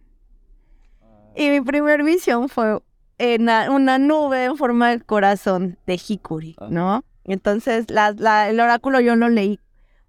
Y 1.37 1.51
mi 1.51 1.61
primer 1.61 2.03
visión 2.03 2.49
fue 2.49 2.81
una, 3.19 3.71
una 3.71 3.99
nube 3.99 4.45
en 4.45 4.57
forma 4.57 4.91
de 4.91 5.01
corazón 5.01 5.79
de 5.87 6.01
Hikuri, 6.05 6.57
¿no? 6.69 7.05
Entonces 7.25 7.91
la, 7.91 8.13
la, 8.13 8.49
el 8.49 8.59
oráculo 8.59 9.01
yo 9.01 9.15
lo 9.15 9.29
leí, 9.29 9.61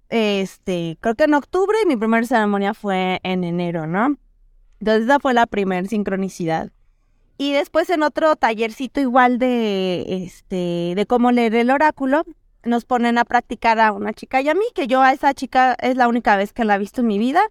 este, 0.09 0.97
creo 1.01 1.13
que 1.13 1.25
en 1.25 1.35
octubre 1.35 1.77
y 1.83 1.87
mi 1.87 1.97
primera 1.97 2.25
ceremonia 2.25 2.73
fue 2.73 3.19
en 3.23 3.43
enero, 3.43 3.85
¿no? 3.85 4.15
Entonces 4.79 5.05
esa 5.05 5.19
fue 5.19 5.33
la 5.33 5.45
primera 5.45 5.87
sincronicidad. 5.87 6.71
Y 7.37 7.53
después 7.53 7.89
en 7.89 8.03
otro 8.03 8.35
tallercito 8.35 8.99
igual 8.99 9.39
de, 9.39 10.25
este, 10.25 10.93
de 10.95 11.05
cómo 11.07 11.31
leer 11.31 11.55
el 11.55 11.71
oráculo, 11.71 12.23
nos 12.63 12.85
ponen 12.85 13.17
a 13.17 13.25
practicar 13.25 13.79
a 13.79 13.91
una 13.91 14.13
chica 14.13 14.41
y 14.41 14.49
a 14.49 14.53
mí, 14.53 14.65
que 14.75 14.87
yo 14.87 15.01
a 15.01 15.13
esa 15.13 15.33
chica 15.33 15.75
es 15.81 15.95
la 15.95 16.07
única 16.07 16.35
vez 16.35 16.51
que 16.51 16.65
la 16.65 16.75
he 16.75 16.79
visto 16.79 17.01
en 17.01 17.07
mi 17.07 17.17
vida 17.17 17.41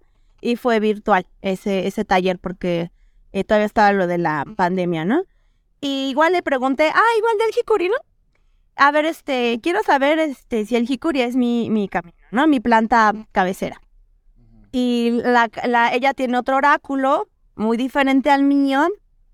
y 0.41 0.55
fue 0.55 0.79
virtual 0.79 1.25
ese, 1.41 1.87
ese 1.87 2.05
taller 2.05 2.37
porque 2.37 2.91
eh, 3.31 3.43
todavía 3.43 3.65
estaba 3.65 3.91
lo 3.91 4.07
de 4.07 4.17
la 4.17 4.45
pandemia, 4.55 5.05
¿no? 5.05 5.23
Y 5.81 6.09
igual 6.09 6.33
le 6.33 6.43
pregunté, 6.43 6.89
ah, 6.93 7.17
igual 7.17 7.37
del 7.37 7.53
jicuri, 7.53 7.89
¿no? 7.89 7.95
A 8.75 8.91
ver, 8.91 9.05
este, 9.05 9.59
quiero 9.61 9.81
saber 9.83 10.19
este, 10.19 10.65
si 10.65 10.75
el 10.75 10.87
jicuri 10.87 11.21
es 11.21 11.35
mi, 11.35 11.69
mi 11.69 11.89
camino, 11.89 12.17
¿no? 12.31 12.47
Mi 12.47 12.59
planta 12.59 13.13
cabecera. 13.31 13.81
Y 14.71 15.19
la, 15.23 15.49
la, 15.65 15.93
ella 15.93 16.13
tiene 16.13 16.37
otro 16.37 16.57
oráculo 16.57 17.27
muy 17.59 17.75
diferente 17.75 18.29
al 18.29 18.43
mío, 18.43 18.87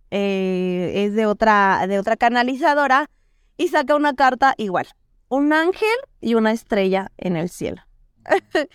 eh, 0.09 0.91
es 0.95 1.13
de 1.13 1.27
otra, 1.27 1.85
de 1.87 1.99
otra 1.99 2.17
canalizadora, 2.17 3.09
y 3.55 3.67
saca 3.67 3.95
una 3.95 4.15
carta 4.15 4.55
igual, 4.57 4.87
un 5.29 5.53
ángel 5.53 5.95
y 6.21 6.33
una 6.33 6.51
estrella 6.51 7.11
en 7.17 7.35
el 7.35 7.49
cielo. 7.49 7.83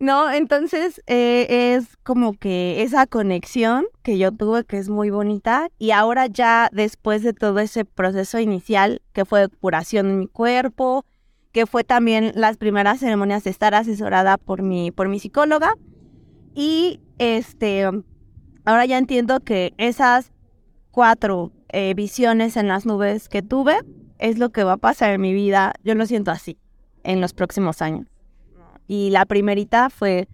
no, 0.00 0.30
entonces 0.30 1.00
eh, 1.06 1.76
es 1.76 1.96
como 2.02 2.32
que 2.32 2.82
esa 2.82 3.06
conexión 3.06 3.86
que 4.02 4.18
yo 4.18 4.32
tuve 4.32 4.64
que 4.64 4.78
es 4.78 4.88
muy 4.88 5.10
bonita 5.10 5.68
y 5.78 5.92
ahora 5.92 6.26
ya 6.26 6.68
después 6.72 7.22
de 7.22 7.32
todo 7.32 7.60
ese 7.60 7.84
proceso 7.84 8.40
inicial 8.40 9.00
que 9.12 9.24
fue 9.24 9.48
curación 9.48 10.08
en 10.10 10.18
mi 10.18 10.26
cuerpo, 10.26 11.04
que 11.52 11.66
fue 11.66 11.84
también 11.84 12.32
las 12.34 12.56
primeras 12.56 12.98
ceremonias 12.98 13.44
de 13.44 13.50
estar 13.50 13.74
asesorada 13.74 14.38
por 14.38 14.62
mi, 14.62 14.90
por 14.90 15.08
mi 15.08 15.20
psicóloga 15.20 15.74
y 16.58 17.00
este 17.18 17.84
ahora 18.64 18.84
ya 18.84 18.98
entiendo 18.98 19.38
que 19.38 19.74
esas 19.78 20.32
cuatro 20.90 21.52
eh, 21.68 21.94
visiones 21.94 22.56
en 22.56 22.66
las 22.66 22.84
nubes 22.84 23.28
que 23.28 23.42
tuve 23.42 23.78
es 24.18 24.38
lo 24.38 24.50
que 24.50 24.64
va 24.64 24.72
a 24.72 24.76
pasar 24.76 25.12
en 25.12 25.20
mi 25.20 25.32
vida. 25.32 25.72
Yo 25.84 25.94
lo 25.94 26.04
siento 26.04 26.32
así 26.32 26.58
en 27.04 27.20
los 27.20 27.32
próximos 27.32 27.80
años. 27.80 28.08
Y 28.88 29.10
la 29.10 29.24
primerita 29.24 29.88
fue, 29.88 30.26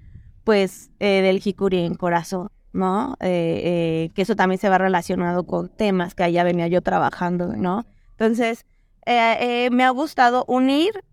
pues, 0.45 0.91
eh, 0.99 1.20
del 1.20 1.43
Hikuri 1.45 1.81
en 1.81 1.95
corazón, 1.95 2.49
¿no? 2.72 3.16
Eh, 3.20 4.11
que 4.14 4.22
eso 4.22 4.35
también 4.35 4.59
se 4.59 4.70
va 4.70 4.79
relacionado 4.79 5.45
con 5.45 5.68
temas 5.68 6.14
que 6.14 6.25
allá 6.25 6.43
venía 6.43 6.68
yo 6.68 6.81
trabajando, 6.81 7.55
¿no? 7.55 7.85
Entonces, 8.12 8.64
me 9.07 9.85
ha 9.85 9.91
gustado 9.91 10.47
unir 10.49 11.05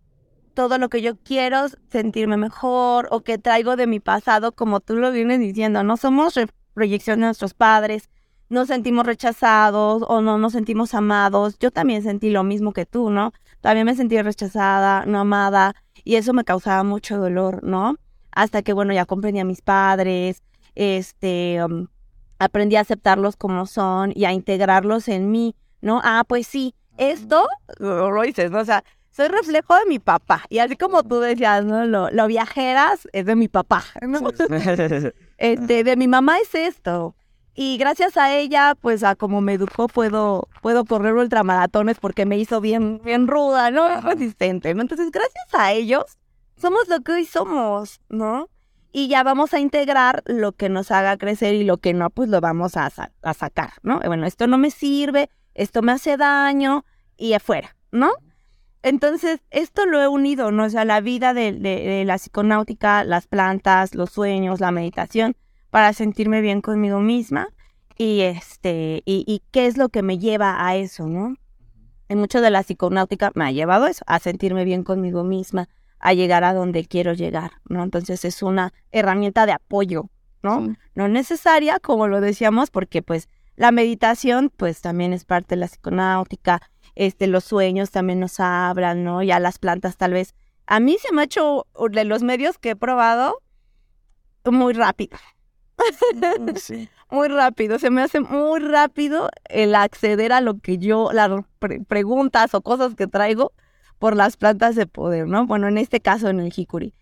todo 0.54 0.78
lo 0.78 0.90
que 0.90 1.02
yo 1.02 1.18
quiero, 1.18 1.68
sentirme 1.90 2.38
mejor 2.38 3.08
o 3.12 3.22
que 3.22 3.38
traigo 3.38 3.76
de 3.76 3.88
mi 3.88 4.00
pasado, 4.00 4.52
como 4.52 4.80
tú 4.80 4.96
lo 4.96 5.12
vienes 5.12 5.40
diciendo, 5.40 5.84
no 5.84 5.98
somos 5.98 6.40
proyección 6.74 7.20
de 7.20 7.28
nuestros 7.28 7.54
padres, 7.54 8.10
nos 8.50 8.68
sentimos 8.68 9.06
rechazados 9.06 10.04
o 10.08 10.22
no 10.22 10.38
nos 10.38 10.52
sentimos 10.52 10.94
amados. 10.94 11.58
Yo 11.60 11.72
también 11.72 12.04
sentí 12.04 12.30
lo 12.30 12.44
mismo 12.44 12.74
que 12.74 12.86
tú, 12.86 13.10
¿no? 13.10 13.32
También 13.62 13.86
me 13.86 13.96
sentí 13.96 14.22
rechazada, 14.22 15.06
no 15.06 15.20
amada, 15.20 15.74
y 16.04 16.16
eso 16.16 16.34
me 16.34 16.44
causaba 16.44 16.84
mucho 16.84 17.18
dolor, 17.18 17.64
¿no? 17.64 17.96
Hasta 18.32 18.62
que, 18.62 18.74
bueno, 18.74 18.94
ya 18.94 19.06
comprendí 19.06 19.40
a 19.40 19.46
mis 19.46 19.62
padres, 19.62 20.44
este, 20.76 21.64
um, 21.64 21.88
aprendí 22.40 22.76
a 22.76 22.82
aceptarlos 22.82 23.36
como 23.36 23.66
son 23.68 24.12
y 24.16 24.26
a 24.26 24.34
integrarlos 24.34 25.08
en 25.08 25.32
mí, 25.32 25.56
¿no? 25.82 26.02
Ah, 26.04 26.24
pues 26.28 26.48
sí, 26.48 26.76
esto, 26.98 27.48
lo 27.80 28.22
dices, 28.22 28.52
¿no? 28.52 28.60
O 28.60 28.66
sea, 28.66 28.84
soy 29.12 29.28
reflejo 29.28 29.76
de 29.76 29.86
mi 29.86 30.00
papá. 30.00 30.44
Y 30.50 30.60
así 30.60 30.76
como 30.76 31.04
tú 31.04 31.20
decías, 31.20 31.66
¿no? 31.66 31.86
Lo, 31.86 32.10
lo 32.10 32.28
viajeras 32.28 33.08
es 33.14 33.26
de 33.26 33.36
mi 33.36 33.48
papá, 33.48 33.84
¿no? 34.02 34.20
este, 35.38 35.84
de 35.84 35.96
mi 35.98 36.08
mamá 36.08 36.40
es 36.40 36.56
esto. 36.56 37.16
Y 37.54 37.78
gracias 37.78 38.16
a 38.16 38.34
ella, 38.34 38.76
pues 38.80 39.04
a 39.04 39.16
como 39.16 39.42
me 39.42 39.54
educó, 39.54 39.90
puedo, 39.90 40.48
puedo 40.62 40.86
correr 40.86 41.14
ultramaratones 41.14 42.00
porque 42.00 42.26
me 42.26 42.38
hizo 42.38 42.62
bien, 42.62 43.02
bien 43.04 43.28
ruda, 43.28 43.72
¿no? 43.72 44.00
Resistente, 44.02 44.74
¿no? 44.74 44.82
Entonces, 44.82 45.12
gracias 45.12 45.48
a 45.54 45.74
ellos, 45.74 46.06
somos 46.56 46.88
lo 46.88 47.02
que 47.02 47.12
hoy 47.12 47.26
somos, 47.26 48.00
¿no? 48.08 48.50
Y 48.94 49.10
ya 49.10 49.24
vamos 49.24 49.54
a 49.54 49.60
integrar 49.60 50.24
lo 50.26 50.54
que 50.54 50.70
nos 50.70 50.92
haga 50.92 51.18
crecer 51.18 51.54
y 51.56 51.66
lo 51.66 51.78
que 51.78 51.94
no, 51.94 52.10
pues 52.10 52.30
lo 52.30 52.40
vamos 52.40 52.78
a, 52.78 52.90
a 53.22 53.34
sacar, 53.34 53.74
¿no? 53.84 54.00
Bueno, 54.00 54.26
esto 54.26 54.48
no 54.48 54.58
me 54.58 54.72
sirve, 54.72 55.30
esto 55.54 55.82
me 55.82 55.92
hace 55.92 56.16
daño 56.16 56.86
y 57.18 57.34
afuera, 57.34 57.76
¿no? 57.92 58.12
Entonces, 58.84 59.42
esto 59.52 59.86
lo 59.86 60.02
he 60.02 60.08
unido, 60.08 60.52
¿no? 60.52 60.66
O 60.66 60.70
sea, 60.70 60.86
la 60.86 61.02
vida 61.02 61.34
de, 61.34 61.52
de, 61.52 62.04
la 62.06 62.16
psiconáutica, 62.16 63.04
las 63.04 63.28
plantas, 63.28 63.94
los 63.94 64.10
sueños, 64.10 64.60
la 64.60 64.72
meditación, 64.72 65.36
para 65.70 65.94
sentirme 65.94 66.42
bien 66.42 66.62
conmigo 66.62 67.00
misma 67.00 67.50
y 67.98 68.22
este, 68.22 69.04
y, 69.06 69.24
y 69.28 69.44
qué 69.52 69.68
es 69.68 69.78
lo 69.78 69.90
que 69.90 70.02
me 70.02 70.18
lleva 70.18 70.68
a 70.68 70.76
eso, 70.76 71.08
¿no? 71.08 71.36
En 72.10 72.18
mucho 72.18 72.42
de 72.42 72.50
la 72.50 72.64
psiconáutica 72.64 73.32
me 73.36 73.46
ha 73.46 73.52
llevado 73.52 73.88
eso, 73.88 74.04
a 74.08 74.20
sentirme 74.20 74.66
bien 74.66 74.84
conmigo 74.84 75.24
misma, 75.24 75.70
a 76.00 76.14
llegar 76.14 76.44
a 76.44 76.54
donde 76.54 76.86
quiero 76.86 77.14
llegar, 77.14 77.52
¿no? 77.70 77.84
Entonces 77.84 78.26
es 78.26 78.42
una 78.42 78.74
herramienta 78.92 79.46
de 79.46 79.54
apoyo, 79.54 80.10
¿no? 80.42 80.76
No 80.96 81.08
necesaria, 81.08 81.80
como 81.80 82.08
lo 82.08 82.20
decíamos, 82.20 82.72
porque 82.72 83.02
pues 83.04 83.30
la 83.56 83.72
meditación 83.72 84.52
pues 84.56 84.82
también 84.82 85.14
es 85.14 85.24
parte 85.24 85.56
de 85.56 85.60
la 85.62 85.68
psiconáutica, 85.68 86.62
este, 86.96 87.28
los 87.28 87.44
sueños 87.44 87.92
también 87.92 88.20
nos 88.20 88.40
hablan, 88.40 89.04
¿no? 89.04 89.24
Ya 89.24 89.40
las 89.40 89.60
plantas 89.60 89.98
tal 89.98 90.14
vez. 90.14 90.36
A 90.66 90.80
mí 90.80 90.98
se 91.02 91.14
me 91.14 91.22
ha 91.22 91.26
hecho 91.26 91.68
de 91.92 92.06
los 92.06 92.24
medios 92.24 92.58
que 92.58 92.72
he 92.72 92.76
probado 92.76 93.42
muy 94.46 94.74
rápido. 94.74 95.18
Sí. 96.56 96.90
muy 97.12 97.28
rápido, 97.28 97.78
se 97.78 97.90
me 97.90 98.02
hace 98.02 98.22
muy 98.22 98.60
rápido 98.60 99.30
el 99.50 99.76
acceder 99.76 100.32
a 100.32 100.42
lo 100.42 100.60
que 100.60 100.78
yo, 100.78 101.12
las 101.12 101.30
preguntas 101.88 102.54
o 102.54 102.62
cosas 102.62 102.96
que 102.96 103.08
traigo 103.08 103.52
por 104.00 104.16
las 104.16 104.38
plantas 104.38 104.76
de 104.76 104.88
poder, 104.88 105.28
¿no? 105.28 105.46
Bueno, 105.46 105.68
en 105.68 105.78
este 105.78 106.00
caso 106.00 106.30
en 106.30 106.40
el 106.40 106.54
Hikuri. 106.56 106.94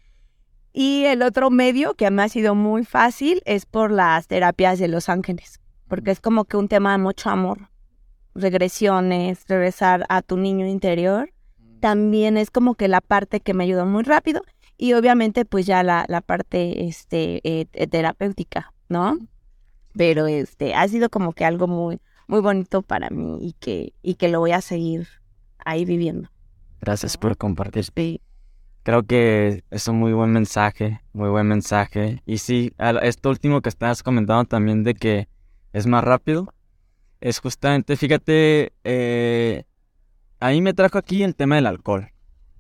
Y 0.74 1.06
el 1.06 1.22
otro 1.22 1.50
medio 1.50 1.94
que 1.94 2.10
me 2.12 2.24
ha 2.24 2.30
sido 2.30 2.56
muy 2.56 2.84
fácil 2.84 3.42
es 3.46 3.66
por 3.66 3.92
las 3.92 4.28
terapias 4.28 4.80
de 4.80 4.88
los 4.88 5.10
ángeles, 5.10 5.60
porque 5.88 6.12
es 6.12 6.20
como 6.20 6.46
que 6.46 6.58
un 6.58 6.68
tema 6.68 6.92
de 6.92 6.98
mucho 6.98 7.30
amor, 7.30 7.69
regresiones, 8.42 9.46
regresar 9.48 10.06
a 10.10 10.22
tu 10.22 10.38
niño 10.38 10.66
interior, 10.66 11.32
también 11.80 12.38
es 12.38 12.52
como 12.52 12.76
que 12.76 12.88
la 12.88 13.02
parte 13.02 13.40
que 13.40 13.54
me 13.54 13.64
ayuda 13.64 13.86
muy 13.86 14.04
rápido 14.04 14.42
y 14.78 14.94
obviamente 14.94 15.46
pues 15.46 15.66
ya 15.66 15.84
la, 15.84 16.06
la 16.08 16.22
parte 16.22 16.86
este, 16.86 17.42
eh, 17.44 17.66
terapéutica, 17.88 18.74
¿no? 18.88 19.18
Pero 19.94 20.28
este, 20.28 20.74
ha 20.76 20.88
sido 20.88 21.10
como 21.10 21.34
que 21.34 21.46
algo 21.46 21.68
muy, 21.68 22.00
muy 22.28 22.42
bonito 22.42 22.82
para 22.82 23.10
mí 23.10 23.40
y 23.42 23.54
que, 23.54 23.94
y 24.02 24.16
que 24.16 24.30
lo 24.30 24.40
voy 24.40 24.52
a 24.52 24.62
seguir 24.62 25.08
ahí 25.66 25.86
viviendo. 25.86 26.30
Gracias 26.82 27.18
por 27.18 27.36
compartir. 27.38 27.86
Creo 28.84 29.04
que 29.04 29.64
es 29.70 29.88
un 29.88 29.98
muy 29.98 30.14
buen 30.14 30.32
mensaje, 30.32 31.02
muy 31.12 31.30
buen 31.30 31.48
mensaje. 31.48 32.24
Y 32.26 32.38
sí, 32.38 32.72
esto 33.02 33.30
último 33.30 33.62
que 33.62 33.70
estás 33.70 34.02
comentando 34.02 34.46
también 34.46 34.84
de 34.84 34.94
que 34.94 35.28
es 35.74 35.86
más 35.86 36.04
rápido, 36.04 36.54
es 37.22 37.40
justamente, 37.40 37.96
fíjate, 37.98 38.74
eh, 38.84 39.64
a 40.40 40.50
mí 40.50 40.62
me 40.62 40.74
trajo 40.74 40.98
aquí 40.98 41.24
el 41.24 41.36
tema 41.36 41.56
del 41.56 41.66
alcohol, 41.66 42.12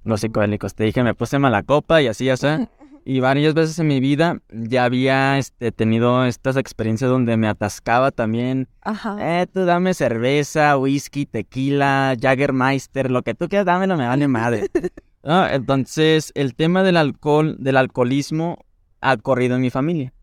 los 0.03 0.21
psicodélicos. 0.21 0.75
Te 0.75 0.83
dije, 0.83 1.03
me 1.03 1.13
puse 1.13 1.39
mala 1.39 1.63
copa 1.63 2.01
y 2.01 2.07
así, 2.07 2.25
ya 2.25 2.37
sea. 2.37 2.69
Y 3.05 3.21
varias 3.21 3.53
veces 3.53 3.79
en 3.79 3.87
mi 3.87 3.99
vida 3.99 4.41
ya 4.51 4.83
había 4.83 5.37
este, 5.37 5.71
tenido 5.71 6.25
estas 6.25 6.57
experiencias 6.57 7.09
donde 7.09 7.37
me 7.37 7.47
atascaba 7.47 8.11
también. 8.11 8.67
Ajá. 8.81 9.17
Eh, 9.19 9.47
tú 9.47 9.65
dame 9.65 9.93
cerveza, 9.93 10.77
whisky, 10.77 11.25
tequila, 11.25 12.15
Jaggermeister, 12.19 13.09
lo 13.09 13.23
que 13.23 13.33
tú 13.33 13.47
quieras, 13.47 13.65
dámelo, 13.65 13.97
me 13.97 14.05
vale 14.05 14.27
madre. 14.27 14.67
Entonces, 15.23 16.31
el 16.35 16.55
tema 16.55 16.83
del 16.83 16.97
alcohol, 16.97 17.55
del 17.59 17.77
alcoholismo, 17.77 18.65
ha 19.01 19.17
corrido 19.17 19.55
en 19.55 19.61
mi 19.61 19.69
familia. 19.69 20.13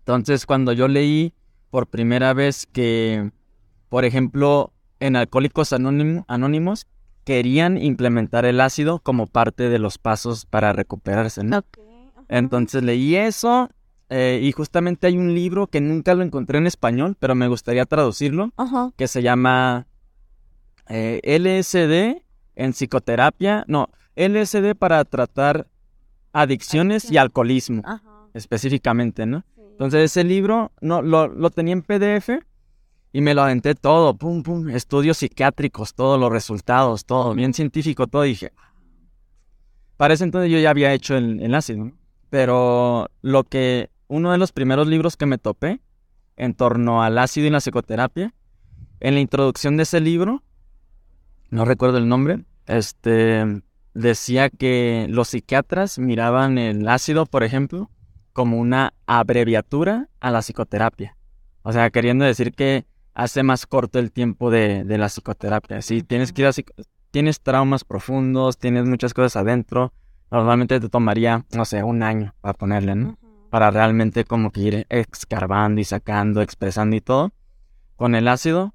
Entonces, 0.00 0.46
cuando 0.46 0.72
yo 0.72 0.88
leí 0.88 1.34
por 1.72 1.86
primera 1.86 2.34
vez 2.34 2.66
que, 2.66 3.32
por 3.88 4.04
ejemplo, 4.04 4.74
en 5.00 5.16
Alcohólicos 5.16 5.72
Anónimos, 5.72 6.86
querían 7.24 7.78
implementar 7.78 8.44
el 8.44 8.60
ácido 8.60 8.98
como 8.98 9.26
parte 9.26 9.70
de 9.70 9.78
los 9.78 9.96
pasos 9.96 10.44
para 10.44 10.74
recuperarse, 10.74 11.42
¿no? 11.42 11.64
Entonces 12.28 12.82
leí 12.82 13.16
eso 13.16 13.70
eh, 14.10 14.38
y 14.42 14.52
justamente 14.52 15.06
hay 15.06 15.16
un 15.16 15.34
libro 15.34 15.66
que 15.66 15.80
nunca 15.80 16.14
lo 16.14 16.22
encontré 16.22 16.58
en 16.58 16.66
español, 16.66 17.16
pero 17.18 17.34
me 17.34 17.48
gustaría 17.48 17.86
traducirlo, 17.86 18.50
que 18.98 19.08
se 19.08 19.22
llama 19.22 19.86
eh, 20.90 21.22
LSD 21.24 22.22
en 22.54 22.72
psicoterapia, 22.74 23.64
no, 23.66 23.88
LSD 24.14 24.74
para 24.78 25.02
tratar 25.06 25.68
adicciones 26.34 27.10
y 27.10 27.16
alcoholismo, 27.16 27.82
específicamente, 28.34 29.24
¿no? 29.24 29.42
Entonces 29.72 30.10
ese 30.10 30.24
libro 30.24 30.72
no, 30.80 31.02
lo, 31.02 31.28
lo 31.28 31.50
tenía 31.50 31.72
en 31.72 31.82
PDF 31.82 32.44
y 33.12 33.20
me 33.20 33.34
lo 33.34 33.42
aventé 33.42 33.74
todo, 33.74 34.16
pum, 34.16 34.42
pum, 34.42 34.70
estudios 34.70 35.18
psiquiátricos, 35.18 35.94
todos 35.94 36.18
los 36.18 36.32
resultados, 36.32 37.04
todo, 37.04 37.34
bien 37.34 37.52
científico, 37.52 38.06
todo. 38.06 38.22
dije, 38.22 38.52
para 39.96 40.14
ese 40.14 40.24
entonces 40.24 40.50
yo 40.50 40.58
ya 40.58 40.70
había 40.70 40.92
hecho 40.92 41.16
el, 41.16 41.54
ácido. 41.54 41.92
Pero 42.30 43.08
lo 43.20 43.44
que, 43.44 43.90
uno 44.08 44.32
de 44.32 44.38
los 44.38 44.52
primeros 44.52 44.88
libros 44.88 45.16
que 45.16 45.26
me 45.26 45.36
topé 45.38 45.80
en 46.36 46.54
torno 46.54 47.02
al 47.02 47.18
ácido 47.18 47.46
y 47.46 47.50
la 47.50 47.60
psicoterapia, 47.60 48.34
en 49.00 49.14
la 49.14 49.20
introducción 49.20 49.76
de 49.76 49.82
ese 49.82 50.00
libro, 50.00 50.42
no 51.50 51.66
recuerdo 51.66 51.98
el 51.98 52.08
nombre, 52.08 52.44
este, 52.66 53.62
decía 53.92 54.48
que 54.48 55.06
los 55.10 55.28
psiquiatras 55.28 55.98
miraban 55.98 56.56
el 56.56 56.88
ácido, 56.88 57.26
por 57.26 57.44
ejemplo, 57.44 57.90
como 58.32 58.58
una 58.58 58.94
abreviatura 59.06 60.08
a 60.20 60.30
la 60.30 60.40
psicoterapia. 60.40 61.16
O 61.62 61.72
sea, 61.72 61.90
queriendo 61.90 62.24
decir 62.24 62.52
que 62.52 62.86
hace 63.14 63.42
más 63.42 63.66
corto 63.66 63.98
el 63.98 64.10
tiempo 64.10 64.50
de, 64.50 64.84
la 64.84 65.08
psicoterapia. 65.08 65.82
Si 65.82 66.02
tienes 66.02 66.32
que 66.32 66.42
ir 66.42 66.48
a 66.48 66.52
tienes 67.10 67.40
traumas 67.40 67.84
profundos, 67.84 68.58
tienes 68.58 68.86
muchas 68.86 69.12
cosas 69.14 69.36
adentro, 69.36 69.92
normalmente 70.30 70.80
te 70.80 70.88
tomaría, 70.88 71.44
no 71.54 71.64
sé, 71.64 71.82
un 71.82 72.02
año 72.02 72.34
para 72.40 72.54
ponerle, 72.54 72.94
¿no? 72.94 73.18
Para 73.50 73.70
realmente 73.70 74.24
como 74.24 74.50
que 74.50 74.60
ir 74.60 74.86
escarbando 74.88 75.80
y 75.80 75.84
sacando, 75.84 76.40
expresando 76.40 76.96
y 76.96 77.02
todo. 77.02 77.32
Con 77.96 78.14
el 78.14 78.26
ácido, 78.28 78.74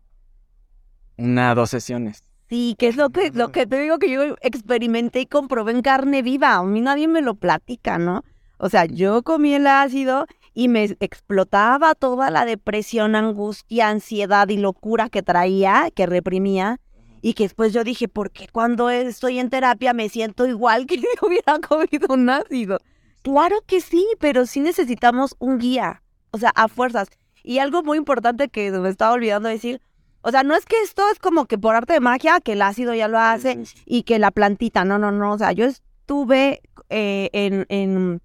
una, 1.18 1.56
dos 1.56 1.72
sesiones. 1.72 2.24
Sí, 2.48 2.76
que 2.78 2.88
es 2.88 2.96
lo 2.96 3.10
que, 3.10 3.32
lo 3.32 3.52
que 3.52 3.66
te 3.66 3.82
digo 3.82 3.98
que 3.98 4.12
yo 4.12 4.36
experimenté 4.42 5.22
y 5.22 5.26
comprobé 5.26 5.72
en 5.72 5.82
carne 5.82 6.22
viva. 6.22 6.56
A 6.56 6.64
mí 6.64 6.80
nadie 6.80 7.08
me 7.08 7.22
lo 7.22 7.36
platica, 7.36 7.98
¿no? 7.98 8.24
O 8.58 8.70
sea, 8.70 8.86
yo 8.86 9.24
comí 9.24 9.54
el 9.54 9.68
ácido 9.68 10.26
y 10.54 10.68
me 10.68 10.84
explotaba 11.00 11.94
toda 11.94 12.32
la 12.32 12.46
depresión, 12.46 13.16
angustia, 13.16 13.90
ansiedad 13.90 14.50
y 14.50 14.58
locura 14.58 15.10
que 15.10 15.22
traía, 15.22 15.90
que 15.94 16.08
reprimía. 16.08 16.80
Y 17.22 17.34
que 17.34 17.44
después 17.44 17.74
yo 17.74 17.84
dije, 17.84 18.08
¿por 18.08 18.32
qué 18.32 18.48
cuando 18.48 18.90
estoy 18.90 19.40
en 19.40 19.50
terapia 19.50 19.94
me 19.94 20.10
siento 20.10 20.48
igual 20.48 20.86
que 20.86 20.98
si 21.00 21.08
hubiera 21.22 21.60
comido 21.60 22.08
un 22.10 22.30
ácido? 22.30 22.80
Claro 23.22 23.58
que 23.66 23.82
sí, 23.82 24.08
pero 24.20 24.46
sí 24.46 24.62
necesitamos 24.62 25.36
un 25.40 25.58
guía, 25.58 26.02
o 26.32 26.38
sea, 26.38 26.52
a 26.56 26.68
fuerzas. 26.68 27.10
Y 27.44 27.60
algo 27.60 27.84
muy 27.84 27.98
importante 27.98 28.50
que 28.50 28.72
me 28.72 28.90
estaba 28.90 29.14
olvidando 29.14 29.50
decir, 29.50 29.82
o 30.22 30.32
sea, 30.32 30.44
no 30.44 30.56
es 30.56 30.66
que 30.66 30.82
esto 30.82 31.04
es 31.12 31.20
como 31.20 31.46
que 31.46 31.58
por 31.58 31.76
arte 31.76 31.94
de 31.94 32.00
magia, 32.00 32.40
que 32.42 32.54
el 32.54 32.62
ácido 32.62 32.94
ya 32.94 33.08
lo 33.08 33.20
hace 33.20 33.64
y 33.86 34.04
que 34.04 34.20
la 34.20 34.32
plantita, 34.32 34.86
no, 34.86 34.98
no, 34.98 35.12
no, 35.12 35.34
o 35.34 35.38
sea, 35.38 35.52
yo 35.52 35.66
estuve 35.66 36.62
eh, 36.90 37.30
en, 37.34 37.66
en 37.70 38.22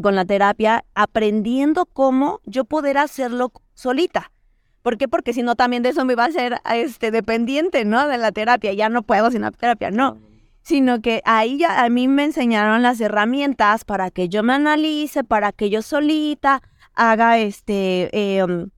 con 0.00 0.14
la 0.14 0.24
terapia, 0.24 0.84
aprendiendo 0.94 1.86
cómo 1.86 2.40
yo 2.44 2.64
poder 2.64 2.98
hacerlo 2.98 3.52
solita. 3.74 4.30
¿Por 4.82 4.98
qué? 4.98 5.06
Porque 5.06 5.32
si 5.32 5.42
no, 5.42 5.54
también 5.54 5.82
de 5.82 5.90
eso 5.90 6.04
me 6.04 6.14
iba 6.14 6.24
a 6.24 6.30
ser 6.32 6.60
este, 6.74 7.10
dependiente, 7.10 7.84
¿no? 7.84 8.08
De 8.08 8.18
la 8.18 8.32
terapia. 8.32 8.72
Ya 8.72 8.88
no 8.88 9.02
puedo 9.02 9.30
sin 9.30 9.42
la 9.42 9.52
terapia, 9.52 9.90
no. 9.90 10.18
Sino 10.62 11.00
que 11.00 11.22
ahí 11.24 11.58
ya 11.58 11.84
a 11.84 11.88
mí 11.88 12.08
me 12.08 12.24
enseñaron 12.24 12.82
las 12.82 13.00
herramientas 13.00 13.84
para 13.84 14.10
que 14.10 14.28
yo 14.28 14.42
me 14.42 14.54
analice, 14.54 15.24
para 15.24 15.52
que 15.52 15.70
yo 15.70 15.82
solita 15.82 16.62
haga 16.94 17.38
este, 17.38 18.10
em, 18.38 18.70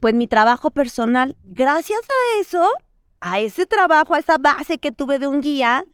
pues 0.00 0.14
mi 0.14 0.26
trabajo 0.26 0.70
personal. 0.70 1.36
Gracias 1.44 2.00
a 2.00 2.40
eso, 2.40 2.68
a 3.20 3.40
ese 3.40 3.66
trabajo, 3.66 4.14
a 4.14 4.18
esa 4.18 4.38
base 4.38 4.78
que 4.78 4.92
tuve 4.92 5.18
de 5.18 5.26
un 5.26 5.40
guía, 5.40 5.84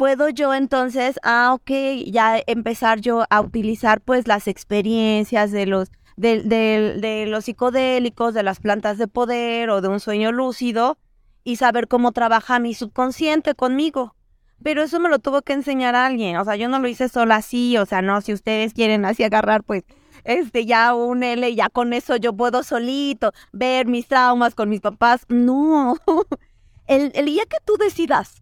puedo 0.00 0.30
yo 0.30 0.54
entonces, 0.54 1.20
ah, 1.22 1.52
ok, 1.52 1.70
ya 2.06 2.40
empezar 2.46 3.02
yo 3.02 3.24
a 3.28 3.42
utilizar 3.42 4.00
pues 4.00 4.26
las 4.26 4.48
experiencias 4.48 5.50
de 5.52 5.66
los, 5.66 5.92
de, 6.16 6.40
de, 6.40 7.26
los 7.26 7.44
psicodélicos, 7.44 8.32
de 8.32 8.42
las 8.42 8.60
plantas 8.60 8.96
de 8.96 9.08
poder 9.08 9.68
o 9.68 9.82
de 9.82 9.88
un 9.88 10.00
sueño 10.00 10.32
lúcido 10.32 10.96
y 11.44 11.56
saber 11.56 11.86
cómo 11.86 12.12
trabaja 12.12 12.58
mi 12.60 12.72
subconsciente 12.72 13.54
conmigo. 13.54 14.16
Pero 14.62 14.82
eso 14.82 15.00
me 15.00 15.10
lo 15.10 15.18
tuvo 15.18 15.42
que 15.42 15.52
enseñar 15.52 15.94
alguien, 15.94 16.38
o 16.38 16.46
sea, 16.46 16.56
yo 16.56 16.70
no 16.70 16.78
lo 16.78 16.88
hice 16.88 17.10
solo 17.10 17.34
así, 17.34 17.76
o 17.76 17.84
sea, 17.84 18.00
no, 18.00 18.22
si 18.22 18.32
ustedes 18.32 18.72
quieren 18.72 19.04
así 19.04 19.22
agarrar, 19.22 19.64
pues, 19.64 19.84
este, 20.24 20.64
ya 20.64 20.94
un 20.94 21.22
L, 21.22 21.54
ya 21.54 21.68
con 21.68 21.92
eso 21.92 22.16
yo 22.16 22.32
puedo 22.32 22.62
solito 22.62 23.32
ver 23.52 23.86
mis 23.86 24.08
traumas 24.08 24.54
con 24.54 24.70
mis 24.70 24.80
papás. 24.80 25.26
No, 25.28 25.98
el, 26.86 27.12
el 27.14 27.26
día 27.26 27.44
que 27.44 27.58
tú 27.66 27.76
decidas 27.76 28.39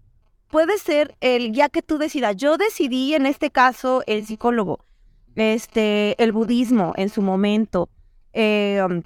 puede 0.48 0.78
ser 0.78 1.16
el 1.20 1.52
ya 1.52 1.68
que 1.68 1.82
tú 1.82 1.98
decidas. 1.98 2.36
Yo 2.36 2.56
decidí 2.56 3.14
en 3.14 3.26
este 3.26 3.50
caso 3.50 4.02
el 4.06 4.26
psicólogo, 4.26 4.84
este, 5.36 6.20
el 6.22 6.32
budismo 6.32 6.94
en 6.96 7.08
su 7.08 7.22
momento, 7.22 7.88
eh, 8.32 8.82
um, 8.84 9.02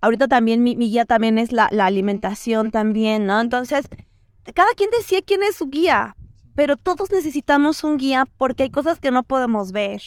ahorita 0.00 0.28
también 0.28 0.62
mi, 0.62 0.74
guía 0.76 1.04
también 1.04 1.38
es 1.38 1.52
la, 1.52 1.66
alimentación 1.66 2.70
también, 2.70 3.26
¿no? 3.26 3.40
Entonces, 3.40 3.88
cada 4.54 4.72
quien 4.74 4.90
decía 4.90 5.20
quién 5.22 5.42
es 5.42 5.56
su 5.56 5.68
guía, 5.68 6.16
pero 6.54 6.76
todos 6.76 7.10
necesitamos 7.10 7.84
un 7.84 7.98
guía 7.98 8.24
porque 8.38 8.64
hay 8.64 8.70
cosas 8.70 8.98
que 8.98 9.10
no 9.10 9.22
podemos 9.22 9.72
ver. 9.72 10.02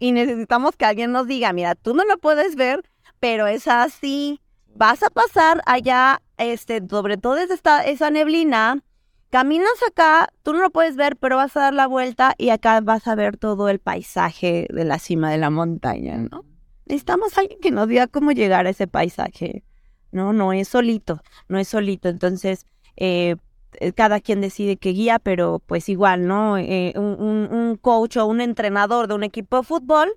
Y 0.00 0.12
necesitamos 0.12 0.76
que 0.76 0.84
alguien 0.84 1.12
nos 1.12 1.26
diga, 1.26 1.52
mira, 1.52 1.74
tú 1.74 1.94
no 1.94 2.04
lo 2.04 2.18
puedes 2.18 2.54
ver, 2.54 2.88
pero 3.18 3.46
es 3.46 3.66
así. 3.66 4.40
Vas 4.74 5.02
a 5.02 5.10
pasar 5.10 5.60
allá, 5.66 6.22
este, 6.36 6.80
sobre 6.88 7.16
todo 7.16 7.36
es 7.36 7.50
esta, 7.50 7.84
esa 7.84 8.10
neblina, 8.10 8.82
caminas 9.30 9.72
acá, 9.86 10.28
tú 10.42 10.52
no 10.52 10.60
lo 10.60 10.70
puedes 10.70 10.96
ver, 10.96 11.16
pero 11.16 11.36
vas 11.36 11.56
a 11.56 11.60
dar 11.60 11.74
la 11.74 11.86
vuelta 11.86 12.34
y 12.38 12.50
acá 12.50 12.80
vas 12.80 13.06
a 13.06 13.14
ver 13.14 13.36
todo 13.36 13.68
el 13.68 13.78
paisaje 13.78 14.66
de 14.70 14.84
la 14.84 14.98
cima 14.98 15.30
de 15.30 15.38
la 15.38 15.50
montaña, 15.50 16.16
¿no? 16.16 16.44
Necesitamos 16.86 17.36
alguien 17.36 17.60
que 17.60 17.70
nos 17.70 17.88
diga 17.88 18.06
cómo 18.06 18.32
llegar 18.32 18.66
a 18.66 18.70
ese 18.70 18.86
paisaje, 18.86 19.62
¿no? 20.10 20.32
No 20.32 20.52
es 20.52 20.68
solito, 20.68 21.22
no 21.48 21.58
es 21.58 21.68
solito. 21.68 22.08
Entonces, 22.08 22.66
eh, 22.96 23.36
eh, 23.74 23.92
cada 23.92 24.20
quien 24.20 24.40
decide 24.40 24.76
qué 24.78 24.90
guía, 24.90 25.18
pero 25.18 25.60
pues 25.66 25.88
igual, 25.88 26.26
¿no? 26.26 26.56
Eh, 26.58 26.94
un, 26.96 27.78
coach 27.80 28.16
o 28.16 28.26
un 28.26 28.40
entrenador 28.40 29.08
de 29.08 29.14
un 29.14 29.22
equipo 29.24 29.58
de 29.58 29.62
fútbol, 29.62 30.08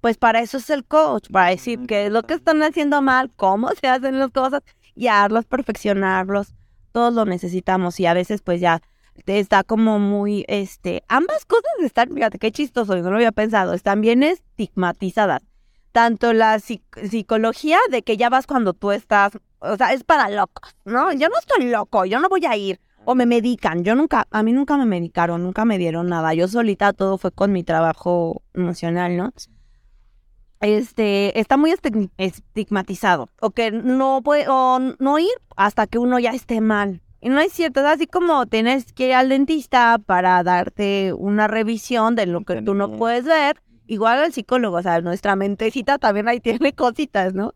pues 0.00 0.18
para 0.18 0.40
eso 0.40 0.58
es 0.58 0.68
el 0.70 0.84
coach, 0.84 1.30
para 1.30 1.50
decir 1.50 1.80
qué 1.86 2.06
es 2.06 2.12
lo 2.12 2.22
que 2.24 2.34
están 2.34 2.62
haciendo 2.62 3.00
mal, 3.00 3.30
cómo 3.36 3.70
se 3.80 3.86
hacen 3.88 4.18
las 4.18 4.30
cosas, 4.30 4.62
guiarlos, 4.96 5.44
perfeccionarlos, 5.46 6.54
todos 6.92 7.14
lo 7.14 7.24
necesitamos 7.24 7.98
y 8.00 8.06
a 8.06 8.14
veces 8.14 8.42
pues 8.42 8.60
ya 8.60 8.80
está 9.26 9.64
como 9.64 9.98
muy, 9.98 10.44
este, 10.48 11.02
ambas 11.08 11.44
cosas 11.44 11.70
están, 11.80 12.12
fíjate 12.14 12.38
qué 12.38 12.52
chistoso, 12.52 12.96
yo 12.96 13.02
no 13.02 13.10
lo 13.10 13.16
había 13.16 13.32
pensado, 13.32 13.74
están 13.74 14.00
bien 14.00 14.22
estigmatizadas. 14.22 15.42
Tanto 15.92 16.32
la 16.32 16.56
psic- 16.56 17.08
psicología 17.08 17.78
de 17.90 18.02
que 18.02 18.16
ya 18.16 18.28
vas 18.28 18.46
cuando 18.46 18.74
tú 18.74 18.92
estás, 18.92 19.32
o 19.58 19.76
sea, 19.76 19.92
es 19.92 20.04
para 20.04 20.28
locos, 20.28 20.76
¿no? 20.84 21.12
Yo 21.12 21.28
no 21.28 21.38
estoy 21.38 21.68
loco, 21.70 22.04
yo 22.04 22.20
no 22.20 22.28
voy 22.28 22.44
a 22.46 22.56
ir. 22.56 22.78
O 23.04 23.14
me 23.14 23.24
medican, 23.24 23.84
yo 23.84 23.94
nunca, 23.94 24.28
a 24.30 24.42
mí 24.42 24.52
nunca 24.52 24.76
me 24.76 24.84
medicaron, 24.84 25.42
nunca 25.42 25.64
me 25.64 25.78
dieron 25.78 26.08
nada. 26.08 26.34
Yo 26.34 26.46
solita 26.46 26.92
todo 26.92 27.16
fue 27.16 27.32
con 27.32 27.52
mi 27.52 27.64
trabajo 27.64 28.42
emocional, 28.52 29.16
¿no? 29.16 29.32
Este, 30.60 31.38
está 31.38 31.56
muy 31.56 31.70
estig- 31.72 32.10
estigmatizado. 32.18 33.28
O 33.40 33.50
que 33.50 33.70
no 33.70 34.20
puede, 34.22 34.46
o 34.48 34.78
no 34.98 35.18
ir 35.18 35.30
hasta 35.56 35.86
que 35.86 35.98
uno 35.98 36.18
ya 36.18 36.30
esté 36.30 36.60
mal. 36.60 37.00
Y 37.20 37.30
no 37.30 37.40
es 37.40 37.52
cierto, 37.52 37.80
es 37.80 37.86
así 37.86 38.06
como 38.06 38.46
tienes 38.46 38.92
que 38.92 39.08
ir 39.08 39.14
al 39.14 39.28
dentista 39.28 39.98
para 40.04 40.42
darte 40.44 41.12
una 41.16 41.48
revisión 41.48 42.14
de 42.14 42.26
lo 42.26 42.42
que 42.42 42.62
tú 42.62 42.74
no 42.74 42.92
puedes 42.92 43.24
ver. 43.24 43.60
Igual 43.86 44.22
el 44.24 44.32
psicólogo, 44.32 44.76
o 44.76 44.82
sea, 44.82 45.00
nuestra 45.00 45.34
mentecita 45.34 45.98
también 45.98 46.28
ahí 46.28 46.40
tiene 46.40 46.72
cositas, 46.74 47.34
¿no? 47.34 47.52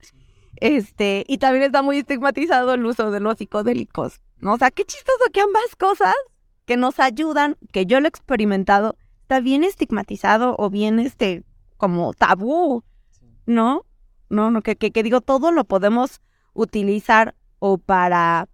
Este, 0.57 1.25
y 1.29 1.39
también 1.39 1.65
está 1.65 1.83
muy 1.83 1.99
estigmatizado 1.99 2.75
el 2.75 2.85
uso 2.87 3.11
de 3.11 3.21
los 3.21 3.39
psicodélicos, 3.39 4.21
¿no? 4.39 4.55
O 4.55 4.59
sea, 4.59 4.71
qué 4.71 4.85
chistoso 4.85 5.25
que 5.33 5.41
ambas 5.41 5.75
cosas 5.79 6.15
que 6.65 6.77
nos 6.77 7.01
ayudan, 7.01 7.57
que 7.73 7.87
yo 7.87 8.01
lo 8.01 8.07
he 8.07 8.09
experimentado, 8.09 8.97
está 9.23 9.41
bien 9.41 9.65
estigmatizado 9.65 10.55
o 10.59 10.71
bien, 10.71 10.99
este, 11.01 11.43
como 11.77 12.15
tabú, 12.15 12.85
¿no? 13.47 13.85
No, 14.29 14.51
no, 14.51 14.63
que, 14.63 14.77
que, 14.77 14.91
que 14.91 15.03
digo, 15.03 15.21
todo 15.21 15.53
lo 15.53 15.65
podemos 15.65 16.21
utilizar 16.55 17.35
o 17.59 17.79
para 17.79 18.49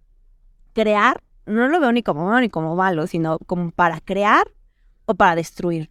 crear, 0.73 1.23
no 1.45 1.67
lo 1.67 1.79
veo 1.79 1.91
ni 1.91 2.03
como 2.03 2.23
bueno 2.23 2.41
ni 2.41 2.49
como 2.49 2.75
malo, 2.75 3.07
sino 3.07 3.39
como 3.39 3.71
para 3.71 3.99
crear 4.01 4.51
o 5.05 5.15
para 5.15 5.35
destruir, 5.35 5.89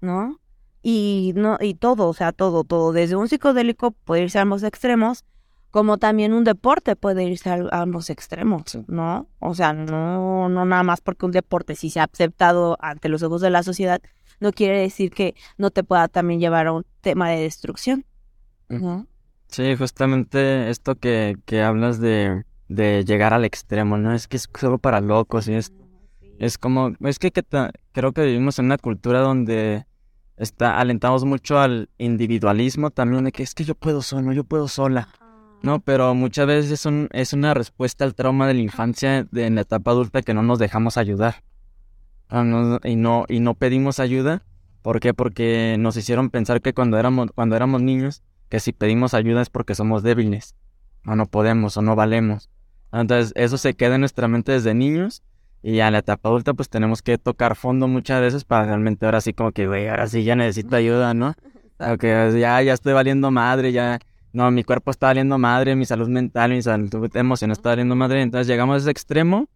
¿no? 0.00 0.40
Y 0.82 1.32
no, 1.36 1.58
y 1.60 1.74
todo, 1.74 2.08
o 2.08 2.14
sea, 2.14 2.32
todo, 2.32 2.64
todo. 2.64 2.92
Desde 2.92 3.14
un 3.14 3.28
psicodélico 3.28 3.92
puede 3.92 4.22
irse 4.22 4.38
a 4.38 4.42
ambos 4.42 4.64
extremos, 4.64 5.24
como 5.70 5.98
también 5.98 6.32
un 6.32 6.44
deporte 6.44 6.96
puede 6.96 7.24
irse 7.24 7.50
a, 7.50 7.68
ambos 7.70 8.10
extremos. 8.10 8.76
¿no? 8.88 9.28
O 9.38 9.54
sea, 9.54 9.72
no, 9.72 10.48
no 10.48 10.64
nada 10.64 10.82
más 10.82 11.00
porque 11.00 11.24
un 11.24 11.32
deporte 11.32 11.76
sí 11.76 11.88
se 11.88 12.00
ha 12.00 12.04
aceptado 12.04 12.76
ante 12.80 13.08
los 13.08 13.22
ojos 13.22 13.40
de 13.40 13.50
la 13.50 13.62
sociedad, 13.62 14.02
no 14.40 14.52
quiere 14.52 14.80
decir 14.80 15.12
que 15.12 15.34
no 15.56 15.70
te 15.70 15.84
pueda 15.84 16.08
también 16.08 16.40
llevar 16.40 16.66
a 16.66 16.72
un 16.72 16.84
tema 17.00 17.30
de 17.30 17.40
destrucción, 17.40 18.04
Sí, 19.48 19.76
justamente 19.76 20.70
esto 20.70 20.94
que, 20.94 21.36
que 21.44 21.62
hablas 21.62 22.00
de, 22.00 22.44
de 22.68 23.04
llegar 23.04 23.34
al 23.34 23.44
extremo, 23.44 23.98
¿no? 23.98 24.14
Es 24.14 24.26
que 24.26 24.36
es 24.38 24.48
solo 24.58 24.78
para 24.78 25.00
locos 25.00 25.46
y 25.48 25.54
es, 25.54 25.72
es 26.38 26.56
como, 26.56 26.92
es 27.00 27.18
que, 27.18 27.30
creo 27.92 28.12
que 28.12 28.24
vivimos 28.24 28.58
en 28.58 28.64
una 28.66 28.78
cultura 28.78 29.20
donde 29.20 29.84
está, 30.38 30.78
alentamos 30.80 31.24
mucho 31.24 31.58
al 31.60 31.90
individualismo 31.98 32.90
también, 32.90 33.24
de 33.24 33.32
que 33.32 33.42
es 33.42 33.54
que 33.54 33.64
yo 33.64 33.74
puedo 33.74 34.00
solo, 34.00 34.32
yo 34.32 34.44
puedo 34.44 34.68
sola, 34.68 35.08
¿no? 35.62 35.80
Pero 35.80 36.14
muchas 36.14 36.46
veces 36.46 36.70
es, 36.70 36.86
un- 36.86 37.08
es 37.12 37.32
una 37.34 37.52
respuesta 37.52 38.04
al 38.04 38.14
trauma 38.14 38.46
de 38.48 38.54
la 38.54 38.60
infancia, 38.60 39.24
de, 39.30 39.46
en 39.46 39.54
la 39.56 39.60
etapa 39.62 39.90
adulta, 39.90 40.22
que 40.22 40.32
no 40.34 40.42
nos 40.42 40.58
dejamos 40.58 40.96
ayudar. 40.96 41.42
Ah, 42.30 42.42
no- 42.42 42.80
y, 42.82 42.96
no, 42.96 43.26
y 43.28 43.40
no 43.40 43.54
pedimos 43.54 44.00
ayuda. 44.00 44.42
¿Por 44.80 44.98
qué? 44.98 45.12
Porque 45.12 45.76
nos 45.78 45.96
hicieron 45.96 46.30
pensar 46.30 46.62
que 46.62 46.72
cuando 46.72 46.98
éramos, 46.98 47.30
cuando 47.34 47.54
éramos 47.54 47.82
niños, 47.82 48.22
que 48.52 48.60
si 48.60 48.74
pedimos 48.74 49.14
ayuda 49.14 49.40
es 49.40 49.48
porque 49.48 49.74
somos 49.74 50.02
débiles, 50.02 50.54
o 51.06 51.16
no 51.16 51.24
podemos, 51.24 51.78
o 51.78 51.80
no 51.80 51.96
valemos. 51.96 52.50
Entonces, 52.92 53.32
eso 53.34 53.56
se 53.56 53.72
queda 53.72 53.94
en 53.94 54.02
nuestra 54.02 54.28
mente 54.28 54.52
desde 54.52 54.74
niños, 54.74 55.22
y 55.62 55.80
a 55.80 55.90
la 55.90 56.00
etapa 56.00 56.28
adulta, 56.28 56.52
pues 56.52 56.68
tenemos 56.68 57.00
que 57.00 57.16
tocar 57.16 57.56
fondo 57.56 57.88
muchas 57.88 58.20
veces 58.20 58.44
para 58.44 58.66
realmente 58.66 59.06
ahora 59.06 59.22
sí, 59.22 59.32
como 59.32 59.52
que, 59.52 59.66
güey, 59.66 59.88
ahora 59.88 60.06
sí 60.06 60.22
ya 60.22 60.36
necesito 60.36 60.76
ayuda, 60.76 61.14
¿no? 61.14 61.34
Ok, 61.78 62.02
ya, 62.38 62.60
ya 62.60 62.74
estoy 62.74 62.92
valiendo 62.92 63.30
madre, 63.30 63.72
ya, 63.72 63.98
no, 64.34 64.50
mi 64.50 64.64
cuerpo 64.64 64.90
está 64.90 65.06
valiendo 65.06 65.38
madre, 65.38 65.74
mi 65.74 65.86
salud 65.86 66.08
mental, 66.08 66.50
mi 66.50 66.60
salud 66.60 67.10
emocional 67.14 67.52
está 67.52 67.70
valiendo 67.70 67.96
madre, 67.96 68.20
entonces 68.20 68.46
llegamos 68.48 68.74
a 68.74 68.78
ese 68.80 68.90
extremo, 68.90 69.48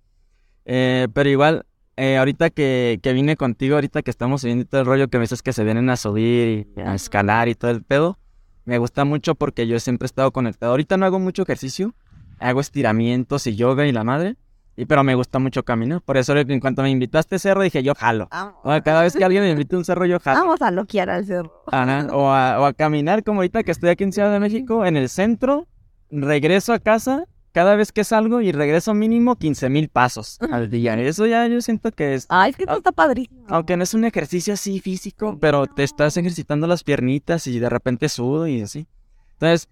eh, 0.64 1.06
pero 1.12 1.28
igual, 1.28 1.66
eh, 1.98 2.16
ahorita 2.16 2.48
que, 2.48 2.98
que 3.02 3.12
vine 3.12 3.36
contigo, 3.36 3.74
ahorita 3.74 4.00
que 4.00 4.10
estamos 4.10 4.42
viendo 4.42 4.64
todo 4.64 4.80
el 4.80 4.86
rollo 4.86 5.08
que 5.08 5.18
me 5.18 5.24
dices 5.24 5.42
que 5.42 5.52
se 5.52 5.64
vienen 5.64 5.90
a 5.90 5.96
subir 5.96 6.66
y 6.74 6.80
a 6.80 6.94
escalar 6.94 7.48
y 7.48 7.54
todo 7.54 7.70
el 7.70 7.82
pedo, 7.82 8.18
me 8.66 8.78
gusta 8.78 9.04
mucho 9.04 9.34
porque 9.34 9.66
yo 9.66 9.80
siempre 9.80 10.04
he 10.04 10.08
estado 10.08 10.30
conectado. 10.32 10.72
Ahorita 10.72 10.96
no 10.96 11.06
hago 11.06 11.18
mucho 11.18 11.42
ejercicio, 11.42 11.94
hago 12.38 12.60
estiramientos 12.60 13.46
y 13.46 13.56
yoga 13.56 13.86
y 13.86 13.92
la 13.92 14.04
madre, 14.04 14.36
y 14.76 14.84
pero 14.84 15.02
me 15.04 15.14
gusta 15.14 15.38
mucho 15.38 15.64
caminar. 15.64 16.02
Por 16.02 16.18
eso 16.18 16.36
en 16.36 16.60
cuanto 16.60 16.82
me 16.82 16.90
invitaste 16.90 17.36
a 17.36 17.38
cerro 17.38 17.62
dije 17.62 17.82
yo 17.82 17.94
jalo. 17.94 18.28
O 18.62 18.82
cada 18.84 19.02
vez 19.02 19.16
que 19.16 19.24
alguien 19.24 19.44
me 19.44 19.50
invita 19.50 19.76
a 19.76 19.78
un 19.78 19.84
cerro 19.84 20.04
yo 20.04 20.20
jalo. 20.20 20.40
Vamos 20.40 20.60
a 20.60 20.70
loquear 20.70 21.08
al 21.08 21.24
cerro. 21.24 21.62
Ajá, 21.68 22.08
O, 22.12 22.30
a, 22.30 22.60
o 22.60 22.64
a 22.66 22.72
caminar 22.74 23.24
como 23.24 23.38
ahorita 23.40 23.62
que 23.62 23.70
estoy 23.70 23.88
aquí 23.88 24.04
en 24.04 24.12
Ciudad 24.12 24.30
de 24.30 24.40
México, 24.40 24.84
en 24.84 24.96
el 24.96 25.08
centro, 25.08 25.66
regreso 26.10 26.72
a 26.72 26.78
casa 26.78 27.24
cada 27.56 27.74
vez 27.74 27.90
que 27.90 28.04
salgo 28.04 28.42
y 28.42 28.52
regreso 28.52 28.92
mínimo 28.92 29.36
15 29.36 29.70
mil 29.70 29.88
pasos 29.88 30.36
al 30.52 30.68
día. 30.68 30.92
Eso 31.00 31.24
ya 31.24 31.46
yo 31.46 31.62
siento 31.62 31.90
que 31.90 32.12
es, 32.12 32.26
Ay, 32.28 32.50
es 32.50 32.56
que 32.58 32.64
esto 32.64 32.76
está 32.76 32.92
padrísimo. 32.92 33.46
aunque 33.48 33.78
no 33.78 33.82
es 33.82 33.94
un 33.94 34.04
ejercicio 34.04 34.52
así 34.52 34.78
físico, 34.78 35.38
pero 35.40 35.66
te 35.66 35.82
estás 35.82 36.18
ejercitando 36.18 36.66
las 36.66 36.84
piernitas 36.84 37.46
y 37.46 37.58
de 37.58 37.70
repente 37.70 38.10
sudo 38.10 38.46
y 38.46 38.60
así. 38.60 38.86
Entonces, 39.32 39.70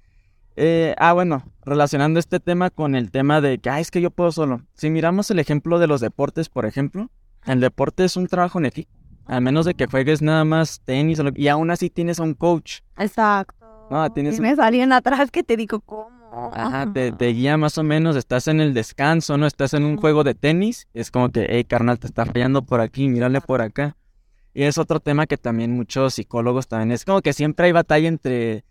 eh, 0.57 0.95
ah, 0.97 1.13
bueno, 1.13 1.45
relacionando 1.67 2.19
este 2.19 2.41
tema 2.41 2.71
con 2.71 2.95
el 2.95 3.11
tema 3.11 3.43
de 3.43 3.59
que, 3.59 3.69
ah, 3.69 3.81
es 3.81 3.91
que 3.91 4.01
yo 4.01 4.11
puedo 4.11 4.33
solo. 4.33 4.63
Si 4.73 4.89
miramos 4.89 5.31
el 5.31 5.39
ejemplo 5.39 5.79
de 5.79 5.87
los 5.87 6.01
deportes, 6.01 6.49
por 6.49 6.65
ejemplo, 6.65 7.11
el 7.45 7.61
deporte 7.61 8.05
es 8.07 8.17
un 8.17 8.29
trabajo 8.29 8.59
en 8.61 8.65
equipo. 8.65 8.91
Al 9.27 9.43
menos 9.43 9.67
de 9.67 9.75
que 9.75 9.87
juegues 9.87 10.23
nada 10.23 10.45
más 10.47 10.81
tenis 10.87 11.19
o 11.19 11.25
lo- 11.25 11.33
y 11.35 11.49
aún 11.49 11.71
así 11.71 11.91
tienes 11.91 12.19
a 12.19 12.23
un 12.23 12.33
coach. 12.33 12.81
Exacto. 12.97 13.55
No, 13.91 14.11
tienes 14.11 14.37
un- 14.39 14.41
Tienes 14.45 14.59
alguien 14.59 14.91
atrás 14.93 15.31
que 15.31 15.43
te 15.43 15.59
digo 15.59 15.81
cómo. 15.81 16.14
Ajá, 16.53 16.93
te, 16.93 17.13
te 17.13 17.29
guía 17.29 17.57
más 17.57 17.79
o 17.79 17.83
menos, 17.83 18.17
estás 18.17 18.49
en 18.49 18.61
el 18.61 18.75
descanso, 18.75 19.37
¿no? 19.39 19.47
Estás 19.47 19.75
en 19.75 19.85
un 19.85 19.97
juego 19.97 20.25
de 20.25 20.35
tenis, 20.35 20.89
es 20.95 21.11
como 21.11 21.31
que, 21.31 21.47
hey, 21.49 21.65
carnal, 21.65 21.99
te 21.99 22.07
está 22.07 22.27
fallando 22.27 22.63
por 22.63 22.81
aquí, 22.81 23.09
mírale 23.09 23.41
por 23.41 23.61
acá. 23.63 23.97
Y 24.53 24.63
es 24.63 24.79
otro 24.79 25.01
tema 25.01 25.27
que 25.27 25.37
también 25.37 25.73
muchos 25.73 26.15
psicólogos 26.15 26.69
también, 26.69 26.93
es 26.93 27.05
como 27.05 27.23
que 27.23 27.33
siempre 27.33 27.67
hay 27.67 27.73
batalla 27.73 28.09
entre 28.09 28.65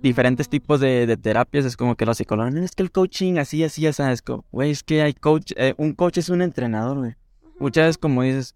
diferentes 0.00 0.48
tipos 0.48 0.80
de, 0.80 1.06
de 1.06 1.16
terapias, 1.16 1.64
es 1.64 1.76
como 1.76 1.94
que 1.96 2.04
los 2.04 2.16
psicólogos, 2.18 2.52
"No, 2.52 2.62
es 2.62 2.72
que 2.72 2.82
el 2.82 2.90
coaching 2.90 3.38
así, 3.38 3.64
así, 3.64 3.86
así, 3.86 4.02
es 4.02 4.22
como, 4.22 4.44
güey, 4.52 4.70
es 4.70 4.82
que 4.82 5.02
hay 5.02 5.14
coach, 5.14 5.52
eh, 5.56 5.74
un 5.78 5.92
coach 5.94 6.18
es 6.18 6.28
un 6.28 6.42
entrenador, 6.42 6.98
güey. 6.98 7.14
Muchas 7.58 7.84
veces, 7.86 7.98
como 7.98 8.22
dices, 8.22 8.54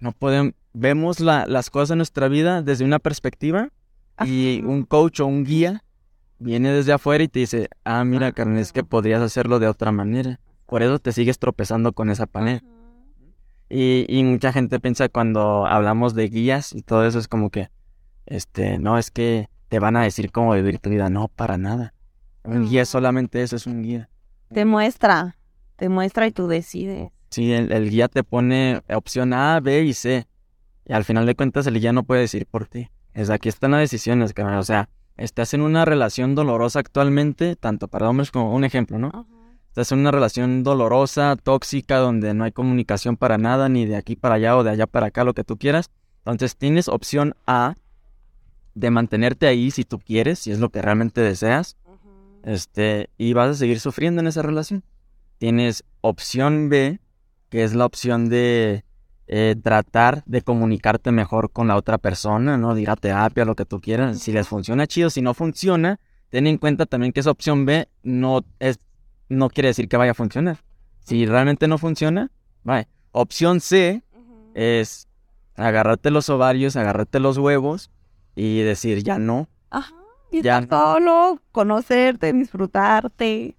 no 0.00 0.12
podemos, 0.12 0.52
vemos 0.74 1.20
la- 1.20 1.46
las 1.46 1.70
cosas 1.70 1.92
en 1.92 1.98
nuestra 1.98 2.28
vida 2.28 2.62
desde 2.62 2.84
una 2.84 2.98
perspectiva 2.98 3.68
y 4.26 4.62
un 4.64 4.84
coach 4.84 5.20
o 5.20 5.26
un 5.26 5.44
guía 5.44 5.82
viene 6.42 6.72
desde 6.72 6.92
afuera 6.92 7.24
y 7.24 7.28
te 7.28 7.40
dice, 7.40 7.68
ah, 7.84 8.04
mira, 8.04 8.32
carnal, 8.32 8.58
es 8.58 8.72
que 8.72 8.84
podrías 8.84 9.22
hacerlo 9.22 9.58
de 9.58 9.68
otra 9.68 9.92
manera. 9.92 10.40
Por 10.66 10.82
eso 10.82 10.98
te 10.98 11.12
sigues 11.12 11.38
tropezando 11.38 11.92
con 11.92 12.10
esa 12.10 12.26
pared. 12.26 12.60
Y, 13.68 14.04
y 14.08 14.22
mucha 14.24 14.52
gente 14.52 14.80
piensa 14.80 15.08
cuando 15.08 15.66
hablamos 15.66 16.14
de 16.14 16.28
guías 16.28 16.74
y 16.74 16.82
todo 16.82 17.06
eso 17.06 17.18
es 17.18 17.28
como 17.28 17.50
que, 17.50 17.70
este, 18.26 18.78
no, 18.78 18.98
es 18.98 19.10
que 19.10 19.48
te 19.68 19.78
van 19.78 19.96
a 19.96 20.02
decir 20.02 20.30
cómo 20.30 20.52
vivir 20.52 20.78
tu 20.78 20.90
vida. 20.90 21.08
No, 21.08 21.28
para 21.28 21.56
nada. 21.56 21.94
Un 22.44 22.68
guía 22.68 22.82
es 22.82 22.88
solamente 22.88 23.42
eso, 23.42 23.56
es 23.56 23.66
un 23.66 23.82
guía. 23.82 24.10
Te 24.52 24.64
muestra, 24.64 25.36
te 25.76 25.88
muestra 25.88 26.26
y 26.26 26.32
tú 26.32 26.48
decides. 26.48 27.10
Sí, 27.30 27.52
el, 27.52 27.72
el 27.72 27.88
guía 27.88 28.08
te 28.08 28.24
pone 28.24 28.82
opción 28.90 29.32
A, 29.32 29.60
B 29.60 29.84
y 29.84 29.94
C. 29.94 30.26
Y 30.84 30.92
al 30.92 31.04
final 31.04 31.24
de 31.24 31.34
cuentas 31.34 31.66
el 31.66 31.80
guía 31.80 31.92
no 31.92 32.02
puede 32.02 32.22
decir 32.22 32.46
por 32.46 32.66
ti. 32.66 32.90
Es 33.14 33.30
aquí 33.30 33.48
están 33.48 33.70
las 33.70 33.80
decisiones, 33.80 34.34
carnal. 34.34 34.58
O 34.58 34.64
sea, 34.64 34.88
estás 35.22 35.54
en 35.54 35.62
una 35.62 35.84
relación 35.84 36.34
dolorosa 36.34 36.80
actualmente, 36.80 37.56
tanto 37.56 37.88
para 37.88 38.08
hombres 38.08 38.30
como 38.30 38.54
un 38.54 38.64
ejemplo, 38.64 38.98
¿no? 38.98 39.26
Estás 39.68 39.92
en 39.92 40.00
una 40.00 40.10
relación 40.10 40.64
dolorosa, 40.64 41.36
tóxica, 41.36 41.96
donde 41.98 42.34
no 42.34 42.44
hay 42.44 42.52
comunicación 42.52 43.16
para 43.16 43.38
nada, 43.38 43.68
ni 43.68 43.86
de 43.86 43.96
aquí 43.96 44.16
para 44.16 44.34
allá 44.34 44.56
o 44.56 44.64
de 44.64 44.70
allá 44.70 44.86
para 44.86 45.06
acá, 45.06 45.24
lo 45.24 45.32
que 45.32 45.44
tú 45.44 45.56
quieras. 45.56 45.90
Entonces 46.18 46.56
tienes 46.56 46.88
opción 46.88 47.34
A 47.46 47.74
de 48.74 48.90
mantenerte 48.90 49.46
ahí 49.46 49.70
si 49.70 49.84
tú 49.84 49.98
quieres, 49.98 50.40
si 50.40 50.50
es 50.50 50.58
lo 50.58 50.70
que 50.70 50.82
realmente 50.82 51.20
deseas, 51.20 51.76
este, 52.44 53.08
y 53.16 53.32
vas 53.32 53.50
a 53.50 53.54
seguir 53.54 53.80
sufriendo 53.80 54.20
en 54.20 54.26
esa 54.26 54.42
relación. 54.42 54.82
Tienes 55.38 55.84
opción 56.00 56.68
B, 56.68 57.00
que 57.48 57.64
es 57.64 57.74
la 57.74 57.86
opción 57.86 58.28
de 58.28 58.84
eh, 59.34 59.56
tratar 59.56 60.22
de 60.26 60.42
comunicarte 60.42 61.10
mejor 61.10 61.52
con 61.52 61.66
la 61.66 61.76
otra 61.76 61.96
persona, 61.96 62.58
¿no? 62.58 62.74
De 62.74 62.82
ir 62.82 62.90
a 62.90 62.96
terapia, 62.96 63.46
lo 63.46 63.56
que 63.56 63.64
tú 63.64 63.80
quieras. 63.80 64.18
Si 64.18 64.30
les 64.30 64.46
funciona 64.46 64.86
chido, 64.86 65.08
si 65.08 65.22
no 65.22 65.32
funciona, 65.32 65.98
ten 66.28 66.46
en 66.46 66.58
cuenta 66.58 66.84
también 66.84 67.14
que 67.14 67.20
esa 67.20 67.30
opción 67.30 67.64
B 67.64 67.88
no 68.02 68.44
es, 68.58 68.78
no 69.30 69.48
quiere 69.48 69.68
decir 69.68 69.88
que 69.88 69.96
vaya 69.96 70.10
a 70.10 70.14
funcionar. 70.14 70.58
Si 71.04 71.24
realmente 71.24 71.66
no 71.66 71.78
funciona, 71.78 72.30
vaya. 72.62 72.86
Opción 73.12 73.60
C 73.60 74.02
es 74.52 75.08
agarrarte 75.56 76.10
los 76.10 76.28
ovarios, 76.28 76.76
agarrarte 76.76 77.18
los 77.18 77.38
huevos 77.38 77.90
y 78.36 78.60
decir 78.60 79.02
ya 79.02 79.18
no. 79.18 79.48
Ajá. 79.70 79.94
Y 80.30 80.42
ya 80.42 80.62
solo, 80.68 81.40
conocerte, 81.52 82.34
disfrutarte. 82.34 83.56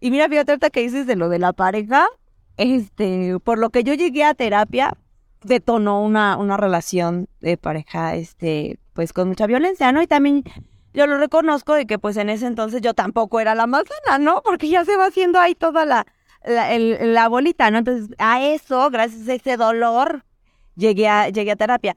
Y 0.00 0.10
mira, 0.10 0.28
fíjate 0.28 0.52
ahorita 0.52 0.68
que 0.68 0.80
dices 0.80 1.06
de 1.06 1.16
lo 1.16 1.30
de 1.30 1.38
la 1.38 1.54
pareja, 1.54 2.08
este, 2.58 3.38
por 3.42 3.58
lo 3.58 3.70
que 3.70 3.84
yo 3.84 3.94
llegué 3.94 4.24
a 4.24 4.34
terapia, 4.34 4.96
detonó 5.42 6.02
una, 6.02 6.36
una 6.36 6.56
relación 6.56 7.28
de 7.40 7.56
pareja, 7.56 8.16
este, 8.16 8.78
pues 8.92 9.12
con 9.12 9.28
mucha 9.28 9.46
violencia, 9.46 9.90
¿no? 9.92 10.02
Y 10.02 10.06
también 10.06 10.44
yo 10.92 11.06
lo 11.06 11.18
reconozco 11.18 11.74
de 11.74 11.86
que 11.86 11.98
pues 11.98 12.16
en 12.16 12.28
ese 12.28 12.46
entonces 12.46 12.80
yo 12.82 12.94
tampoco 12.94 13.40
era 13.40 13.54
la 13.54 13.66
más 13.66 13.84
sana, 14.04 14.18
¿no? 14.18 14.42
Porque 14.42 14.68
ya 14.68 14.84
se 14.84 14.96
va 14.96 15.06
haciendo 15.06 15.38
ahí 15.38 15.54
toda 15.54 15.84
la, 15.86 16.06
la, 16.44 16.76
la 16.76 17.28
bolita, 17.28 17.70
¿no? 17.70 17.78
Entonces, 17.78 18.14
a 18.18 18.42
eso, 18.42 18.90
gracias 18.90 19.28
a 19.28 19.34
ese 19.34 19.56
dolor, 19.56 20.24
llegué 20.74 21.08
a, 21.08 21.28
llegué 21.28 21.52
a 21.52 21.56
terapia. 21.56 21.96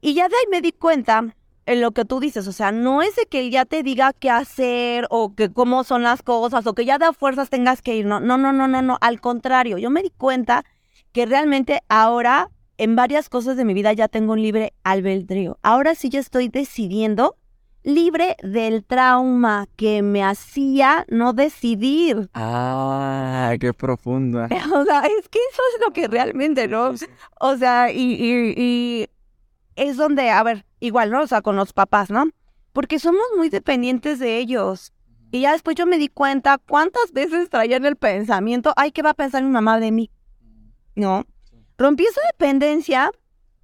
Y 0.00 0.14
ya 0.14 0.28
de 0.28 0.34
ahí 0.34 0.44
me 0.50 0.60
di 0.60 0.72
cuenta 0.72 1.36
en 1.66 1.80
lo 1.80 1.92
que 1.92 2.04
tú 2.04 2.20
dices, 2.20 2.46
o 2.48 2.52
sea, 2.52 2.72
no 2.72 3.02
es 3.02 3.14
de 3.16 3.26
que 3.26 3.40
él 3.40 3.50
ya 3.50 3.64
te 3.64 3.82
diga 3.82 4.12
qué 4.12 4.30
hacer 4.30 5.06
o 5.10 5.34
que 5.34 5.52
cómo 5.52 5.84
son 5.84 6.02
las 6.02 6.22
cosas 6.22 6.66
o 6.66 6.74
que 6.74 6.84
ya 6.84 6.98
de 6.98 7.12
fuerzas 7.12 7.50
tengas 7.50 7.82
que 7.82 7.96
ir, 7.96 8.06
no, 8.06 8.20
no, 8.20 8.36
no, 8.36 8.52
no, 8.52 8.68
no, 8.68 8.82
no, 8.82 8.98
al 9.00 9.20
contrario, 9.20 9.78
yo 9.78 9.90
me 9.90 10.02
di 10.02 10.10
cuenta 10.10 10.64
que 11.12 11.26
realmente 11.26 11.82
ahora 11.88 12.50
en 12.78 12.96
varias 12.96 13.28
cosas 13.28 13.56
de 13.56 13.64
mi 13.64 13.74
vida 13.74 13.92
ya 13.92 14.08
tengo 14.08 14.32
un 14.32 14.42
libre 14.42 14.72
albedrío. 14.82 15.58
Ahora 15.62 15.94
sí 15.94 16.08
ya 16.08 16.18
estoy 16.18 16.48
decidiendo 16.48 17.36
libre 17.84 18.36
del 18.42 18.84
trauma 18.84 19.66
que 19.76 20.02
me 20.02 20.24
hacía 20.24 21.04
no 21.08 21.32
decidir. 21.32 22.30
Ah, 22.34 23.54
qué 23.60 23.72
profunda. 23.72 24.48
O 24.74 24.84
sea, 24.84 25.02
es 25.02 25.28
que 25.28 25.38
eso 25.38 25.62
es 25.74 25.84
lo 25.84 25.92
que 25.92 26.08
realmente, 26.08 26.66
¿no? 26.68 26.94
O 27.40 27.56
sea, 27.56 27.92
y, 27.92 28.14
y, 28.14 28.54
y 28.56 29.08
es 29.76 29.96
donde, 29.96 30.30
a 30.30 30.42
ver, 30.42 30.64
igual, 30.80 31.10
¿no? 31.10 31.22
O 31.22 31.26
sea, 31.26 31.42
con 31.42 31.56
los 31.56 31.72
papás, 31.72 32.10
¿no? 32.10 32.28
Porque 32.72 32.98
somos 32.98 33.24
muy 33.36 33.48
dependientes 33.48 34.18
de 34.18 34.38
ellos. 34.38 34.92
Y 35.30 35.40
ya 35.40 35.52
después 35.52 35.76
yo 35.76 35.86
me 35.86 35.98
di 35.98 36.08
cuenta 36.08 36.58
cuántas 36.58 37.12
veces 37.12 37.48
traían 37.48 37.86
el 37.86 37.96
pensamiento, 37.96 38.74
ay, 38.76 38.92
¿qué 38.92 39.02
va 39.02 39.10
a 39.10 39.14
pensar 39.14 39.42
mi 39.42 39.50
mamá 39.50 39.80
de 39.80 39.90
mí? 39.90 40.10
¿No? 40.94 41.24
Rompí 41.78 42.04
esa 42.04 42.20
dependencia. 42.32 43.10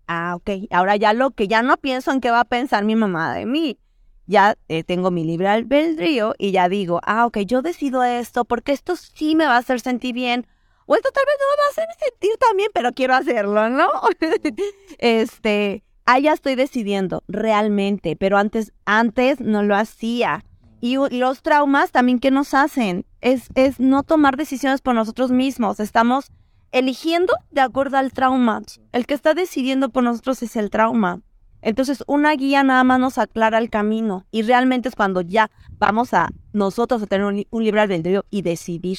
Ah, 0.07 0.35
ok. 0.35 0.51
Ahora 0.71 0.97
ya 0.97 1.13
lo 1.13 1.33
que 1.33 1.47
ya 1.47 1.63
no 1.63 1.77
pienso 1.77 2.11
en 2.11 2.21
qué 2.21 2.31
va 2.31 2.41
a 2.41 2.45
pensar 2.45 2.85
mi 2.85 2.97
mamá 2.97 3.35
de 3.35 3.45
mí. 3.45 3.79
Ya 4.27 4.57
eh, 4.69 4.83
tengo 4.83 5.11
mi 5.11 5.25
libre 5.25 5.49
albedrío 5.49 6.35
y 6.39 6.53
ya 6.53 6.69
digo, 6.69 7.01
ah, 7.05 7.27
ok, 7.27 7.39
yo 7.41 7.61
decido 7.63 8.03
esto 8.03 8.45
porque 8.45 8.73
esto 8.73 8.97
sí 8.97 9.37
me 9.37 9.45
va 9.45 9.57
a 9.57 9.59
hacer 9.59 9.81
sentir 9.81 10.15
bien. 10.15 10.47
O 10.87 10.97
esto 10.97 11.11
tal 11.13 11.25
vez 11.27 11.35
no 11.39 11.47
me 11.51 11.63
va 11.63 11.67
a 11.67 11.71
hacer 11.71 12.11
sentir 12.11 12.37
también, 12.39 12.71
pero 12.73 12.93
quiero 12.93 13.15
hacerlo, 13.15 13.69
¿no? 13.69 13.91
este, 14.99 15.85
ah, 16.09 16.19
ya 16.19 16.33
estoy 16.33 16.55
decidiendo 16.55 17.23
realmente, 17.29 18.17
pero 18.17 18.39
antes, 18.39 18.73
antes 18.87 19.41
no 19.41 19.63
lo 19.63 19.77
hacía. 19.77 20.43
Y, 20.81 20.97
los 20.97 21.43
traumas 21.43 21.93
también 21.93 22.19
que 22.19 22.31
nos 22.31 22.55
hacen 22.55 23.05
es, 23.21 23.51
no 23.79 24.03
tomar 24.05 24.37
decisiones 24.37 24.81
por 24.81 24.95
nosotros 24.95 25.31
mismos. 25.31 25.81
Estamos 25.81 26.33
eligiendo 26.73 27.35
de 27.51 27.61
acuerdo 27.61 27.99
al 27.99 28.13
trauma. 28.13 28.63
El 28.93 29.05
que 29.05 29.13
está 29.13 29.35
decidiendo 29.35 29.91
por 29.91 30.03
nosotros 30.03 30.43
es 30.43 30.57
el 30.57 30.71
trauma. 30.71 31.21
Entonces, 31.61 32.03
una 32.07 32.33
guía 32.37 32.63
nada 32.63 32.85
más 32.85 33.01
nos 33.01 33.19
aclara 33.19 33.59
el 33.59 33.69
camino 33.69 34.25
y 34.31 34.43
realmente 34.43 34.89
es 34.89 34.95
cuando 34.95 35.21
ya 35.21 35.51
vamos 35.79 36.15
a 36.15 36.31
nosotros 36.53 37.03
a 37.03 37.07
tener 37.07 37.27
un, 37.27 37.45
un 37.51 37.65
libre 37.65 37.81
albedrío 37.81 38.25
y 38.31 38.43
decidir, 38.43 38.99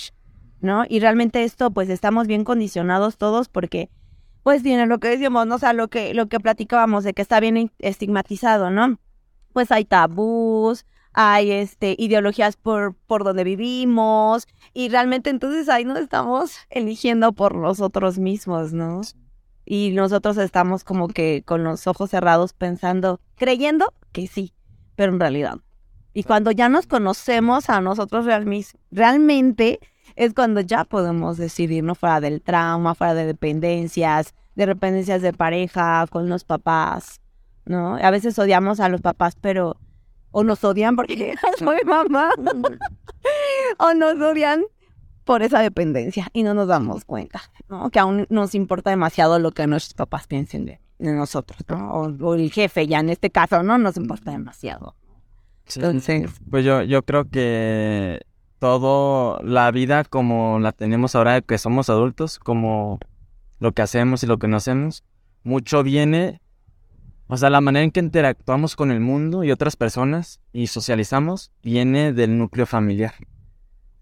¿no? 0.60 0.84
Y 0.88 0.99
realmente 0.99 1.43
esto, 1.43 1.72
pues 1.72 1.89
estamos 1.89 2.28
bien 2.28 2.43
condicionados 2.43 3.18
todos 3.18 3.47
porque 3.47 3.89
pues 4.44 4.64
viene 4.64 4.86
lo 4.86 5.00
que 5.00 5.10
decíamos, 5.10 5.48
¿no? 5.48 5.56
O 5.56 5.60
sea, 5.60 5.74
lo 5.74 5.88
que, 5.90 6.14
lo 6.14 6.28
que 6.28 6.40
platicábamos 6.40 7.04
de 7.04 7.14
que 7.14 7.22
está 7.22 7.40
bien 7.40 7.72
estigmatizado, 7.80 8.70
¿no? 8.70 9.00
Pues 9.54 9.72
hay 9.72 9.86
tabús, 9.86 10.86
hay 11.14 11.52
este, 11.52 11.96
ideologías 11.98 12.56
por, 12.56 12.96
por 12.96 13.24
donde 13.24 13.44
vivimos, 13.44 14.48
y 14.74 14.90
realmente 14.90 15.30
entonces 15.30 15.70
ahí 15.70 15.86
nos 15.86 16.00
estamos 16.00 16.56
eligiendo 16.70 17.34
por 17.34 17.56
nosotros 17.56 18.18
mismos, 18.18 18.74
¿no? 18.74 19.02
Y 19.66 19.92
nosotros 19.94 20.38
estamos 20.38 20.84
como 20.84 21.08
que 21.10 21.44
con 21.46 21.64
los 21.64 21.86
ojos 21.86 22.10
cerrados 22.10 22.54
pensando, 22.54 23.20
creyendo 23.36 23.94
que 24.12 24.28
sí, 24.28 24.54
pero 24.96 25.14
en 25.14 25.20
realidad. 25.20 25.60
Y 26.14 26.24
cuando 26.24 26.52
ya 26.52 26.70
nos 26.70 26.88
conocemos 26.88 27.70
a 27.70 27.82
nosotros 27.82 28.26
realmente, 28.92 29.80
es 30.20 30.34
cuando 30.34 30.60
ya 30.60 30.84
podemos 30.84 31.38
decidir, 31.38 31.82
¿no? 31.82 31.96
Fuera 31.96 32.20
del 32.20 32.42
trauma, 32.42 32.94
fuera 32.94 33.14
de 33.14 33.26
dependencias, 33.26 34.34
de 34.54 34.66
dependencias 34.66 35.22
de 35.22 35.32
pareja, 35.32 36.06
con 36.10 36.28
los 36.28 36.44
papás, 36.44 37.22
¿no? 37.64 37.96
A 37.96 38.12
veces 38.12 38.38
odiamos 38.38 38.82
a 38.82 38.90
los 38.90 39.00
papás, 39.00 39.38
pero 39.40 39.78
o 40.32 40.44
nos 40.44 40.62
odian 40.66 40.98
porque 40.98 41.36
soy 41.58 41.80
mamá, 41.86 42.32
o 43.78 43.94
nos 43.94 44.20
odian 44.20 44.66
por 45.24 45.42
esa 45.42 45.62
dependencia 45.62 46.28
y 46.34 46.44
no 46.44 46.54
nos 46.54 46.68
damos 46.68 47.06
cuenta, 47.06 47.42
¿no? 47.70 47.90
Que 47.90 48.00
aún 48.00 48.28
nos 48.30 48.56
importa 48.56 48.90
demasiado 48.90 49.40
lo 49.40 49.52
que 49.52 49.68
nuestros 49.68 49.94
papás 49.94 50.28
piensen 50.28 50.66
de, 50.66 50.82
nosotros, 51.00 51.62
¿no? 51.70 51.94
O, 51.94 52.36
el 52.36 52.52
jefe 52.52 52.88
ya 52.88 53.00
en 53.00 53.10
este 53.10 53.30
caso, 53.30 53.64
¿no? 53.64 53.78
Nos 53.78 53.96
importa 53.96 54.32
demasiado. 54.32 54.98
Entonces... 55.74 56.30
Pues 56.50 56.66
yo, 56.66 56.82
yo 56.82 57.04
creo 57.04 57.30
que 57.30 58.20
todo 58.60 59.39
la 59.41 59.72
vida 59.72 60.03
como 60.03 60.60
la 60.60 60.72
tenemos 60.72 61.16
ahora 61.16 61.41
que 61.41 61.57
somos 61.57 61.89
adultos, 61.89 62.39
como 62.39 62.99
lo 63.60 63.72
que 63.72 63.82
hacemos 63.82 64.24
y 64.24 64.28
lo 64.28 64.38
que 64.38 64.47
no 64.47 64.57
hacemos, 64.57 65.03
mucho 65.43 65.84
viene, 65.84 66.41
o 67.28 67.38
sea, 67.38 67.49
la 67.49 67.62
manera 67.62 67.84
en 67.84 67.91
que 67.91 67.99
interactuamos 67.99 68.76
con 68.76 68.91
el 68.91 68.99
mundo 68.99 69.43
y 69.43 69.51
otras 69.51 69.76
personas 69.76 70.39
y 70.53 70.68
socializamos, 70.68 71.51
viene 71.64 72.14
del 72.14 72.38
núcleo 72.38 72.66
familiar. 72.66 73.14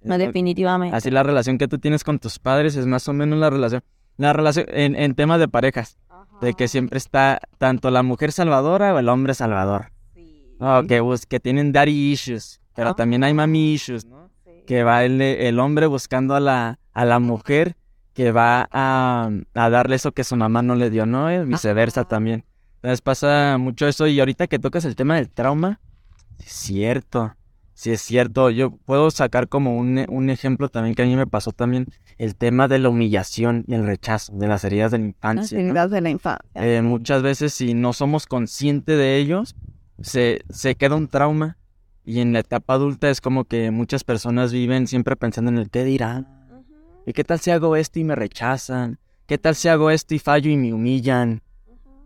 No, 0.02 0.18
definitivamente. 0.18 0.96
Así 0.96 1.12
la 1.12 1.24
relación 1.24 1.58
que 1.58 1.68
tú 1.68 1.80
tienes 1.80 2.04
con 2.04 2.20
tus 2.20 2.40
padres 2.40 2.76
es 2.76 2.86
más 2.86 3.08
o 3.08 3.14
menos 3.14 3.40
la 3.40 3.50
relación, 3.50 3.84
la 4.18 4.34
relación 4.34 4.66
en, 4.70 4.96
en 4.96 5.16
temas 5.16 5.40
de 5.40 5.48
parejas, 5.48 5.98
de 6.42 6.54
que 6.54 6.68
siempre 6.68 6.98
está 6.98 7.40
tanto 7.58 7.92
la 7.92 8.04
mujer 8.04 8.32
salvadora 8.32 8.94
o 8.94 9.00
el 9.00 9.10
hombre 9.10 9.34
salvador. 9.34 9.92
Sí. 10.14 10.54
que, 10.88 11.16
que 11.28 11.40
tienen 11.40 11.72
daddy 11.72 12.12
issues, 12.12 12.62
pero 12.76 12.96
también 12.96 13.24
hay 13.24 13.34
mami 13.34 13.74
issues, 13.74 14.06
¿no? 14.06 14.27
Que 14.68 14.84
va 14.84 15.04
el, 15.06 15.20
el 15.22 15.60
hombre 15.60 15.88
buscando 15.88 16.36
a 16.36 16.40
la, 16.40 16.78
a 16.94 17.06
la 17.06 17.18
mujer 17.18 17.76
que 18.14 18.32
va 18.32 18.68
a, 18.72 19.32
a, 19.54 19.70
darle 19.70 19.96
eso 19.96 20.12
que 20.12 20.24
su 20.24 20.36
mamá 20.36 20.62
no 20.62 20.76
le 20.76 20.90
dio, 20.90 21.06
¿no? 21.06 21.32
Y 21.32 21.46
viceversa 21.46 22.04
también. 22.04 22.44
Entonces 22.76 23.02
pasa 23.02 23.58
mucho 23.58 23.88
eso 23.88 24.06
y 24.08 24.20
ahorita 24.20 24.48
que 24.48 24.60
tocas 24.60 24.86
el 24.86 24.96
tema 24.96 25.16
del 25.16 25.30
trauma, 25.30 25.80
es 26.40 26.52
cierto, 26.52 27.36
sí 27.74 27.92
es 27.92 28.02
cierto. 28.02 28.50
Yo 28.50 28.72
puedo 28.72 29.10
sacar 29.10 29.48
como 29.48 29.78
un, 29.78 30.06
un 30.10 30.30
ejemplo 30.30 30.68
también 30.68 30.96
que 30.96 31.04
a 31.04 31.06
mí 31.06 31.16
me 31.16 31.28
pasó 31.28 31.52
también, 31.52 31.88
el 32.18 32.36
tema 32.36 32.68
de 32.68 32.80
la 32.80 32.90
humillación 32.90 33.64
y 33.68 33.76
el 33.76 33.86
rechazo, 33.86 34.34
de 34.34 34.48
las 34.48 34.64
heridas 34.64 34.92
de 34.92 34.98
la 34.98 35.06
infancia. 35.06 35.58
Las 35.58 35.66
heridas 35.66 35.92
de 35.92 36.02
la 36.02 36.10
infancia. 36.10 36.50
Eh, 36.56 36.82
muchas 36.82 37.22
veces 37.22 37.54
si 37.54 37.74
no 37.74 37.94
somos 37.94 38.26
conscientes 38.26 38.98
de 38.98 39.18
ellos, 39.18 39.56
se, 40.02 40.42
se 40.50 40.76
queda 40.76 40.96
un 40.96 41.08
trauma 41.08 41.58
y 42.08 42.22
en 42.22 42.32
la 42.32 42.40
etapa 42.40 42.76
adulta 42.76 43.10
es 43.10 43.20
como 43.20 43.44
que 43.44 43.70
muchas 43.70 44.06
personas 44.06 44.54
viven 44.54 44.88
siempre 44.88 45.18
pensando 45.18 45.52
en 45.52 45.58
el 45.58 45.70
qué 45.70 45.84
dirán. 45.84 46.26
¿Y 47.06 47.12
qué 47.12 47.26
tal 47.26 47.42
si 47.42 47.52
hago 47.52 47.76
esto 47.76 48.00
y 48.00 48.06
me 48.06 48.16
rechazan? 48.16 48.98
¿Qué 49.26 49.38
tal 49.38 49.56
si 49.56 49.68
hago 49.68 49.92
esto 49.92 50.16
y 50.16 50.20
fallo 50.20 50.50
y 50.50 50.56
me 50.56 50.74
humillan? 50.74 51.42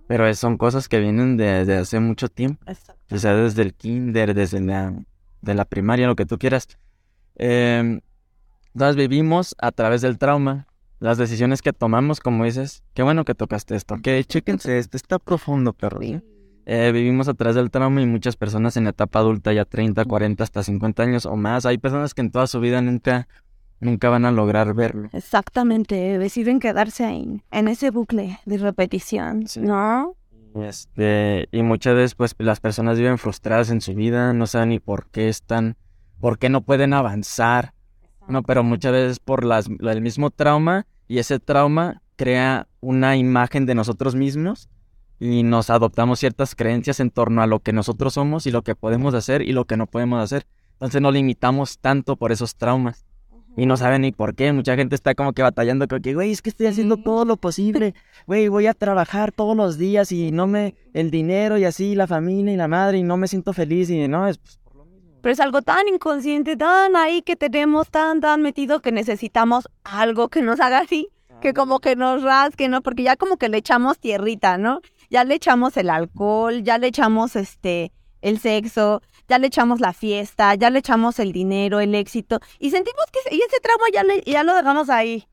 Pero 0.07 0.33
son 0.33 0.57
cosas 0.57 0.89
que 0.89 0.99
vienen 0.99 1.37
desde 1.37 1.77
hace 1.77 1.99
mucho 1.99 2.29
tiempo. 2.29 2.65
O 3.11 3.17
sea, 3.19 3.35
desde 3.35 3.61
el 3.61 3.75
kinder, 3.75 4.33
desde 4.33 4.59
la, 4.59 4.91
de 5.41 5.53
la 5.53 5.65
primaria, 5.65 6.07
lo 6.07 6.15
que 6.15 6.25
tú 6.25 6.39
quieras. 6.39 6.67
Eh, 7.35 8.01
entonces 8.73 8.95
vivimos 8.95 9.53
a 9.59 9.71
través 9.71 10.01
del 10.01 10.17
trauma. 10.17 10.65
Las 10.99 11.19
decisiones 11.19 11.61
que 11.61 11.73
tomamos, 11.73 12.19
como 12.19 12.43
dices, 12.45 12.83
qué 12.95 13.03
bueno 13.03 13.23
que 13.23 13.35
tocaste 13.35 13.75
esto. 13.75 13.93
Ok, 13.93 14.07
chéquense 14.25 14.79
esto, 14.79 14.97
está 14.97 15.19
profundo, 15.19 15.73
perro. 15.73 15.99
Eh, 16.65 16.91
vivimos 16.93 17.27
atrás 17.27 17.55
del 17.55 17.71
trauma 17.71 18.01
y 18.01 18.05
muchas 18.05 18.35
personas 18.35 18.77
en 18.77 18.87
etapa 18.87 19.19
adulta, 19.19 19.53
ya 19.53 19.65
30, 19.65 20.05
40, 20.05 20.43
hasta 20.43 20.63
50 20.63 21.03
años 21.03 21.25
o 21.25 21.35
más. 21.35 21.65
Hay 21.65 21.77
personas 21.77 22.13
que 22.13 22.21
en 22.21 22.31
toda 22.31 22.47
su 22.47 22.59
vida 22.59 22.81
nunca, 22.81 23.27
nunca 23.79 24.09
van 24.09 24.25
a 24.25 24.31
lograr 24.31 24.73
verlo. 24.73 25.09
Exactamente, 25.13 26.17
deciden 26.17 26.59
quedarse 26.59 27.05
ahí, 27.05 27.41
en 27.51 27.67
ese 27.67 27.89
bucle 27.89 28.39
de 28.45 28.57
repetición, 28.57 29.47
Sí. 29.47 29.61
¿no? 29.61 30.15
Este, 30.55 31.47
y 31.51 31.63
muchas 31.63 31.95
veces 31.95 32.15
pues 32.15 32.35
las 32.37 32.59
personas 32.59 32.97
viven 32.97 33.17
frustradas 33.17 33.69
en 33.69 33.79
su 33.81 33.93
vida, 33.93 34.33
no 34.33 34.47
saben 34.47 34.69
ni 34.69 34.79
por 34.79 35.07
qué 35.07 35.29
están, 35.29 35.77
por 36.19 36.37
qué 36.39 36.49
no 36.49 36.61
pueden 36.61 36.93
avanzar. 36.93 37.73
No, 38.27 38.43
pero 38.43 38.63
muchas 38.63 38.91
veces 38.91 39.19
por 39.19 39.43
las, 39.45 39.67
el 39.67 40.01
mismo 40.01 40.29
trauma 40.29 40.85
y 41.07 41.17
ese 41.19 41.39
trauma 41.39 42.01
crea 42.15 42.67
una 42.81 43.17
imagen 43.17 43.65
de 43.65 43.75
nosotros 43.75 44.13
mismos 44.15 44.69
y 45.21 45.43
nos 45.43 45.69
adoptamos 45.69 46.19
ciertas 46.19 46.55
creencias 46.55 46.99
en 46.99 47.11
torno 47.11 47.43
a 47.43 47.47
lo 47.47 47.59
que 47.59 47.73
nosotros 47.73 48.15
somos 48.15 48.47
y 48.47 48.51
lo 48.51 48.63
que 48.63 48.73
podemos 48.73 49.13
hacer 49.13 49.43
y 49.43 49.51
lo 49.51 49.65
que 49.65 49.77
no 49.77 49.85
podemos 49.85 50.19
hacer. 50.19 50.47
Entonces 50.73 50.99
nos 50.99 51.13
limitamos 51.13 51.77
tanto 51.77 52.15
por 52.15 52.31
esos 52.31 52.55
traumas 52.55 53.05
y 53.55 53.67
no 53.67 53.77
saben 53.77 54.01
ni 54.01 54.11
por 54.11 54.33
qué. 54.33 54.51
Mucha 54.51 54.75
gente 54.75 54.95
está 54.95 55.13
como 55.13 55.33
que 55.33 55.43
batallando 55.43 55.87
con 55.87 56.01
que, 56.01 56.15
güey, 56.15 56.31
es 56.31 56.41
que 56.41 56.49
estoy 56.49 56.65
haciendo 56.65 56.97
todo 56.97 57.23
lo 57.23 57.37
posible. 57.37 57.93
Güey, 58.25 58.47
voy 58.47 58.65
a 58.65 58.73
trabajar 58.73 59.31
todos 59.31 59.55
los 59.55 59.77
días 59.77 60.11
y 60.11 60.31
no 60.31 60.47
me, 60.47 60.73
el 60.95 61.11
dinero 61.11 61.59
y 61.59 61.65
así, 61.65 61.93
la 61.93 62.07
familia 62.07 62.55
y 62.55 62.57
la 62.57 62.67
madre 62.67 62.97
y 62.97 63.03
no 63.03 63.15
me 63.15 63.27
siento 63.27 63.53
feliz 63.53 63.91
y 63.91 64.07
no, 64.07 64.27
es 64.27 64.39
pues, 64.39 64.57
por 64.57 64.75
lo 64.75 64.85
mismo. 64.85 65.19
Pero 65.21 65.33
es 65.33 65.39
algo 65.39 65.61
tan 65.61 65.87
inconsciente, 65.87 66.57
tan 66.57 66.95
ahí 66.95 67.21
que 67.21 67.35
tenemos 67.35 67.91
tan, 67.91 68.21
tan 68.21 68.41
metido 68.41 68.79
que 68.79 68.91
necesitamos 68.91 69.69
algo 69.83 70.29
que 70.29 70.41
nos 70.41 70.59
haga 70.59 70.79
así, 70.79 71.09
que 71.41 71.53
como 71.53 71.79
que 71.79 71.95
nos 71.95 72.23
rasque, 72.23 72.69
¿no? 72.69 72.81
Porque 72.81 73.03
ya 73.03 73.17
como 73.17 73.37
que 73.37 73.49
le 73.49 73.57
echamos 73.57 73.99
tierrita, 73.99 74.57
¿no? 74.57 74.81
Ya 75.11 75.23
le 75.25 75.35
echamos 75.35 75.77
el 75.77 75.89
alcohol, 75.91 76.63
ya 76.63 76.79
le 76.79 76.87
echamos 76.87 77.35
este 77.35 77.91
el 78.21 78.39
sexo, 78.39 79.01
ya 79.27 79.37
le 79.39 79.47
echamos 79.47 79.79
la 79.79 79.93
fiesta, 79.93 80.55
ya 80.55 80.69
le 80.69 80.79
echamos 80.79 81.19
el 81.19 81.31
dinero, 81.33 81.79
el 81.79 81.93
éxito 81.95 82.39
y 82.59 82.71
sentimos 82.71 83.03
que 83.11 83.19
ese- 83.19 83.35
y 83.35 83.41
ese 83.41 83.59
trauma 83.61 83.85
ya 83.93 84.03
le, 84.03 84.21
ya 84.25 84.43
lo 84.43 84.55
dejamos 84.55 84.89
ahí. 84.89 85.27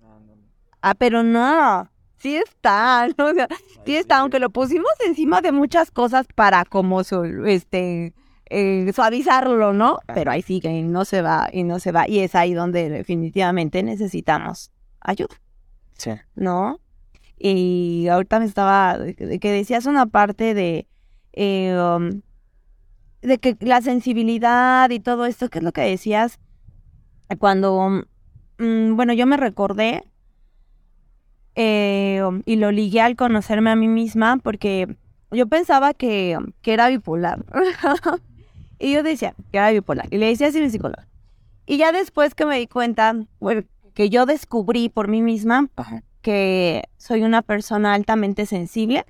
Ah, 0.83 0.95
pero 0.95 1.23
no. 1.23 1.89
Sí 2.19 2.37
está, 2.37 3.07
¿no? 3.19 3.27
O 3.27 3.35
sea, 3.35 3.47
sí 3.87 3.95
está, 3.97 4.19
aunque 4.19 4.39
lo 4.41 4.51
pusimos 4.51 4.91
encima 5.07 5.41
de 5.41 5.53
muchas 5.53 5.91
cosas 5.93 6.27
para 6.35 6.65
como 6.65 7.05
su- 7.05 7.45
este 7.47 8.15
eh, 8.51 8.91
suavizarlo, 8.95 9.73
¿no? 9.75 9.99
Pero 10.15 10.31
ahí 10.31 10.41
sigue 10.43 10.71
y 10.73 10.83
no 10.83 11.05
se 11.05 11.21
va 11.23 11.49
y 11.53 11.63
no 11.65 11.79
se 11.79 11.93
va 11.93 12.09
y 12.09 12.21
es 12.21 12.35
ahí 12.35 12.55
donde 12.55 12.89
definitivamente 12.89 13.83
necesitamos 13.83 14.73
ayuda, 15.01 15.37
Sí. 15.99 16.13
¿no? 16.35 16.81
Y 17.39 18.09
ahorita 18.09 18.41
me 18.41 18.47
estaba 18.47 18.99
que 19.17 19.27
de 19.27 19.39
que 19.39 19.53
decías 19.53 19.87
una 19.87 20.07
parte 20.07 20.55
de 20.55 20.87
eh, 21.33 21.79
um, 21.79 22.21
de 23.23 23.39
que 23.39 23.57
la 23.61 23.81
sensibilidad 23.81 24.91
y 24.91 25.01
todo 25.01 25.27
esto, 25.27 25.49
¿qué 25.49 25.59
es 25.59 25.65
lo 25.65 25.73
que 25.73 25.83
decías? 25.83 26.39
Cuando, 27.39 28.05
mm, 28.59 28.97
bueno, 28.97 29.13
yo 29.13 29.27
me 29.27 29.37
recordé 29.37 30.05
eh, 31.55 32.23
y 32.45 32.57
lo 32.57 32.71
ligué 32.71 33.01
al 33.01 33.17
conocerme 33.17 33.71
a 33.71 33.77
mí 33.77 33.89
misma 33.89 34.39
porque 34.39 34.97
yo 35.31 35.47
pensaba 35.47 35.95
que, 35.95 36.39
que 36.63 36.73
era 36.73 36.89
bipolar. 36.89 37.45
y 38.79 38.93
yo 38.93 39.03
decía 39.03 39.35
que 39.51 39.59
era 39.59 39.71
bipolar. 39.71 40.07
Y 40.11 40.19
le 40.19 40.27
decía 40.27 40.49
así 40.49 40.59
a 40.59 40.63
mi. 40.63 40.71
Y 41.67 41.77
ya 41.77 41.93
después 41.93 42.35
que 42.35 42.47
me 42.47 42.59
di 42.59 42.67
cuenta, 42.67 43.15
bueno, 43.41 43.63
que 43.95 44.09
yo 44.09 44.25
descubrí 44.25 44.89
por 44.89 45.09
mí 45.09 45.21
misma 45.23 45.69
Ajá. 45.77 46.03
Que 46.23 46.85
soy 46.97 47.23
una 47.23 47.43
persona 47.43 47.95
altamente 47.95 48.47
sensible, 48.47 49.05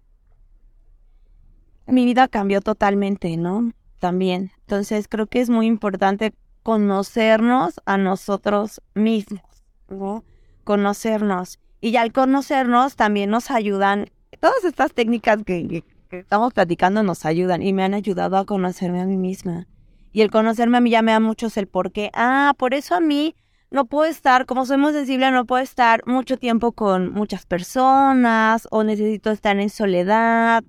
mi 1.86 2.04
vida 2.04 2.28
cambió 2.28 2.60
totalmente, 2.60 3.36
¿no? 3.36 3.72
También. 3.98 4.52
Entonces 4.60 5.08
creo 5.08 5.26
que 5.26 5.40
es 5.40 5.50
muy 5.50 5.66
importante 5.66 6.34
conocernos 6.62 7.80
a 7.86 7.96
nosotros 7.96 8.82
mismos, 8.94 9.42
¿no? 9.88 10.24
Conocernos. 10.64 11.58
Y 11.80 11.96
al 11.96 12.12
conocernos 12.12 12.96
también 12.96 13.30
nos 13.30 13.50
ayudan, 13.50 14.10
todas 14.40 14.64
estas 14.64 14.92
técnicas 14.92 15.42
que 15.44 15.82
estamos 16.10 16.52
platicando 16.52 17.02
nos 17.02 17.24
ayudan 17.24 17.62
y 17.62 17.72
me 17.72 17.84
han 17.84 17.94
ayudado 17.94 18.36
a 18.36 18.44
conocerme 18.44 19.00
a 19.00 19.06
mí 19.06 19.16
misma. 19.16 19.66
Y 20.12 20.22
el 20.22 20.30
conocerme 20.30 20.78
a 20.78 20.80
mí 20.80 20.90
ya 20.90 21.02
me 21.02 21.12
da 21.12 21.20
muchos 21.20 21.56
el 21.56 21.68
por 21.68 21.92
qué. 21.92 22.10
Ah, 22.12 22.54
por 22.58 22.74
eso 22.74 22.94
a 22.94 23.00
mí 23.00 23.34
no 23.70 23.84
puedo 23.86 24.10
estar, 24.10 24.46
como 24.46 24.64
soy 24.66 24.78
muy 24.78 24.92
sensible, 24.92 25.30
no 25.30 25.44
puedo 25.44 25.62
estar 25.62 26.02
mucho 26.06 26.36
tiempo 26.38 26.72
con 26.72 27.12
muchas 27.12 27.44
personas 27.46 28.66
o 28.70 28.84
necesito 28.84 29.30
estar 29.30 29.58
en 29.58 29.70
soledad 29.70 30.64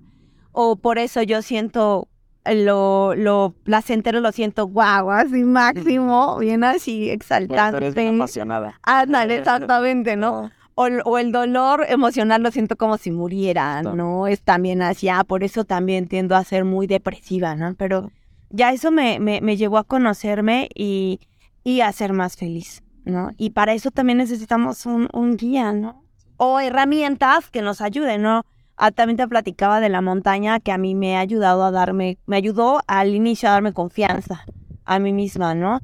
o 0.52 0.76
por 0.76 0.98
eso 0.98 1.22
yo 1.22 1.42
siento 1.42 2.08
lo, 2.44 3.14
lo 3.14 3.54
placentero, 3.64 4.20
lo 4.20 4.32
siento 4.32 4.66
guau, 4.66 5.10
así 5.10 5.44
máximo, 5.44 6.38
bien 6.38 6.64
así 6.64 7.10
exaltante. 7.10 7.78
apasionada. 8.16 8.78
Ándale, 8.82 9.36
exactamente, 9.38 10.16
¿no? 10.16 10.50
O, 10.74 10.86
el- 10.86 11.02
o 11.04 11.18
el 11.18 11.32
dolor 11.32 11.84
emocional 11.88 12.42
lo 12.42 12.50
siento 12.50 12.76
como 12.76 12.96
si 12.96 13.10
muriera. 13.10 13.82
¿no? 13.82 14.26
Es 14.26 14.40
también 14.42 14.82
así, 14.82 15.08
ah, 15.08 15.24
por 15.24 15.44
eso 15.44 15.64
también 15.64 16.08
tiendo 16.08 16.34
a 16.34 16.42
ser 16.44 16.64
muy 16.64 16.86
depresiva, 16.86 17.54
¿no? 17.54 17.74
Pero 17.74 18.10
ya 18.48 18.72
eso 18.72 18.90
me, 18.90 19.20
me, 19.20 19.40
me 19.42 19.56
llevó 19.56 19.76
a 19.78 19.84
conocerme 19.84 20.68
y, 20.74 21.20
y 21.62 21.82
a 21.82 21.92
ser 21.92 22.12
más 22.14 22.36
feliz, 22.36 22.82
¿no? 23.10 23.32
Y 23.36 23.50
para 23.50 23.74
eso 23.74 23.90
también 23.90 24.18
necesitamos 24.18 24.86
un, 24.86 25.08
un 25.12 25.36
guía, 25.36 25.72
¿no? 25.72 26.02
O 26.36 26.60
herramientas 26.60 27.50
que 27.50 27.62
nos 27.62 27.80
ayuden, 27.80 28.22
¿no? 28.22 28.44
Ah, 28.76 28.92
también 28.92 29.18
te 29.18 29.28
platicaba 29.28 29.80
de 29.80 29.90
la 29.90 30.00
montaña 30.00 30.58
que 30.58 30.72
a 30.72 30.78
mí 30.78 30.94
me 30.94 31.16
ha 31.16 31.20
ayudado 31.20 31.64
a 31.64 31.70
darme, 31.70 32.16
me 32.26 32.36
ayudó 32.36 32.80
al 32.86 33.14
inicio 33.14 33.48
a 33.48 33.52
darme 33.52 33.74
confianza 33.74 34.46
a 34.86 34.98
mí 34.98 35.12
misma, 35.12 35.54
¿no? 35.54 35.80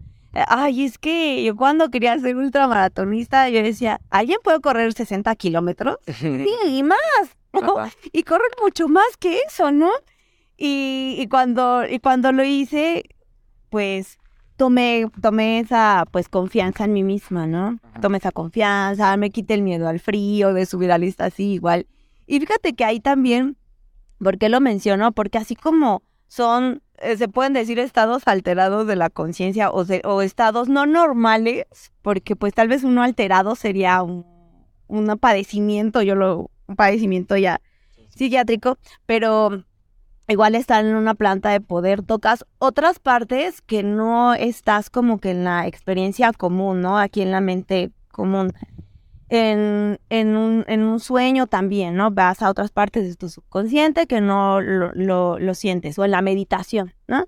Ay, 0.49 0.85
es 0.85 0.99
que 0.99 1.43
yo 1.45 1.57
cuando 1.57 1.91
quería 1.91 2.18
ser 2.18 2.37
ultramaratonista, 2.37 3.49
yo 3.49 3.62
decía, 3.62 4.01
¿alguien 4.11 4.39
puede 4.43 4.61
correr 4.61 4.93
60 4.93 5.35
kilómetros? 5.37 5.99
Sí, 6.07 6.47
y 6.66 6.83
más. 6.83 6.99
Y 8.12 8.22
correr 8.22 8.51
mucho 8.62 8.89
más 8.89 9.16
que 9.18 9.41
eso, 9.47 9.70
¿no? 9.70 9.91
Y, 10.57 11.16
y 11.18 11.29
cuando, 11.29 11.87
y 11.87 12.01
cuando 12.01 12.33
lo 12.33 12.45
hice, 12.45 13.05
pues 13.70 14.18
tomé, 14.57 15.07
tomé 15.20 15.61
esa 15.61 16.04
pues 16.11 16.28
confianza 16.28 16.84
en 16.84 16.92
mí 16.92 17.02
misma, 17.02 17.46
¿no? 17.46 17.78
Ajá. 17.82 18.00
Tomé 18.00 18.18
esa 18.18 18.32
confianza, 18.32 19.16
me 19.16 19.30
quité 19.30 19.54
el 19.54 19.62
miedo 19.62 19.88
al 19.88 20.00
frío, 20.00 20.52
de 20.52 20.66
subir 20.66 20.92
a 20.92 20.98
lista 20.98 21.26
así 21.26 21.52
igual. 21.52 21.86
Y 22.26 22.40
fíjate 22.40 22.74
que 22.74 22.84
ahí 22.84 23.00
también, 23.00 23.57
¿por 24.18 24.38
qué 24.38 24.48
lo 24.48 24.61
menciono? 24.61 25.12
Porque 25.12 25.38
así 25.38 25.54
como 25.54 26.02
son, 26.28 26.82
eh, 26.98 27.16
se 27.16 27.28
pueden 27.28 27.52
decir 27.52 27.78
estados 27.78 28.22
alterados 28.26 28.86
de 28.86 28.96
la 28.96 29.11
conciencia 29.11 29.70
o, 29.70 29.84
o 30.04 30.22
estados 30.22 30.68
no 30.68 30.86
normales, 30.86 31.66
porque 32.02 32.34
pues 32.34 32.52
tal 32.54 32.68
vez 32.68 32.82
uno 32.82 33.02
alterado 33.02 33.54
sería 33.54 34.02
un, 34.02 34.26
un 34.88 35.18
padecimiento, 35.18 36.02
yo 36.02 36.14
lo, 36.14 36.50
un 36.66 36.76
padecimiento 36.76 37.36
ya 37.36 37.61
psiquiátrico, 38.09 38.78
pero 39.04 39.64
igual 40.29 40.55
estar 40.55 40.85
en 40.85 40.95
una 40.95 41.14
planta 41.14 41.51
de 41.51 41.61
poder 41.61 42.03
tocas 42.03 42.45
otras 42.59 42.99
partes 42.99 43.62
que 43.62 43.83
no 43.83 44.35
estás 44.35 44.91
como 44.91 45.18
que 45.18 45.31
en 45.31 45.45
la 45.45 45.66
experiencia 45.66 46.33
común, 46.33 46.81
¿no? 46.81 46.99
Aquí 46.99 47.22
en 47.22 47.31
la 47.31 47.41
mente 47.41 47.91
común. 48.11 48.53
En, 49.29 49.99
en, 50.09 50.37
un, 50.37 50.64
en 50.68 50.85
un 50.85 51.01
sueño 51.01 51.49
también, 51.49 51.97
¿no? 51.97 52.12
Vas 52.12 52.43
a 52.43 52.51
otras 52.51 52.70
partes 52.70 53.09
de 53.09 53.16
tu 53.16 53.29
subconsciente 53.29 54.07
que 54.07 54.20
no 54.20 54.61
lo, 54.61 55.39
lo, 55.39 55.55
sientes, 55.55 55.99
o 55.99 56.05
en 56.05 56.12
la 56.12 56.22
meditación, 56.22 56.95
¿no? 57.09 57.27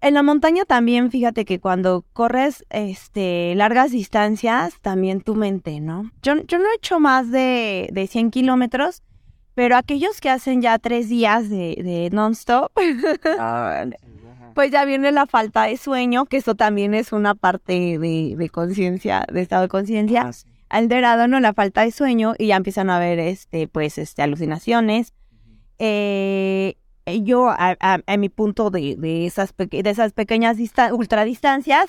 En 0.00 0.14
la 0.14 0.22
montaña 0.22 0.64
también, 0.64 1.10
fíjate 1.10 1.44
que 1.44 1.58
cuando 1.58 2.04
corres 2.12 2.64
este, 2.70 3.54
largas 3.56 3.90
distancias, 3.90 4.74
también 4.80 5.22
tu 5.22 5.34
mente, 5.34 5.80
¿no? 5.80 6.10
Yo, 6.22 6.36
yo 6.46 6.58
no 6.58 6.64
he 6.70 6.76
hecho 6.76 7.00
más 7.00 7.32
de, 7.32 7.88
de 7.92 8.06
100 8.06 8.30
kilómetros, 8.30 9.02
pero 9.54 9.76
aquellos 9.76 10.20
que 10.20 10.30
hacen 10.30 10.62
ya 10.62 10.78
tres 10.78 11.08
días 11.08 11.48
de, 11.50 11.76
de 11.82 12.08
non-stop, 12.12 12.70
Ah, 13.38 13.84
pues 14.54 14.70
ya 14.70 14.84
viene 14.84 15.12
la 15.12 15.26
falta 15.26 15.64
de 15.64 15.76
sueño, 15.76 16.26
que 16.26 16.36
eso 16.38 16.54
también 16.54 16.94
es 16.94 17.12
una 17.12 17.34
parte 17.34 17.98
de, 17.98 18.34
de 18.36 18.48
conciencia, 18.50 19.24
de 19.32 19.40
estado 19.40 19.62
de 19.62 19.68
conciencia 19.68 20.22
ah, 20.26 20.32
sí. 20.32 20.46
alterado, 20.68 21.26
¿no? 21.28 21.40
La 21.40 21.54
falta 21.54 21.82
de 21.82 21.90
sueño 21.90 22.34
y 22.38 22.48
ya 22.48 22.56
empiezan 22.56 22.90
a 22.90 22.96
haber, 22.96 23.18
este, 23.18 23.66
pues, 23.68 23.98
este, 23.98 24.22
alucinaciones. 24.22 25.12
Eh, 25.78 26.76
yo, 27.22 27.48
a, 27.48 27.76
a- 27.80 28.00
a 28.06 28.16
mi 28.16 28.28
punto 28.28 28.70
de, 28.70 28.96
de 28.96 29.26
esas, 29.26 29.52
de 29.56 29.82
esas 29.90 30.12
pequeñas 30.12 30.56
dista- 30.58 30.92
ultradistancias, 30.94 31.86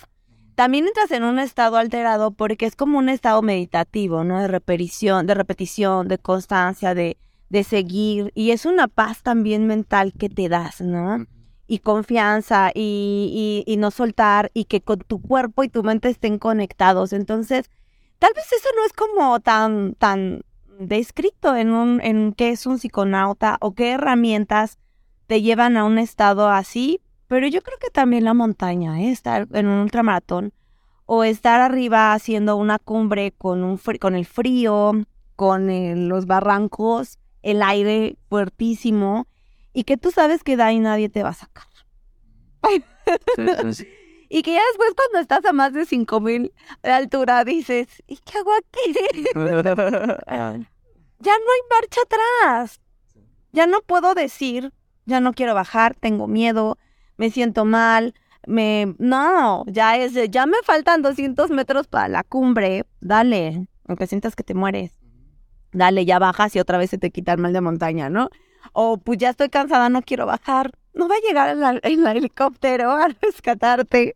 también 0.56 0.88
entras 0.88 1.12
en 1.12 1.24
un 1.24 1.40
estado 1.40 1.78
alterado 1.78 2.32
porque 2.32 2.66
es 2.66 2.76
como 2.76 2.98
un 2.98 3.10
estado 3.10 3.42
meditativo, 3.42 4.24
¿no? 4.24 4.40
De 4.42 4.48
repetición, 4.48 5.28
de 5.28 5.34
repetición, 5.36 6.08
de 6.08 6.18
constancia, 6.18 6.94
de, 6.96 7.18
de 7.54 7.64
seguir. 7.64 8.32
Y 8.34 8.50
es 8.52 8.66
una 8.66 8.88
paz 8.88 9.22
también 9.22 9.68
mental 9.68 10.12
que 10.12 10.28
te 10.28 10.50
das, 10.50 10.82
¿no? 10.82 11.26
y 11.66 11.80
confianza 11.80 12.72
y, 12.76 13.64
y, 13.66 13.72
y 13.72 13.78
no 13.78 13.90
soltar 13.90 14.52
y 14.54 14.66
que 14.66 14.82
con 14.82 15.00
tu 15.00 15.22
cuerpo 15.22 15.64
y 15.64 15.70
tu 15.70 15.82
mente 15.82 16.10
estén 16.10 16.38
conectados. 16.38 17.14
Entonces, 17.14 17.72
tal 18.20 18.34
vez 18.36 18.52
eso 18.52 18.68
no 18.76 18.86
es 18.86 18.92
como 18.92 19.40
tan, 19.40 19.96
tan 19.96 20.42
descrito 20.78 21.56
en 21.56 21.72
un, 21.72 22.02
en 22.02 22.34
qué 22.34 22.50
es 22.50 22.66
un 22.66 22.80
psiconauta 22.80 23.58
o 23.62 23.74
qué 23.74 23.92
herramientas 23.92 24.78
te 25.26 25.42
llevan 25.42 25.78
a 25.78 25.86
un 25.86 26.00
estado 26.00 26.50
así, 26.50 27.02
pero 27.28 27.48
yo 27.48 27.62
creo 27.62 27.78
que 27.80 27.90
también 27.90 28.26
la 28.26 28.34
montaña, 28.34 29.02
¿eh? 29.02 29.12
estar 29.12 29.48
en 29.54 29.68
un 29.68 29.80
ultramaratón 29.80 30.54
o 31.06 31.24
estar 31.24 31.62
arriba 31.62 32.14
haciendo 32.14 32.58
una 32.58 32.78
cumbre 32.78 33.32
con, 33.32 33.64
un 33.64 33.80
con 34.00 34.16
el 34.16 34.26
frío, 34.26 34.92
con 35.36 36.10
los 36.10 36.26
barrancos, 36.26 37.20
el 37.44 37.62
aire 37.62 38.18
fuertísimo 38.30 39.28
y 39.74 39.84
que 39.84 39.98
tú 39.98 40.12
sabes 40.12 40.44
que 40.44 40.58
de 40.58 40.64
ahí 40.64 40.80
nadie 40.80 41.10
te 41.10 41.22
va 41.24 41.30
a 41.30 41.34
sacar. 41.34 41.68
y 44.30 44.42
que 44.42 44.54
ya 44.54 44.62
después 44.70 44.94
cuando 44.96 45.20
estás 45.20 45.46
a 45.46 45.54
más 45.54 45.74
de 45.74 45.86
5000 45.86 46.54
de 46.82 46.92
altura 46.92 47.44
dices, 47.44 47.88
¿y 48.08 48.18
qué 48.18 48.40
hago 48.40 48.52
aquí? 48.54 48.94
ya 51.20 51.34
no 51.38 51.46
hay 51.52 51.62
marcha 51.70 52.02
atrás. 52.02 52.82
Ya 53.52 53.68
no 53.68 53.82
puedo 53.82 54.16
decir, 54.16 54.74
ya 55.06 55.20
no 55.20 55.34
quiero 55.34 55.54
bajar, 55.54 55.96
tengo 55.96 56.28
miedo, 56.28 56.78
me 57.18 57.30
siento 57.30 57.66
mal, 57.66 58.16
me 58.48 58.96
no, 58.98 59.64
ya 59.68 59.98
es 59.98 60.14
ya 60.32 60.46
me 60.46 60.58
faltan 60.64 61.02
200 61.02 61.52
metros 61.52 61.88
para 61.88 62.08
la 62.08 62.24
cumbre, 62.24 62.86
dale, 63.00 63.68
aunque 63.88 64.08
sientas 64.08 64.36
que 64.36 64.44
te 64.44 64.56
mueres. 64.56 65.03
Dale, 65.74 66.06
ya 66.06 66.20
bajas 66.20 66.56
y 66.56 66.60
otra 66.60 66.78
vez 66.78 66.90
se 66.92 66.98
te 66.98 67.12
quita 67.12 67.34
el 67.34 67.40
mal 67.40 67.54
de 67.54 67.62
montaña, 67.62 68.10
¿no? 68.10 68.30
O 68.72 68.98
pues 68.98 69.18
ya 69.18 69.30
estoy 69.30 69.50
cansada, 69.50 69.90
no 69.90 70.02
quiero 70.02 70.26
bajar. 70.26 70.72
No 70.94 71.08
va 71.08 71.16
a 71.16 71.28
llegar 71.28 71.50
el, 71.50 71.80
el 71.84 72.08
helicóptero 72.08 72.92
a 72.92 73.08
rescatarte. 73.22 74.16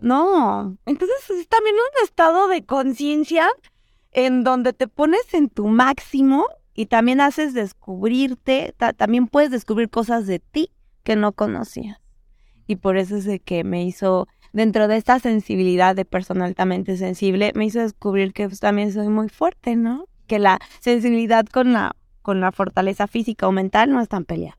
No. 0.00 0.76
Entonces 0.84 1.30
es 1.30 1.48
también 1.48 1.76
un 1.76 2.04
estado 2.04 2.48
de 2.48 2.64
conciencia 2.64 3.48
en 4.12 4.44
donde 4.44 4.72
te 4.72 4.88
pones 4.88 5.32
en 5.32 5.48
tu 5.48 5.68
máximo 5.68 6.46
y 6.74 6.86
también 6.86 7.20
haces 7.20 7.54
descubrirte, 7.54 8.74
también 8.96 9.26
puedes 9.26 9.50
descubrir 9.50 9.90
cosas 9.90 10.26
de 10.26 10.38
ti 10.38 10.70
que 11.02 11.16
no 11.16 11.32
conocías. 11.32 11.98
Y 12.66 12.76
por 12.76 12.96
eso 12.96 13.16
es 13.16 13.24
de 13.24 13.40
que 13.40 13.64
me 13.64 13.84
hizo, 13.84 14.28
dentro 14.52 14.88
de 14.88 14.96
esta 14.96 15.18
sensibilidad 15.18 15.94
de 15.94 16.04
persona 16.04 16.46
altamente 16.46 16.96
sensible, 16.96 17.52
me 17.54 17.66
hizo 17.66 17.80
descubrir 17.80 18.32
que 18.32 18.48
pues, 18.48 18.60
también 18.60 18.92
soy 18.92 19.08
muy 19.08 19.28
fuerte, 19.28 19.76
¿no? 19.76 20.06
Que 20.32 20.38
la 20.38 20.58
sensibilidad 20.80 21.44
con 21.44 21.74
la, 21.74 21.94
con 22.22 22.40
la 22.40 22.52
fortaleza 22.52 23.06
física 23.06 23.46
o 23.46 23.52
mental 23.52 23.92
no 23.92 24.00
están 24.00 24.24
peleadas, 24.24 24.56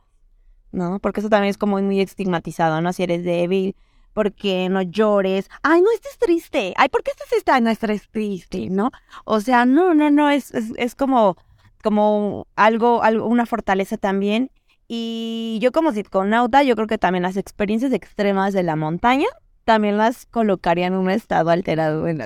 ¿no? 0.71 0.99
Porque 0.99 1.19
eso 1.19 1.30
también 1.30 1.49
es 1.49 1.57
como 1.57 1.82
muy 1.82 1.99
estigmatizado, 1.99 2.80
¿no? 2.80 2.93
Si 2.93 3.01
eres 3.01 3.24
débil, 3.24 3.76
porque 4.13 4.69
no 4.69 4.84
llores, 4.84 5.49
ay, 5.63 5.82
no 5.82 5.91
estés 5.91 6.19
triste, 6.19 6.76
ay, 6.78 6.89
¿por 6.89 7.01
qué 7.01 7.09
estás 7.09 7.34
esta? 7.34 7.59
No 7.59 7.71
estés 7.71 8.07
triste, 8.11 8.69
¿no? 8.69 8.91
O 9.26 9.41
sea, 9.41 9.65
no, 9.65 9.95
no, 9.95 10.11
no, 10.11 10.30
es, 10.30 10.53
es, 10.53 10.74
es 10.78 10.93
como, 10.93 11.38
como 11.82 12.45
algo, 12.55 13.01
algo, 13.01 13.26
una 13.26 13.47
fortaleza 13.47 13.97
también. 13.97 14.51
Y 14.88 15.57
yo 15.59 15.71
como 15.71 15.91
psiconauta, 15.91 16.61
yo 16.61 16.76
creo 16.76 16.86
que 16.86 16.99
también 16.99 17.24
las 17.24 17.36
experiencias 17.36 17.93
extremas 17.93 18.53
de 18.53 18.61
la 18.61 18.76
montaña 18.76 19.26
también 19.63 19.97
las 19.97 20.28
colocaría 20.28 20.86
en 20.86 20.93
un 20.93 21.09
estado 21.09 21.49
alterado 21.49 22.07
en 22.07 22.19
la 22.19 22.26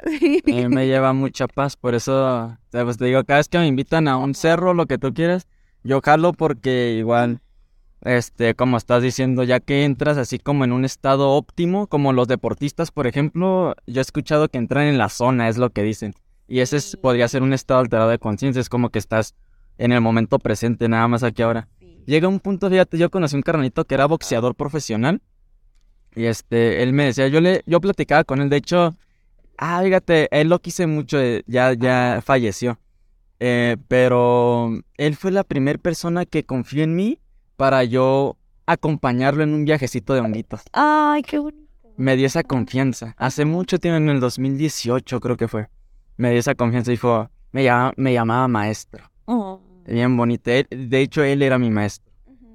conciencia. 0.00 0.68
me 0.68 0.86
lleva 0.86 1.12
mucha 1.12 1.46
paz, 1.48 1.76
por 1.76 1.94
eso 1.94 2.56
pues 2.70 2.98
te 2.98 3.04
digo, 3.06 3.24
cada 3.24 3.38
vez 3.38 3.48
que 3.48 3.58
me 3.58 3.66
invitan 3.66 4.08
a 4.08 4.16
un 4.16 4.34
cerro, 4.34 4.74
lo 4.74 4.86
que 4.86 4.98
tú 4.98 5.12
quieras, 5.12 5.46
yo 5.84 6.00
jalo 6.00 6.32
porque 6.32 6.94
igual 6.98 7.40
este, 8.04 8.54
como 8.54 8.76
estás 8.76 9.02
diciendo, 9.02 9.44
ya 9.44 9.60
que 9.60 9.84
entras 9.84 10.18
así 10.18 10.38
como 10.38 10.64
en 10.64 10.72
un 10.72 10.84
estado 10.84 11.30
óptimo, 11.30 11.86
como 11.86 12.12
los 12.12 12.26
deportistas, 12.26 12.90
por 12.90 13.06
ejemplo, 13.06 13.74
yo 13.86 14.00
he 14.00 14.02
escuchado 14.02 14.48
que 14.48 14.58
entran 14.58 14.86
en 14.86 14.98
la 14.98 15.08
zona, 15.08 15.48
es 15.48 15.56
lo 15.56 15.70
que 15.70 15.82
dicen. 15.82 16.14
Y 16.48 16.60
ese 16.60 16.96
podría 16.98 17.28
ser 17.28 17.42
un 17.42 17.52
estado 17.52 17.80
alterado 17.80 18.10
de 18.10 18.18
conciencia, 18.18 18.60
es 18.60 18.68
como 18.68 18.90
que 18.90 18.98
estás 18.98 19.34
en 19.78 19.92
el 19.92 20.00
momento 20.00 20.38
presente, 20.38 20.88
nada 20.88 21.06
más 21.08 21.22
aquí 21.22 21.42
ahora. 21.42 21.68
Llega 22.04 22.26
un 22.26 22.40
punto, 22.40 22.68
fíjate, 22.68 22.98
yo 22.98 23.10
conocí 23.10 23.36
un 23.36 23.42
carnalito 23.42 23.84
que 23.84 23.94
era 23.94 24.06
boxeador 24.06 24.56
profesional. 24.56 25.22
Y 26.14 26.24
este, 26.24 26.82
él 26.82 26.92
me 26.92 27.06
decía, 27.06 27.28
yo 27.28 27.40
le, 27.40 27.62
yo 27.66 27.80
platicaba 27.80 28.24
con 28.24 28.40
él, 28.40 28.50
de 28.50 28.56
hecho, 28.56 28.94
ah, 29.62 29.80
fíjate, 29.82 30.28
él 30.30 30.48
lo 30.48 30.60
quise 30.60 30.86
mucho, 30.86 31.20
eh, 31.20 31.44
ya, 31.46 31.72
ya 31.74 32.20
falleció. 32.24 32.78
Eh, 33.38 33.76
pero 33.88 34.70
él 34.96 35.16
fue 35.16 35.30
la 35.30 35.44
primera 35.44 35.78
persona 35.78 36.26
que 36.26 36.44
confió 36.44 36.84
en 36.84 36.94
mí 36.94 37.18
para 37.56 37.84
yo 37.84 38.36
acompañarlo 38.66 39.42
en 39.42 39.54
un 39.54 39.64
viajecito 39.64 40.14
de 40.14 40.20
honguitos. 40.20 40.62
Ay, 40.72 41.22
qué 41.22 41.38
bonito. 41.38 41.62
Me 41.96 42.16
dio 42.16 42.26
esa 42.26 42.42
confianza. 42.42 43.14
Hace 43.18 43.44
mucho 43.44 43.78
tiempo, 43.78 43.96
en 43.96 44.08
el 44.08 44.20
2018 44.20 45.20
creo 45.20 45.36
que 45.36 45.48
fue. 45.48 45.68
Me 46.16 46.30
dio 46.30 46.40
esa 46.40 46.54
confianza 46.54 46.92
y 46.92 46.96
fue, 46.96 47.28
me, 47.52 47.68
me 47.96 48.12
llamaba 48.12 48.48
maestro. 48.48 49.10
Oh. 49.26 49.60
Bien 49.86 50.16
bonito. 50.16 50.50
De 50.50 51.00
hecho, 51.00 51.22
él 51.22 51.42
era 51.42 51.58
mi 51.58 51.70
maestro. 51.70 52.12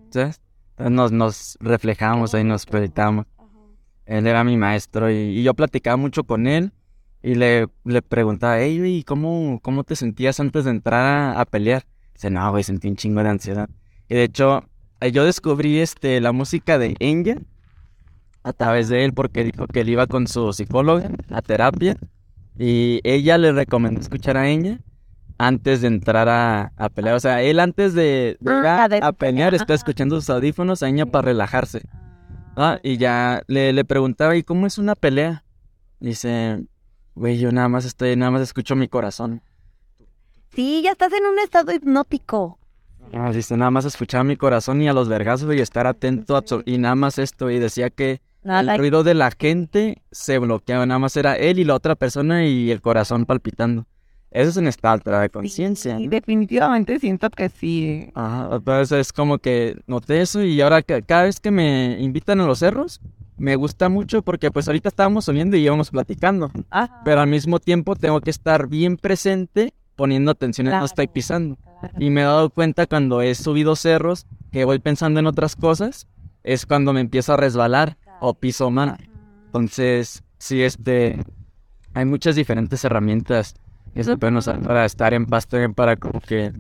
¿Sabes? 0.10 0.42
Entonces 0.78 0.92
nos, 0.94 1.12
nos 1.12 1.58
reflejamos 1.60 2.34
ahí, 2.34 2.44
nos 2.44 2.66
proyectamos. 2.66 3.26
Él 4.06 4.26
era 4.26 4.44
mi 4.44 4.56
maestro 4.58 5.12
y, 5.12 5.44
yo 5.44 5.54
platicaba 5.54 5.98
mucho 5.98 6.24
con 6.24 6.48
él 6.48 6.72
y 7.22 7.36
le, 7.36 7.68
le 7.84 8.02
preguntaba, 8.02 8.60
hey, 8.60 9.04
¿cómo, 9.06 9.60
¿cómo 9.62 9.84
te 9.84 9.96
sentías 9.96 10.40
antes 10.40 10.66
de 10.66 10.72
entrar 10.72 11.06
a, 11.06 11.40
a 11.40 11.46
pelear? 11.46 11.84
Dice, 12.14 12.30
no, 12.30 12.50
güey, 12.52 12.64
sentí 12.64 12.88
un 12.88 12.96
chingo 12.96 13.22
de 13.24 13.30
ansiedad. 13.30 13.70
Y 14.10 14.16
de 14.16 14.24
hecho, 14.24 14.64
eh, 15.02 15.12
yo 15.12 15.26
descubrí 15.26 15.80
este, 15.80 16.20
la 16.22 16.32
música 16.32 16.78
de 16.78 16.96
Enya 17.00 17.38
a 18.44 18.54
través 18.54 18.90
de 18.90 19.04
él 19.06 19.14
porque 19.14 19.44
dijo 19.44 19.68
que 19.68 19.82
él 19.82 19.90
iba 19.90 20.08
con 20.08 20.28
su 20.28 20.54
psicóloga 20.54 21.10
a 21.30 21.42
terapia 21.42 21.98
y 22.58 23.02
ella 23.04 23.38
le 23.38 23.52
recomendó 23.52 24.00
escuchar 24.00 24.38
a 24.38 24.50
Enya 24.50 24.80
antes 25.38 25.82
de 25.82 25.88
entrar 25.88 26.30
a, 26.30 26.72
a 26.78 26.90
pelear. 26.90 27.16
O 27.16 27.20
sea, 27.20 27.42
él 27.44 27.60
antes 27.60 27.94
de, 27.94 28.38
ah, 28.48 28.88
a, 29.02 29.12
pelear 29.12 29.54
está 29.54 29.74
escuchando 29.74 30.16
sus 30.16 30.30
audífonos 30.30 30.82
a 30.82 30.90
Enya 30.90 31.06
para 31.06 31.28
relajarse. 31.28 31.84
Ah, 32.56 32.80
y 32.82 32.98
ya 32.98 33.44
le, 33.48 33.74
le 33.74 33.86
preguntaba, 33.86 34.36
¿y 34.36 34.42
cómo 34.42 34.66
es 34.66 34.80
una 34.80 34.96
pelea? 34.96 35.44
Dice, 36.00 36.66
güey, 37.18 37.38
yo 37.40 37.52
nada 37.52 37.68
más 37.68 37.86
estoy, 37.86 38.16
nada 38.16 38.32
más 38.32 38.42
escucho 38.42 38.76
mi 38.76 38.88
corazón. 38.88 39.42
Sí, 40.54 40.82
ya 40.84 40.92
estás 40.92 41.12
en 41.14 41.26
un 41.26 41.40
estado 41.40 41.74
hipnótico. 41.74 42.60
Ah, 43.14 43.32
dice, 43.32 43.56
nada 43.58 43.72
más 43.72 43.86
escuchaba 43.86 44.24
mi 44.24 44.36
corazón 44.36 44.82
y 44.82 44.88
a 44.88 44.94
los 44.94 45.08
vergazos 45.08 45.54
y 45.56 45.60
estar 45.60 45.88
atento 45.88 46.44
y 46.66 46.78
nada 46.78 46.96
más 46.96 47.20
esto. 47.20 47.50
Y 47.50 47.60
decía 47.60 47.90
que 47.90 48.22
el 48.44 48.78
ruido 48.78 49.04
de 49.04 49.14
la 49.14 49.32
gente 49.32 50.02
se 50.12 50.40
bloqueaba, 50.40 50.86
nada 50.86 51.00
más 51.00 51.16
era 51.18 51.36
él 51.36 51.60
y 51.60 51.64
la 51.64 51.76
otra 51.76 51.96
persona 51.96 52.46
y 52.46 52.72
el 52.72 52.82
corazón 52.82 53.26
palpitando. 53.26 53.86
Eso 54.30 54.50
es 54.50 54.58
un 54.58 54.68
estado 54.68 55.20
de 55.20 55.30
conciencia. 55.30 55.98
Sí, 55.98 56.08
definitivamente 56.08 57.00
siento 57.00 57.30
que 57.30 57.50
sí. 57.50 58.10
Ajá, 58.14 58.50
entonces 58.56 59.00
es 59.00 59.14
como 59.14 59.38
que 59.38 59.80
noté 59.88 60.22
eso 60.22 60.44
y 60.44 60.60
ahora 60.62 60.82
cada 60.82 61.24
vez 61.24 61.40
que 61.40 61.50
me 61.50 61.98
invitan 62.00 62.42
a 62.42 62.46
los 62.46 62.60
cerros, 62.60 63.00
me 63.38 63.56
gusta 63.56 63.90
mucho 63.90 64.22
porque 64.22 64.52
pues 64.52 64.68
ahorita 64.68 64.90
estábamos 64.90 65.26
subiendo 65.26 65.58
y 65.58 65.62
íbamos 65.62 65.92
platicando. 65.92 66.52
Pero 67.06 67.22
al 67.22 67.28
mismo 67.28 67.60
tiempo 67.60 67.96
tengo 67.96 68.22
que 68.22 68.32
estar 68.32 68.68
bien 68.68 68.98
presente 68.98 69.74
poniendo 69.96 70.32
atención 70.32 70.68
en 70.68 70.74
no 70.74 70.86
estoy 70.86 71.08
pisando. 71.08 71.58
Y 72.00 72.10
me 72.10 72.22
he 72.22 72.24
dado 72.24 72.50
cuenta 72.50 72.86
cuando 72.88 73.22
he 73.22 73.36
subido 73.36 73.76
cerros 73.76 74.26
que 74.52 74.66
voy 74.66 74.80
pensando 74.80 75.20
en 75.20 75.28
otras 75.28 75.56
cosas, 75.56 76.08
es 76.44 76.66
cuando 76.66 76.94
me 76.94 77.02
empiezo 77.02 77.34
a 77.34 77.38
resbalar 77.38 77.98
o 78.20 78.34
piso 78.34 78.70
mal. 78.72 78.98
Entonces, 79.46 80.24
sí, 80.38 80.64
este, 80.64 81.20
hay 81.94 82.06
muchas 82.06 82.36
diferentes 82.36 82.84
herramientas 82.84 83.56
que 83.94 84.04
se 84.04 84.18
pueden 84.18 84.38
usar 84.38 84.60
para 84.62 84.86
estar 84.86 85.14
en 85.14 85.26
paz 85.26 85.48
también 85.48 85.74
para 85.74 85.96
como 85.96 86.22
que 86.22 86.54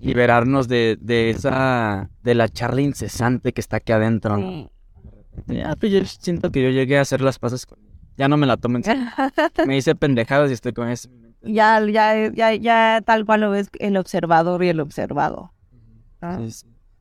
liberarnos 0.00 0.68
de, 0.68 0.98
de 1.00 1.30
esa, 1.30 2.10
de 2.22 2.34
la 2.34 2.48
charla 2.48 2.82
incesante 2.82 3.52
que 3.52 3.60
está 3.60 3.78
aquí 3.78 3.92
adentro. 3.92 4.70
Ya, 5.46 5.74
pues 5.76 5.92
yo 5.92 6.04
siento 6.04 6.50
que 6.50 6.62
yo 6.62 6.70
llegué 6.70 6.98
a 6.98 7.02
hacer 7.02 7.20
las 7.20 7.38
paces 7.38 7.66
con... 7.66 7.78
Ya 8.16 8.28
no 8.28 8.36
me 8.36 8.46
la 8.46 8.56
tomen. 8.56 8.82
me 9.66 9.76
hice 9.76 9.94
pendejadas 9.94 10.50
y 10.50 10.54
estoy 10.54 10.72
con 10.72 10.88
eso 10.88 11.08
ya, 11.42 11.84
ya, 11.86 12.30
ya, 12.32 12.54
ya 12.54 13.02
tal 13.04 13.24
cual 13.24 13.40
lo 13.40 13.50
ves 13.50 13.70
el 13.78 13.96
observador 13.96 14.62
y 14.64 14.68
el 14.68 14.80
observado. 14.80 15.52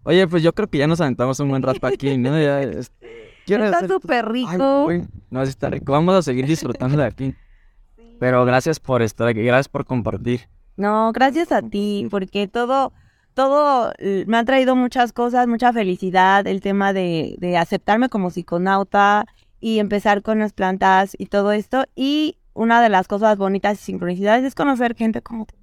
Oye, 0.04 0.28
pues 0.28 0.44
yo 0.44 0.54
creo 0.54 0.70
que 0.70 0.78
ya 0.78 0.88
nos 0.88 1.02
aventamos 1.02 1.40
un 1.40 1.50
buen 1.50 1.62
rato 1.62 1.86
aquí, 1.88 2.18
¿no? 2.18 2.36
Está 3.48 3.88
súper 3.88 4.30
rico. 4.30 4.90
no, 5.32 5.42
está 5.42 5.72
rico. 5.72 5.92
Vamos 5.92 6.14
a 6.14 6.22
seguir 6.22 6.46
disfrutando 6.46 6.98
de 6.98 7.06
aquí. 7.06 7.36
Pero 8.20 8.46
gracias 8.46 8.80
por 8.80 9.02
estar 9.02 9.28
aquí, 9.28 9.42
gracias 9.42 9.70
por 9.70 9.86
compartir. 9.86 10.42
No, 10.78 11.12
gracias 11.14 11.52
a 11.52 11.62
ti, 11.62 12.08
porque 12.12 12.48
todo, 12.48 12.94
todo 13.40 13.94
me 14.26 14.36
ha 14.36 14.44
traído 14.44 14.76
muchas 14.76 15.14
cosas, 15.14 15.48
mucha 15.48 15.72
felicidad, 15.72 16.46
el 16.46 16.60
tema 16.60 16.92
de, 16.92 17.38
de 17.38 17.56
aceptarme 17.56 18.10
como 18.10 18.32
psiconauta 18.32 19.28
y 19.62 19.80
empezar 19.80 20.24
con 20.24 20.40
las 20.40 20.52
plantas 20.52 21.16
y 21.18 21.28
todo 21.28 21.54
esto. 21.54 21.86
Y 21.96 22.36
una 22.54 22.82
de 22.82 22.90
las 22.90 23.08
cosas 23.08 23.38
bonitas 23.38 23.80
y 23.80 23.84
sincronicidades 23.86 24.44
es 24.44 24.56
conocer 24.56 24.94
gente 24.94 25.22
como 25.22 25.46
tú, 25.46 25.56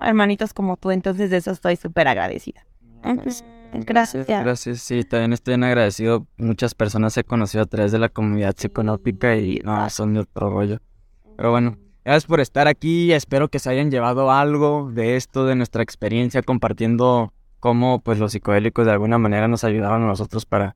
hermanitos 0.00 0.54
como 0.54 0.78
tú, 0.78 0.90
entonces 0.90 1.28
de 1.28 1.36
eso 1.36 1.50
estoy 1.50 1.76
súper 1.76 2.08
agradecida. 2.08 2.64
Gracias. 3.02 4.26
Gracias, 4.26 4.80
sí, 4.80 5.04
también 5.04 5.34
estoy 5.34 5.52
bien 5.52 5.64
agradecido. 5.64 6.26
Muchas 6.38 6.74
personas 6.74 7.14
he 7.18 7.24
conocido 7.24 7.64
a 7.64 7.66
través 7.66 7.92
de 7.92 7.98
la 7.98 8.08
comunidad 8.08 8.54
psiconótica 8.56 9.36
y 9.36 9.60
no, 9.62 9.90
son 9.90 10.14
de 10.14 10.20
otro 10.20 10.48
rollo. 10.48 10.78
Pero 11.36 11.50
bueno, 11.50 11.76
gracias 12.08 12.24
por 12.24 12.40
estar 12.40 12.68
aquí. 12.68 13.12
Espero 13.12 13.48
que 13.48 13.58
se 13.58 13.68
hayan 13.68 13.90
llevado 13.90 14.30
algo 14.30 14.90
de 14.90 15.16
esto, 15.16 15.44
de 15.44 15.54
nuestra 15.54 15.82
experiencia 15.82 16.40
compartiendo 16.40 17.34
cómo 17.60 18.00
pues 18.00 18.18
los 18.18 18.32
psicodélicos 18.32 18.86
de 18.86 18.92
alguna 18.92 19.18
manera 19.18 19.46
nos 19.46 19.62
ayudaban 19.62 20.02
a 20.02 20.06
nosotros 20.06 20.46
para 20.46 20.74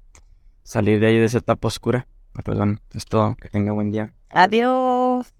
salir 0.62 1.00
de 1.00 1.06
ahí 1.06 1.16
de 1.16 1.24
esa 1.24 1.38
etapa 1.38 1.68
oscura. 1.68 2.06
Bueno, 2.44 2.76
es 2.92 3.06
todo. 3.06 3.34
Que 3.36 3.48
tenga 3.48 3.72
buen 3.72 3.90
día. 3.90 4.12
Adiós. 4.28 5.32